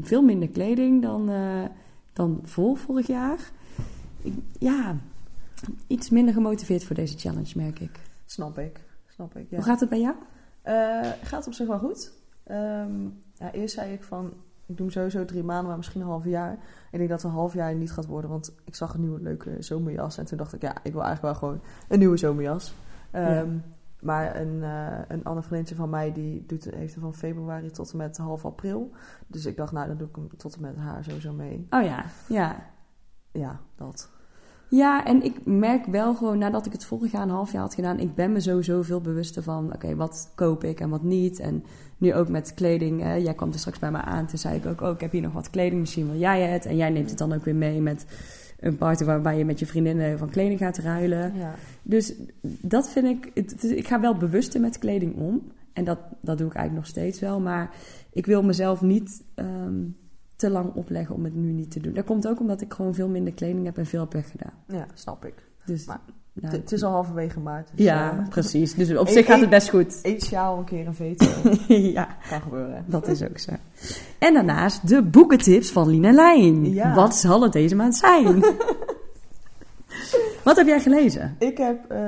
veel 0.00 0.22
minder 0.22 0.48
kleding 0.48 1.02
dan, 1.02 1.30
eh, 1.30 1.64
dan 2.12 2.40
voor 2.42 2.76
vorig 2.76 3.06
jaar. 3.06 3.50
Ik, 4.22 4.34
ja, 4.58 4.96
iets 5.86 6.10
minder 6.10 6.34
gemotiveerd 6.34 6.84
voor 6.84 6.96
deze 6.96 7.18
challenge, 7.18 7.52
merk 7.54 7.80
ik. 7.80 8.00
Snap 8.24 8.58
ik. 8.58 8.80
Snap 9.06 9.36
ik, 9.36 9.50
ja. 9.50 9.56
Hoe 9.56 9.64
gaat 9.64 9.80
het 9.80 9.88
bij 9.88 10.00
jou? 10.00 10.14
Eh, 10.62 11.10
gaat 11.22 11.46
op 11.46 11.52
zich 11.52 11.66
wel 11.66 11.78
goed. 11.78 12.12
Ehm, 12.44 13.04
ja, 13.34 13.52
eerst 13.52 13.74
zei 13.74 13.92
ik 13.92 14.02
van, 14.02 14.32
ik 14.66 14.76
doe 14.76 14.86
hem 14.86 14.90
sowieso 14.90 15.24
drie 15.24 15.44
maanden, 15.44 15.66
maar 15.66 15.76
misschien 15.76 16.00
een 16.00 16.06
half 16.06 16.24
jaar. 16.24 16.52
Ik 16.90 16.98
denk 16.98 17.08
dat 17.08 17.22
het 17.22 17.30
een 17.30 17.36
half 17.36 17.54
jaar 17.54 17.74
niet 17.74 17.92
gaat 17.92 18.06
worden, 18.06 18.30
want 18.30 18.54
ik 18.64 18.74
zag 18.74 18.94
een 18.94 19.00
nieuwe 19.00 19.20
leuke 19.20 19.56
zomerjas. 19.58 20.18
En 20.18 20.24
toen 20.26 20.38
dacht 20.38 20.52
ik, 20.52 20.62
ja, 20.62 20.74
ik 20.82 20.92
wil 20.92 21.02
eigenlijk 21.02 21.22
wel 21.22 21.34
gewoon 21.34 21.60
een 21.88 21.98
nieuwe 21.98 22.16
zomerjas. 22.16 22.74
Ehm, 23.10 23.30
Ja. 23.32 23.44
Maar 24.00 24.36
een, 24.40 24.62
eh, 24.62 24.98
een 25.08 25.24
ander 25.24 25.42
vriendje 25.44 25.74
van 25.74 25.90
mij, 25.90 26.12
die 26.12 26.44
doet, 26.46 26.64
heeft 26.64 26.92
hem 26.92 27.02
van 27.02 27.14
februari 27.14 27.70
tot 27.70 27.90
en 27.90 27.96
met 27.96 28.16
half 28.16 28.44
april. 28.44 28.90
Dus 29.26 29.46
ik 29.46 29.56
dacht, 29.56 29.72
nou, 29.72 29.86
dan 29.86 29.96
doe 29.96 30.08
ik 30.08 30.16
hem 30.16 30.36
tot 30.36 30.54
en 30.54 30.60
met 30.60 30.76
haar 30.76 31.04
sowieso 31.04 31.32
mee. 31.32 31.66
Oh 31.70 31.82
ja, 31.82 32.04
ja. 32.28 32.56
Ja, 33.32 33.60
dat. 33.74 34.08
Ja, 34.68 35.04
en 35.04 35.22
ik 35.22 35.34
merk 35.44 35.86
wel 35.86 36.14
gewoon 36.14 36.38
nadat 36.38 36.66
ik 36.66 36.72
het 36.72 36.84
vorig 36.84 37.12
jaar 37.12 37.22
een 37.22 37.28
half 37.30 37.52
jaar 37.52 37.62
had 37.62 37.74
gedaan, 37.74 37.98
ik 37.98 38.14
ben 38.14 38.32
me 38.32 38.40
sowieso 38.40 38.82
veel 38.82 39.00
bewuster 39.00 39.42
van, 39.42 39.72
oké, 39.74 39.94
wat 39.96 40.30
koop 40.34 40.64
ik 40.64 40.80
en 40.80 40.88
wat 40.88 41.02
niet. 41.02 41.38
En 41.40 41.64
nu 41.98 42.14
ook 42.14 42.28
met 42.28 42.54
kleding, 42.54 43.00
hè, 43.02 43.14
jij 43.14 43.34
kwam 43.34 43.52
er 43.52 43.58
straks 43.58 43.78
bij 43.78 43.90
me 43.90 43.98
aan, 44.00 44.26
toen 44.26 44.38
zei 44.38 44.56
ik 44.56 44.66
ook, 44.66 44.80
oh, 44.80 44.90
ik 44.90 45.00
heb 45.00 45.12
hier 45.12 45.22
nog 45.22 45.32
wat 45.32 45.50
kleding, 45.50 45.80
misschien 45.80 46.10
wil 46.10 46.18
jij 46.20 46.42
het. 46.42 46.66
En 46.66 46.76
jij 46.76 46.90
neemt 46.90 47.08
het 47.10 47.18
dan 47.18 47.32
ook 47.32 47.44
weer 47.44 47.56
mee 47.56 47.80
met 47.80 48.06
een 48.60 48.76
party 48.76 49.04
waarbij 49.04 49.38
je 49.38 49.44
met 49.44 49.58
je 49.58 49.66
vriendinnen 49.66 50.18
van 50.18 50.30
kleding 50.30 50.58
gaat 50.58 50.78
ruilen. 50.78 51.32
Ja. 51.36 51.54
Dus 51.82 52.14
dat 52.42 52.88
vind 52.90 53.06
ik, 53.06 53.30
het- 53.34 53.64
ik 53.64 53.86
ga 53.88 54.00
wel 54.00 54.16
bewuster 54.16 54.60
met 54.60 54.78
kleding 54.78 55.16
om. 55.16 55.42
En 55.72 55.84
dat, 55.84 55.98
dat 56.20 56.38
doe 56.38 56.46
ik 56.46 56.54
eigenlijk 56.54 56.86
nog 56.86 56.86
steeds 56.96 57.20
wel. 57.20 57.40
Maar 57.40 57.70
ik 58.12 58.26
wil 58.26 58.42
mezelf 58.42 58.80
niet 58.80 59.22
ehm, 59.34 59.74
te 60.36 60.50
lang 60.50 60.74
opleggen 60.74 61.14
om 61.14 61.24
het 61.24 61.34
nu 61.34 61.52
niet 61.52 61.70
te 61.70 61.80
doen. 61.80 61.94
Dat 61.94 62.04
komt 62.04 62.28
ook 62.28 62.40
omdat 62.40 62.60
ik 62.60 62.72
gewoon 62.72 62.94
veel 62.94 63.08
minder 63.08 63.32
kleding 63.32 63.64
heb 63.64 63.78
en 63.78 63.86
veel 63.86 64.00
heb 64.00 64.12
weggedaan. 64.12 64.52
ja, 64.68 64.86
snap 64.94 65.24
ik. 65.24 65.34
Dus, 65.64 65.86
Maar 65.86 66.00
nou, 66.32 66.56
Het- 66.56 66.72
is 66.72 66.82
al 66.82 66.90
halverwege 66.92 67.40
maart. 67.40 67.68
Dus, 67.74 67.84
ja, 67.84 68.18
eh, 68.18 68.28
precies. 68.38 68.74
Dus 68.74 68.96
op 68.96 69.08
zich 69.08 69.26
gaat 69.26 69.40
het 69.40 69.50
best 69.50 69.68
goed. 69.68 69.98
Eén 70.02 70.20
sjaal, 70.20 70.58
een 70.58 70.64
keer 70.64 70.86
een 70.86 70.94
veto. 70.94 71.26
ja, 71.74 72.08
kan 72.28 72.40
gebeuren. 72.40 72.84
dat 72.86 73.08
is 73.08 73.22
ook 73.22 73.38
zo. 73.38 73.52
En 74.18 74.34
daarnaast 74.34 74.88
de 74.88 75.02
boekentips 75.02 75.70
van 75.72 75.88
Lina 75.88 76.12
Lijn. 76.12 76.72
Ja. 76.72 76.94
Wat 76.94 77.14
zal 77.16 77.42
het 77.42 77.52
deze 77.52 77.74
maand 77.76 77.96
zijn? 77.96 78.44
Wat 80.44 80.56
heb 80.56 80.66
jij 80.66 80.80
gelezen? 80.80 81.36
Ik 81.38 81.58
heb, 81.58 81.90
eh, 81.90 81.98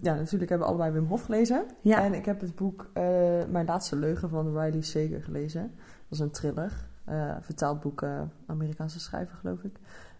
ja, 0.00 0.14
natuurlijk 0.14 0.50
hebben 0.50 0.58
we 0.58 0.64
allebei 0.74 0.90
Wim 0.92 1.06
Hof 1.06 1.22
gelezen. 1.22 1.64
Ja. 1.80 2.02
En 2.04 2.14
ik 2.14 2.24
heb 2.24 2.40
het 2.40 2.54
boek 2.54 2.90
eh, 2.92 3.02
Mijn 3.50 3.66
Laatste 3.66 3.96
Leugen 3.96 4.28
van 4.28 4.58
Riley 4.58 4.82
Sager 4.82 5.22
gelezen. 5.22 5.60
Dat 6.08 6.18
is 6.18 6.18
een 6.18 6.30
thriller. 6.30 6.72
Eh, 7.04 7.36
vertaald 7.40 7.80
boek, 7.80 8.02
eh, 8.02 8.22
Amerikaanse 8.46 9.00
schrijver 9.00 9.36
geloof 9.36 9.62
ik. 9.62 9.76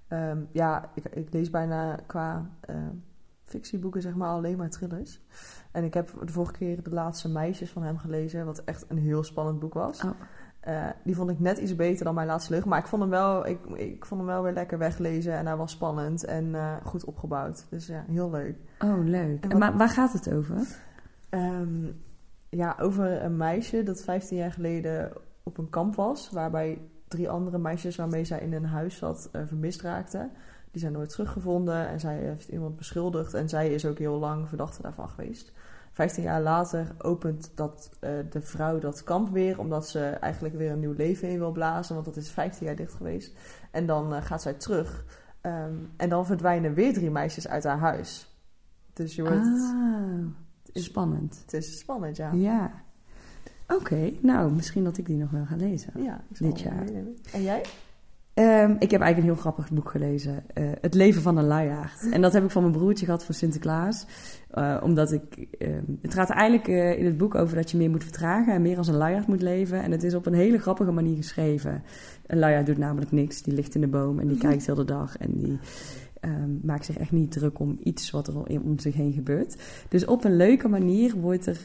Ehm, 0.09 0.39
ja, 0.53 0.91
ik, 0.95 1.05
ik 1.05 1.33
lees 1.33 1.51
bijna 1.51 1.99
qua 2.07 2.51
eh, 2.61 2.77
fictieboeken 3.43 4.03
zeg 4.03 4.15
maar 4.15 4.29
alleen 4.29 4.57
maar 4.57 4.71
thrillers. 4.71 5.21
En 5.73 5.85
ik 5.85 5.95
heb 5.95 6.15
de 6.25 6.33
vorige 6.33 6.53
keer 6.53 6.83
De 6.83 6.91
Laatste 6.91 7.29
Meisjes 7.29 7.71
van 7.71 7.83
hem 7.83 7.99
gelezen. 7.99 8.45
Wat 8.47 8.59
echt 8.65 8.85
een 8.89 8.99
heel 8.99 9.23
spannend 9.25 9.59
boek 9.59 9.75
was. 9.75 10.05
Oh. 10.05 10.11
Die 11.05 11.15
vond 11.15 11.31
ik 11.31 11.41
net 11.41 11.59
iets 11.59 11.77
beter 11.77 12.05
dan 12.05 12.15
Mijn 12.15 12.27
Laatste 12.27 12.51
Leugen. 12.53 12.69
Maar 12.71 12.79
ik 12.79 12.87
vond 12.87 13.03
hem 13.03 13.11
wel, 13.11 13.47
ik, 13.47 13.65
ik 13.67 14.05
vond 14.05 14.21
hem 14.21 14.31
wel 14.31 14.43
weer 14.43 14.53
lekker 14.53 14.79
weglezen. 14.79 15.33
En 15.33 15.47
hij 15.47 15.57
was 15.57 15.71
spannend 15.73 16.25
en 16.25 16.55
goed 16.85 17.05
opgebouwd. 17.05 17.67
Dus 17.71 17.87
ja, 17.87 18.05
heel 18.09 18.31
leuk. 18.31 18.57
Oh, 18.79 19.05
leuk. 19.05 19.43
En 19.45 19.49
wat- 19.51 19.59
maar 19.59 19.77
waar 19.77 19.89
gaat 19.89 20.13
het 20.13 20.33
over? 20.33 20.57
Ehm, 21.29 21.91
ja, 22.49 22.77
over 22.81 23.23
een 23.23 23.37
meisje 23.37 23.83
dat 23.83 24.03
15 24.03 24.37
jaar 24.37 24.53
geleden 24.53 25.13
op 25.45 25.59
een 25.59 25.71
kamp 25.71 25.95
was, 25.95 26.31
waarbij 26.31 26.83
drie 27.09 27.31
andere 27.31 27.59
meisjes 27.59 27.97
waarmee 27.97 28.25
zij 28.25 28.41
in 28.41 28.53
een 28.53 28.65
huis 28.65 28.97
zat 28.97 29.29
eh, 29.33 29.43
vermist 29.47 29.81
raakten. 29.81 30.31
Die 30.71 30.81
zijn 30.81 30.93
nooit 30.93 31.09
teruggevonden 31.09 31.89
en 31.89 32.01
zij 32.01 32.19
heeft 32.19 32.49
iemand 32.49 32.77
beschuldigd 32.77 33.35
en 33.35 33.49
zij 33.49 33.69
is 33.75 33.87
ook 33.87 33.99
heel 33.99 34.19
lang 34.19 34.49
verdachte 34.49 34.83
daarvan 34.83 35.09
geweest. 35.09 35.53
15 35.93 36.23
jaar 36.23 36.43
later 36.43 36.95
opent 36.99 37.51
dat, 37.55 37.91
eh, 38.01 38.11
de 38.31 38.41
vrouw 38.41 38.79
dat 38.79 39.05
kamp 39.05 39.29
weer, 39.29 39.59
omdat 39.59 39.89
ze 39.89 40.01
eigenlijk 40.01 40.55
weer 40.55 40.71
een 40.71 40.81
nieuw 40.81 40.93
leven 40.97 41.29
in 41.29 41.39
wil 41.39 41.53
blazen, 41.53 41.95
want 41.95 42.07
dat 42.07 42.17
is 42.17 42.31
15 42.31 42.67
jaar 42.67 42.77
dicht 42.77 42.93
geweest. 42.95 43.37
En 43.71 43.87
dan 43.87 44.15
eh, 44.15 44.23
gaat 44.23 44.43
zij 44.43 44.55
terug 44.55 45.05
Ehm, 45.45 45.75
en 45.97 46.09
dan 46.09 46.27
verdwijnen 46.27 46.75
weer 46.75 46.93
drie 46.93 47.11
meisjes 47.11 47.49
uit 47.49 47.65
haar 47.65 47.79
huis. 47.79 48.37
Dus 48.93 49.15
je 49.15 49.23
wordt, 49.23 49.47
Ah, 49.47 50.27
spannend. 50.73 51.41
het 51.43 51.53
is 51.53 51.79
spannend, 51.79 52.17
ja. 52.17 52.33
Ja. 52.33 52.83
Oké, 53.69 54.11
nou, 54.21 54.53
misschien 54.53 54.85
dat 54.85 54.99
ik 54.99 55.07
die 55.07 55.17
nog 55.17 55.31
wel 55.31 55.45
ga 55.45 55.57
lezen. 55.57 55.93
Ja, 56.03 56.25
Dit 56.39 56.61
jaar. 56.61 56.85
En 57.33 57.43
jij? 57.43 57.63
Ehm, 58.35 58.71
ik 58.79 58.91
heb 58.91 59.01
eigenlijk 59.01 59.17
een 59.17 59.23
heel 59.23 59.37
grappig 59.37 59.71
boek 59.71 59.91
gelezen. 59.91 60.45
eh, 60.55 60.65
het 60.81 60.95
leven 60.95 61.23
van 61.23 61.37
een 61.37 61.47
luiaard. 61.47 62.09
En 62.13 62.23
dat 62.23 62.33
heb 62.33 62.45
ik 62.45 62.51
van 62.51 62.63
mijn 62.63 62.75
broertje 62.75 63.05
gehad 63.05 63.25
voor 63.25 63.35
Sinterklaas. 63.35 64.07
Eh, 64.51 64.81
omdat 64.83 65.13
ik... 65.13 65.47
ehm, 65.59 65.83
het 66.03 66.15
gaat 66.15 66.31
eigenlijk 66.31 66.69
eh, 66.69 66.99
in 66.99 67.05
het 67.05 67.17
boek 67.17 67.35
over 67.35 67.57
dat 67.57 67.71
je 67.71 67.77
meer 67.77 67.91
moet 67.91 68.03
vertragen... 68.03 68.55
en 68.55 68.63
meer 68.63 68.77
als 68.79 68.89
een 68.89 68.97
luiaard 68.97 69.27
moet 69.27 69.43
leven. 69.43 69.83
En 69.83 69.91
het 69.91 70.03
is 70.03 70.15
op 70.15 70.27
een 70.27 70.35
hele 70.35 70.59
grappige 70.59 70.91
manier 70.91 71.17
geschreven. 71.17 71.83
Een 72.27 72.39
luiaard 72.39 72.67
doet 72.67 72.79
namelijk 72.79 73.13
niks. 73.13 73.43
Die 73.43 73.55
ligt 73.55 73.75
in 73.75 73.81
de 73.81 73.89
boom 73.89 74.19
en 74.19 74.29
die 74.29 74.39
kijkt 74.39 74.67
heel 74.67 74.75
de 74.75 74.85
dag. 74.85 75.17
En 75.17 75.33
die 75.33 75.59
ehm, 76.21 76.51
maakt 76.63 76.85
zich 76.85 76.97
echt 76.99 77.13
niet 77.13 77.33
druk 77.33 77.59
om 77.59 77.79
iets 77.83 78.11
wat 78.11 78.29
er 78.29 78.37
om 78.63 78.79
zich 78.79 78.95
heen 78.95 79.13
gebeurt. 79.13 79.57
Dus 79.89 80.05
op 80.05 80.25
een 80.25 80.37
leuke 80.37 80.69
manier 80.69 81.15
wordt 81.21 81.47
er... 81.47 81.59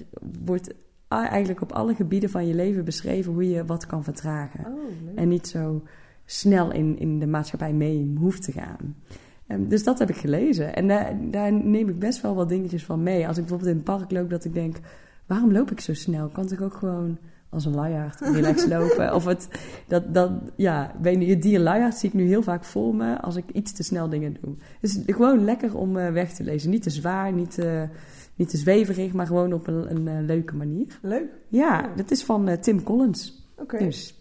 Wordt 0.46 0.74
eigenlijk 1.10 1.62
op 1.62 1.72
alle 1.72 1.96
gebieden 1.96 2.30
van 2.30 2.48
je 2.48 2.54
leven 2.54 2.86
beschreven 2.86 3.34
hoe 3.34 3.50
je 3.50 3.66
wat 3.66 3.86
kan 3.86 4.04
vertragen. 4.04 4.66
Oh. 4.66 4.80
En 5.16 5.28
niet 5.28 5.48
zo 5.48 5.84
snel 6.26 6.72
in, 6.72 7.00
in 7.00 7.20
de 7.20 7.28
maatschappij 7.28 7.74
mee 7.74 8.14
hoeft 8.20 8.44
te 8.44 8.52
gaan. 8.52 8.96
Ehm, 9.48 9.68
dus 9.68 9.84
dat 9.84 10.00
heb 10.00 10.10
ik 10.10 10.16
gelezen. 10.16 10.76
En 10.76 10.88
daar, 10.88 11.18
daar 11.32 11.54
neem 11.54 11.90
ik 11.90 12.00
best 12.00 12.22
wel 12.22 12.36
wat 12.36 12.50
dingetjes 12.50 12.86
van 12.86 13.04
mee. 13.04 13.28
Als 13.28 13.38
ik 13.38 13.46
bijvoorbeeld 13.46 13.72
in 13.72 13.76
het 13.76 13.86
park 13.86 14.12
loop, 14.12 14.30
dat 14.30 14.46
ik 14.46 14.54
denk... 14.54 14.78
waarom 15.26 15.52
loop 15.52 15.72
ik 15.72 15.80
zo 15.80 15.94
snel? 15.94 16.28
Kan 16.28 16.52
ik 16.52 16.62
ook 16.62 16.74
gewoon 16.74 17.18
als 17.50 17.66
een 17.66 17.76
luiaard 17.76 18.20
relax 18.20 18.68
lopen? 18.76 19.14
Of 19.14 19.26
het, 19.26 19.48
dat, 19.88 20.14
dat, 20.14 20.32
ja, 20.56 20.96
weet 21.02 21.22
je, 21.22 21.30
het 21.30 21.42
dier 21.42 21.60
luiaard 21.60 21.96
zie 21.96 22.10
ik 22.10 22.16
nu 22.16 22.28
heel 22.28 22.44
vaak 22.44 22.64
voor 22.64 22.96
me... 22.96 23.22
als 23.22 23.36
ik 23.36 23.50
iets 23.54 23.72
te 23.72 23.84
snel 23.84 24.10
dingen 24.10 24.38
doe. 24.42 24.56
Dus 24.82 25.00
gewoon 25.06 25.44
lekker 25.44 25.78
om 25.78 25.98
eh, 25.98 26.12
weg 26.12 26.34
te 26.34 26.44
lezen. 26.44 26.70
Niet 26.70 26.84
te 26.84 26.90
zwaar, 26.90 27.34
niet 27.34 27.52
te, 27.52 27.88
niet 28.40 28.50
te 28.50 28.58
zweverig... 28.58 29.14
maar 29.14 29.28
gewoon 29.28 29.54
op 29.54 29.68
een, 29.68 29.96
een 29.96 30.08
eh, 30.08 30.26
leuke 30.26 30.56
manier. 30.56 31.00
Leuk. 31.02 31.32
Ja, 31.48 31.90
dat 31.96 32.12
is 32.12 32.24
van 32.24 32.48
eh, 32.48 32.58
Tim 32.58 32.84
Collins. 32.84 33.48
Oké. 33.58 33.78
Dus. 33.78 34.14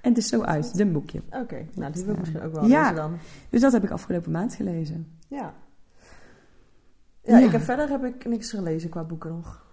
En 0.00 0.08
het 0.08 0.18
is 0.18 0.28
zo 0.28 0.40
uit, 0.42 0.78
een 0.80 0.92
boekje. 0.92 1.22
Oké, 1.30 1.66
nou 1.74 1.92
die 1.92 2.04
wil 2.04 2.12
ik 2.14 2.20
misschien 2.20 2.42
ook 2.42 2.52
wel 2.52 2.66
Ja. 2.66 2.80
lezen 2.80 2.96
dan. 2.96 3.16
Dus 3.50 3.60
dat 3.60 3.72
heb 3.72 3.84
ik 3.84 3.90
afgelopen 3.90 4.30
maand 4.32 4.54
gelezen. 4.54 5.06
Ja. 5.28 5.54
Ja, 7.24 7.38
Ja. 7.38 7.46
Ik 7.46 7.52
heb, 7.52 7.60
verder 7.62 7.88
heb 7.88 8.04
ik 8.04 8.24
niks 8.24 8.50
gelezen 8.50 8.90
qua 8.90 9.04
boeken 9.04 9.30
nog. 9.30 9.66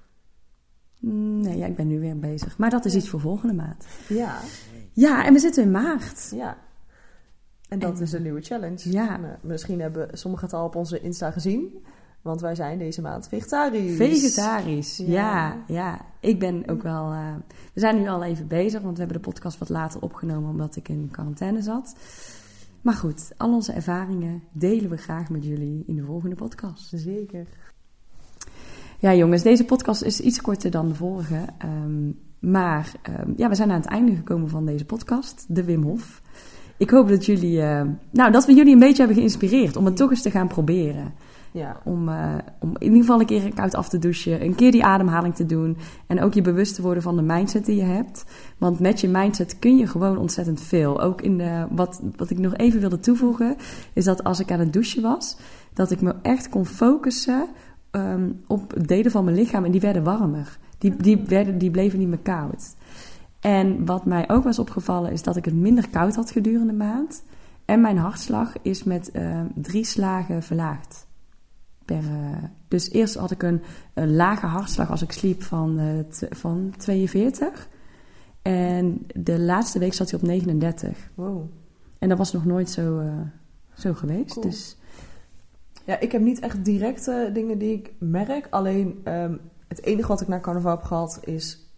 Mm, 1.00 1.42
Nee, 1.42 1.58
ja, 1.58 1.66
ik 1.66 1.76
ben 1.76 1.88
nu 1.88 2.00
weer 2.00 2.20
bezig. 2.20 2.58
Maar 2.58 2.70
dat 2.70 2.86
is 2.86 2.96
iets 2.96 3.10
voor 3.10 3.20
volgende 3.20 3.54
maand. 3.54 3.86
Ja, 4.08 4.38
Ja, 4.94 5.26
en 5.26 5.34
we 5.34 5.40
zitten 5.40 5.64
in 5.64 5.72
maart. 5.72 6.32
ja. 6.36 6.58
En 7.70 7.80
dat 7.80 7.96
En- 7.98 8.02
is 8.04 8.12
een 8.14 8.22
nieuwe 8.22 8.42
challenge. 8.42 8.92
Ja. 8.92 9.18
Nou, 9.18 9.34
misschien 9.42 9.82
hebben 9.82 10.18
sommigen 10.18 10.46
het 10.46 10.56
al 10.56 10.66
op 10.66 10.76
onze 10.76 11.00
Insta 11.02 11.32
gezien. 11.32 11.86
Want 12.22 12.42
wij 12.42 12.56
zijn 12.56 12.78
deze 12.78 13.02
maand 13.02 13.28
vegetarisch. 13.28 13.96
Vegetarisch, 13.96 14.98
ja. 14.98 15.06
Ja. 15.08 15.58
ja, 15.68 16.02
Ik 16.20 16.40
ben 16.40 16.64
ook 16.68 16.82
wel... 16.84 17.12
eh, 17.12 17.34
we 17.74 17.80
zijn 17.80 18.02
nu 18.02 18.08
al 18.08 18.24
even 18.24 18.48
bezig, 18.48 18.82
want 18.82 18.94
we 18.98 19.04
hebben 19.04 19.22
de 19.22 19.28
podcast 19.30 19.58
wat 19.58 19.70
later 19.70 20.02
opgenomen... 20.02 20.50
omdat 20.50 20.76
ik 20.76 20.90
in 20.90 21.10
quarantaine 21.12 21.62
zat. 21.62 21.96
Maar 22.82 22.94
goed, 22.94 23.32
al 23.38 23.54
onze 23.54 23.72
ervaringen 23.72 24.44
delen 24.52 24.90
we 24.90 24.98
graag 24.98 25.30
met 25.30 25.46
jullie 25.46 25.84
in 25.88 25.96
de 25.96 26.04
volgende 26.04 26.36
podcast. 26.36 26.92
Zeker. 26.96 27.46
Ja, 29.00 29.14
jongens, 29.14 29.42
deze 29.44 29.66
podcast 29.66 30.02
is 30.02 30.20
iets 30.20 30.42
korter 30.42 30.72
dan 30.72 30.88
de 30.88 30.96
vorige. 30.96 31.46
ehm, 31.58 32.12
maar 32.40 32.92
ehm, 33.02 33.32
ja, 33.36 33.50
we 33.50 33.56
zijn 33.56 33.72
aan 33.72 33.80
het 33.82 33.90
einde 33.90 34.16
gekomen 34.16 34.50
van 34.50 34.66
deze 34.66 34.86
podcast, 34.86 35.46
de 35.48 35.64
Wim 35.64 35.84
Hof. 35.84 36.22
Ik 36.78 36.90
hoop 36.90 37.08
dat 37.10 37.26
jullie, 37.26 37.62
eh, 37.62 37.82
nou, 38.12 38.32
dat 38.32 38.46
we 38.46 38.54
jullie 38.54 38.74
een 38.74 38.80
beetje 38.80 38.98
hebben 38.98 39.16
geïnspireerd 39.16 39.76
om 39.76 39.86
het 39.86 39.96
toch 39.96 40.10
eens 40.10 40.22
te 40.22 40.32
gaan 40.32 40.48
proberen. 40.48 41.14
Ja. 41.52 41.82
Om, 41.84 42.10
eh, 42.10 42.36
om 42.60 42.70
in 42.78 42.86
ieder 42.88 43.00
geval 43.00 43.20
een 43.20 43.26
keer 43.26 43.54
koud 43.54 43.76
af 43.76 43.90
te 43.90 44.00
douchen, 44.00 44.44
een 44.44 44.56
keer 44.56 44.72
die 44.72 44.84
ademhaling 44.84 45.36
te 45.36 45.46
doen 45.46 45.78
en 46.08 46.22
ook 46.22 46.34
je 46.34 46.42
bewust 46.42 46.76
te 46.76 46.82
worden 46.82 47.04
van 47.04 47.16
de 47.16 47.22
mindset 47.22 47.66
die 47.66 47.76
je 47.76 47.84
hebt. 47.84 48.26
Want 48.58 48.80
met 48.80 49.02
je 49.02 49.08
mindset 49.08 49.60
kun 49.60 49.78
je 49.78 49.88
gewoon 49.88 50.18
ontzettend 50.18 50.62
veel. 50.62 51.02
Ook 51.02 51.22
in 51.22 51.38
de, 51.38 51.66
wat, 51.72 52.02
wat 52.16 52.30
ik 52.30 52.38
nog 52.38 52.56
even 52.56 52.80
wilde 52.80 53.00
toevoegen, 53.00 53.56
is 53.94 54.06
dat 54.06 54.24
als 54.24 54.40
ik 54.40 54.52
aan 54.52 54.60
het 54.60 54.74
douchen 54.74 55.02
was, 55.02 55.38
dat 55.74 55.92
ik 55.92 56.02
me 56.02 56.16
echt 56.22 56.50
kon 56.50 56.66
focussen 56.66 57.48
ehm, 57.92 58.32
op 58.48 58.74
delen 58.86 59.12
van 59.12 59.24
mijn 59.24 59.36
lichaam 59.36 59.66
en 59.66 59.72
die 59.72 59.82
werden 59.82 60.04
warmer. 60.04 60.58
Die, 60.78 60.96
die, 60.96 61.18
werden, 61.18 61.58
die 61.58 61.72
bleven 61.72 62.00
niet 62.00 62.08
meer 62.08 62.18
koud. 62.18 62.76
En 63.40 63.86
wat 63.86 64.06
mij 64.06 64.30
ook 64.30 64.44
was 64.44 64.60
opgevallen 64.60 65.12
is 65.12 65.24
dat 65.24 65.36
ik 65.36 65.46
het 65.46 65.54
minder 65.54 65.90
koud 65.90 66.16
had 66.16 66.32
gedurende 66.32 66.68
de 66.68 66.78
maand. 66.78 67.24
En 67.66 67.82
mijn 67.82 67.98
hartslag 67.98 68.54
is 68.62 68.84
met 68.84 69.12
eh, 69.12 69.42
drie 69.56 69.86
slagen 69.86 70.44
verlaagd. 70.44 71.08
Per, 71.90 71.98
eh, 71.98 72.44
dus 72.68 72.92
eerst 72.92 73.16
had 73.16 73.32
ik 73.32 73.44
een, 73.44 73.62
een 73.94 74.16
lage 74.16 74.46
hartslag 74.46 74.92
als 74.92 75.02
ik 75.02 75.12
sliep 75.12 75.44
van, 75.44 75.80
eh, 75.80 76.28
van 76.30 76.74
42. 76.78 77.70
En 78.42 79.06
de 79.16 79.40
laatste 79.40 79.80
week 79.80 79.94
zat 79.94 80.10
hij 80.10 80.20
op 80.20 80.26
39. 80.26 81.10
Wow. 81.16 81.50
En 82.00 82.10
dat 82.10 82.18
was 82.18 82.32
nog 82.32 82.46
nooit 82.46 82.70
zo, 82.70 83.00
eh, 83.00 83.20
zo 83.74 83.94
geweest. 83.94 84.34
Cool. 84.34 84.46
Dus 84.46 84.78
Ja, 85.86 86.00
ik 86.00 86.12
heb 86.12 86.22
niet 86.22 86.40
echt 86.40 86.66
directe 86.66 87.30
dingen 87.34 87.58
die 87.58 87.74
ik 87.74 87.94
merk. 88.00 88.48
Alleen 88.50 89.00
ehm, 89.04 89.36
het 89.68 89.84
enige 89.84 90.08
wat 90.08 90.22
ik 90.22 90.28
na 90.28 90.40
carnaval 90.40 90.72
heb 90.72 90.84
gehad 90.84 91.20
is 91.24 91.74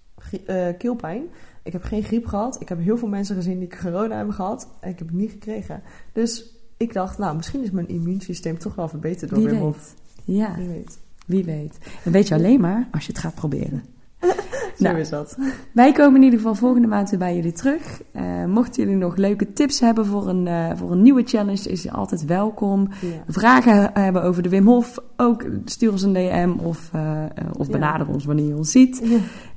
eh, 0.46 0.68
keelpijn. 0.78 1.24
Ik 1.64 1.72
heb 1.72 1.84
geen 1.84 2.04
griep 2.04 2.26
gehad. 2.26 2.62
Ik 2.62 2.70
heb 2.70 2.80
heel 2.80 2.98
veel 2.98 3.08
mensen 3.08 3.36
gezien 3.36 3.60
die 3.60 3.78
corona 3.82 4.16
hebben 4.16 4.36
gehad. 4.36 4.68
En 4.80 4.90
ik 4.90 5.00
heb 5.00 5.08
het 5.08 5.18
niet 5.18 5.32
gekregen. 5.32 5.82
Dus 6.14 6.56
ik 6.78 6.94
dacht, 6.94 7.18
nou, 7.18 7.36
misschien 7.36 7.64
is 7.64 7.72
mijn 7.72 7.88
immuunsysteem 7.88 8.58
toch 8.58 8.76
wel 8.76 8.88
verbeterd 8.88 9.30
door 9.30 9.44
Wim. 9.44 9.60
Hof. 9.60 9.96
Ja, 10.26 10.56
Wie 10.58 10.68
weet. 10.68 11.00
wie 11.26 11.44
weet. 11.44 11.78
Dat 12.04 12.14
weet 12.14 12.28
je 12.28 12.36
alleen 12.36 12.62
maar 12.62 12.88
als 12.92 13.06
je 13.06 13.12
het 13.12 13.22
gaat 13.22 13.36
proberen. 13.36 13.84
Zo 14.78 14.88
Nou. 14.88 15.00
is 15.00 15.10
dat. 15.10 15.38
Wij 15.74 15.92
komen 15.92 16.16
in 16.16 16.24
ieder 16.24 16.40
geval 16.40 16.56
volgende 16.56 16.88
maand 16.88 17.10
weer 17.10 17.20
bij 17.20 17.36
jullie 17.36 17.52
terug. 17.52 18.02
Eh, 18.12 18.46
mochten 18.46 18.84
jullie 18.84 18.98
nog 18.98 19.16
leuke 19.16 19.54
tips 19.54 19.80
hebben 19.80 20.06
voor 20.06 20.28
een, 20.28 20.48
eh, 20.48 20.70
voor 20.76 20.92
een 20.92 21.02
nieuwe 21.02 21.24
challenge, 21.26 21.70
is 21.70 21.84
je 21.84 21.92
altijd 21.92 22.26
welkom. 22.26 22.88
Ja. 23.02 23.08
Vragen 23.28 23.92
hebben 23.94 24.24
over 24.24 24.44
de 24.44 24.50
Wim 24.50 24.68
Hof, 24.68 25.00
ook 25.18 25.46
stuur 25.66 25.92
ons 25.92 26.02
een 26.02 26.14
DM 26.14 26.52
of, 26.64 26.90
eh, 26.94 27.24
of 27.58 27.66
Ja. 27.66 27.72
benader 27.72 28.08
ons 28.08 28.26
wanneer 28.26 28.46
je 28.48 28.56
ons 28.56 28.72
ziet. 28.72 29.02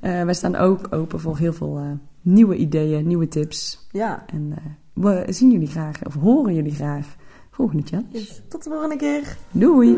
Ja. 0.00 0.24
Wij 0.24 0.34
staan 0.34 0.56
ook 0.56 0.86
open 0.90 1.20
voor 1.20 1.38
heel 1.38 1.52
veel 1.52 1.98
nieuwe 2.22 2.56
ideeën, 2.56 3.06
nieuwe 3.06 3.28
tips. 3.28 3.86
ja. 3.92 4.24
En 4.26 4.54
we 4.92 5.24
zien 5.28 5.50
jullie 5.50 5.68
graag, 5.68 6.06
of 6.06 6.14
horen 6.14 6.54
jullie 6.54 6.74
graag, 6.74 7.16
volgende 7.50 7.82
challenge. 7.86 8.26
Tot 8.48 8.64
de 8.64 8.70
volgende 8.70 8.96
keer. 8.96 9.36
Doei. 9.50 9.96